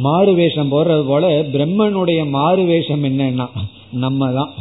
மாறு 0.00 0.32
வேஷம் 0.34 0.72
போடுறது 0.72 1.04
போல 1.06 1.28
பிரம்மனுடைய 1.54 2.20
மாறு 2.28 2.62
வேஷம் 2.64 3.04
என்னன்னா 3.04 3.46
நம்ம 3.92 4.30
தான் 4.32 4.54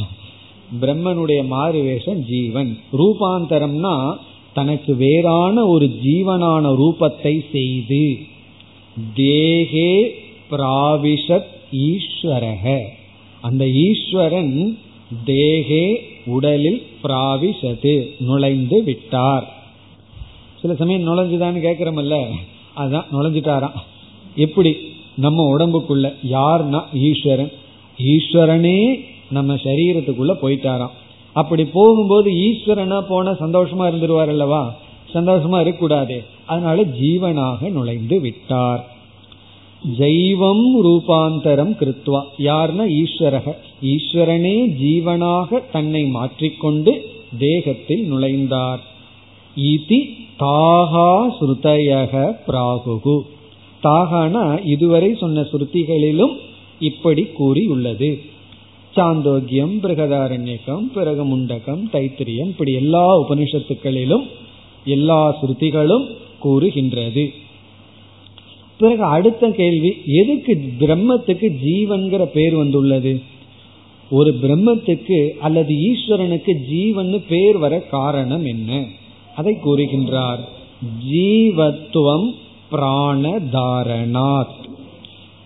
பிரம்மனுடைய 0.81 1.41
மாறு 1.47 1.79
வேஷம் 1.81 2.21
ஜீவன். 2.25 2.71
ரூபாந்தரம்னா 2.97 3.93
தனக்கு 4.53 4.91
வேறான 4.95 5.65
ஒரு 5.67 5.87
ஜீவனான 6.03 6.71
ரூபத்தை 6.81 7.33
செய்து 7.51 8.03
தேகே 9.15 9.91
பிராவிஷத் 10.51 11.49
ஈஸ்வரக. 11.87 12.65
அந்த 13.41 13.63
ஈஸ்வரன் 13.85 14.55
தேகே 15.25 15.83
உடலில் 16.25 16.81
பிராவிஷது 17.03 17.95
நுழைந்து 18.19 18.77
விட்டார். 18.83 19.45
சில 20.61 20.75
சமயம் 20.75 21.07
நுழைஞ்சுதான்னு 21.07 21.65
கேட்கிறோமல்ல 21.67 22.15
அதான் 22.77 23.09
நுழைஞ்சிட்டாராம். 23.11 23.77
எப்படி? 24.35 24.71
நம்ம 25.19 25.57
உடம்புக்குள்ள 25.57 26.13
யார்னா 26.29 26.81
ஈஸ்வரன்? 26.93 27.51
ஈஸ்வரனே 27.97 28.99
நம்ம 29.29 29.53
சரீரத்துக்குள்ள 29.53 30.33
போயிட்டாராம். 30.41 30.95
அப்படி 31.33 31.65
போகும்போது 31.65 32.31
ஈஸ்வரனா 32.31 33.01
போன 33.07 33.31
சந்தோஷமா 33.31 33.83
இருந்துருவார் 33.91 34.27
அல்லவா? 34.27 34.61
சந்தோஷமா 35.13 35.59
இருக்கக்கூடாது. 35.59 36.23
அதனால 36.45 36.81
ஜீவனாக 36.81 37.69
நுழைந்து 37.69 38.19
விட்டார். 38.19 38.87
ஜெய்வம் 39.99 40.65
ரூபாந்தரம் 40.83 41.73
கிருத்வா. 41.79 42.21
யார்னா 42.37 42.85
ஈஸ்வரக? 43.01 43.55
ஈஸ்வரனே 43.83 44.55
ஜீவனாக 44.83 45.61
தன்னை 45.71 46.03
மாற்றிக்கொண்டு 46.05 47.01
தேகத்தில் 47.39 48.13
நுழைந்தார். 48.13 48.79
இதி 49.57 49.99
தாகா 50.39 51.11
ஸ்ருதயக 51.39 52.35
பிராகுகு. 52.47 53.17
தாகானா 53.81 54.55
இதுவரை 54.55 55.15
சொன்ன 55.19 55.41
சுருத்திகளிலும் 55.41 56.37
இப்படி 56.79 57.23
கூறியுள்ளது. 57.23 58.19
சாந்தோக்கியம் 58.95 59.81
பிரகதாரண்யகம் 59.83 60.91
பிறகு 60.93 61.37
முண்டகம் 61.37 61.83
தைத்திரியம் 61.93 62.47
இப்படி 62.47 62.73
எல்லா 62.73 63.29
உபனிஷத்துக்களிலும் 63.29 64.25
எல்லா 64.85 65.41
சுருத்திகளும் 65.41 66.05
கூறுகின்றது. 66.39 67.33
பிறகு 68.77 69.03
அடுத்த 69.03 69.51
கேள்வி 69.51 69.93
எதுக்கு 70.05 70.61
பிரம்மத்துக்கு 70.79 71.55
ஜீவன்கிற 71.65 72.25
பேர் 72.25 72.55
வந்துள்ளது? 72.55 73.21
ஒரு 74.09 74.35
பிரம்மத்துக்கு 74.41 75.29
அல்லது 75.29 75.73
ஈஸ்வரனுக்கு 75.73 76.53
ஜீவன் 76.69 77.23
பேர் 77.29 77.57
வர 77.57 77.79
காரணம் 77.79 78.45
என்ன? 78.45 78.85
அதை 79.35 79.57
கூறுகின்றார். 79.65 80.39
ஜீவத்துவம் 81.11 82.33
பிராணதாரணாத் 82.71 84.67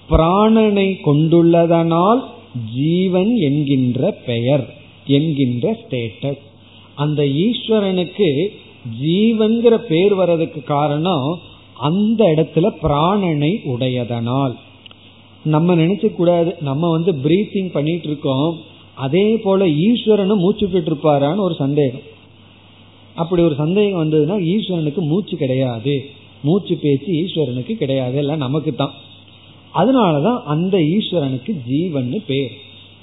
பிராணனை 0.10 0.96
கொண்டுள்ளதனால் 1.06 2.22
ஜீவன் 2.76 3.36
என்கின்ற 3.36 4.12
பெயர் 4.12 4.74
என்கின்ற 5.08 5.72
ஸ்டேட்டஸ் 5.72 6.44
அந்த 6.96 7.24
ஈஸ்வரனுக்கு 7.24 8.48
ஜீவன்கிற 9.02 9.76
பேர் 9.76 10.16
வர்றதுக்கு 10.16 10.64
காரணம் 10.64 11.40
அந்த 11.80 12.26
இடத்துல 12.26 12.70
பிராணனை 12.84 13.58
உடையதனால். 13.66 14.54
நம்ம 15.44 15.76
நினைச்ச 15.76 16.16
கூடாது. 16.16 16.56
நம்ம 16.62 16.90
வந்து 16.90 17.12
பிரீத்திங் 17.12 17.72
பண்ணிட்டு 17.72 18.08
இருக்கோம். 18.08 18.58
அதே 18.96 19.38
போல 19.38 19.66
ஈஸ்வரனும் 19.66 20.38
மூச்சு 20.38 20.68
இருப்பாரான்னு 20.68 21.38
ஒரு 21.38 21.54
சந்தேகம். 21.54 22.12
அப்படி 23.16 23.42
ஒரு 23.42 23.56
சந்தேகம் 23.56 24.04
வந்ததுன்னா 24.04 24.44
ஈஸ்வரனுக்கு 24.44 24.98
மூச்சு 24.98 25.38
கிடையாது. 25.38 26.10
மூச்சு 26.44 26.76
பேச்சு 26.76 27.12
ஈஸ்வரனுக்கு 27.14 27.74
கிடையாது 27.74 28.18
எல்லாம் 28.18 28.38
நமக்கு 28.38 28.76
தான் 28.76 28.94
அதனாலதான் 29.74 30.42
அந்த 30.44 30.78
ஈஸ்வரனுக்கு 30.78 31.52
ஜீவன் 31.68 32.22
பேர். 32.28 32.52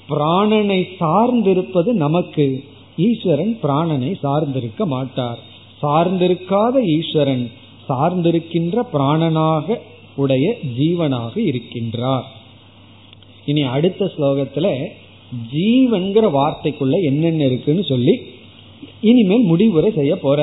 பிராணனை 0.09 0.87
சார்ந்திருப்பது 0.99 1.91
நமக்கு. 1.93 2.63
ஈஸ்வரன் 2.97 3.57
பிராணனை 3.63 4.11
சார்ந்திருக்க 4.23 4.85
மாட்டார். 4.85 5.39
சார்ந்திருக்காத 5.81 6.75
ஈஸ்வரன் 6.97 7.51
சார்ந்திருக்கின்ற 7.89 8.79
பிராணனாக 8.93 9.79
உடைய 10.15 10.55
ஜீவனாக 10.79 11.33
இருக்கின்றார். 11.35 12.25
இனி 13.45 13.61
அடுத்த 13.61 14.11
ஸ்லோகத்துல 14.17 14.67
ஜீவன்கிற 15.53 16.25
வார்த்தைக்குள்ள 16.37 16.95
என்னென்ன 17.03 17.45
இருக்குன்னு 17.45 17.83
சொல்லி 17.83 18.15
இனிமேல் 19.01 19.43
முடிவுரை 19.43 19.91
செய்ய 19.91 20.15
போற 20.15 20.39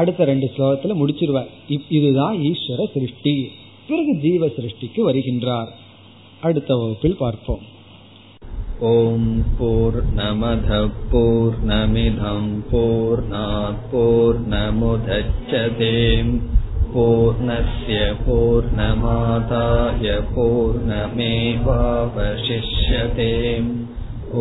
அடுத்த 0.00 0.24
ரெண்டு 0.24 0.48
ஸ்லோகத்துல 0.54 0.96
முடிச்சிருவார் 1.00 1.52
இதுதான் 1.98 2.36
ஈஸ்வர 2.50 2.88
சிருஷ்டி 2.96 3.36
பிறகு 3.88 4.12
ஜீவ 4.24 4.48
சிருஷ்டிக்கு 4.56 5.00
வருகின்றார் 5.04 5.72
அடுத்த 6.42 6.70
வகுப்பில் 6.76 7.18
பார்ப்போம் 7.18 7.64
ॐ 8.78 9.20
पूर्णमधः 9.58 10.82
पूर्णमिधं 11.10 12.48
पूर्णात् 12.70 13.78
पूर्णमुदच्छते 13.92 15.88
पूर्णस्य 16.92 18.02
पूर्णमादाय 18.20 20.10
पूर्णमेवावशिष्यते 20.34 21.22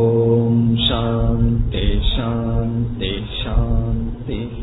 ॐ 0.02 0.60
शान्ति 0.82 1.86
शान्ति 2.08 3.14
शान्तिः 3.34 4.60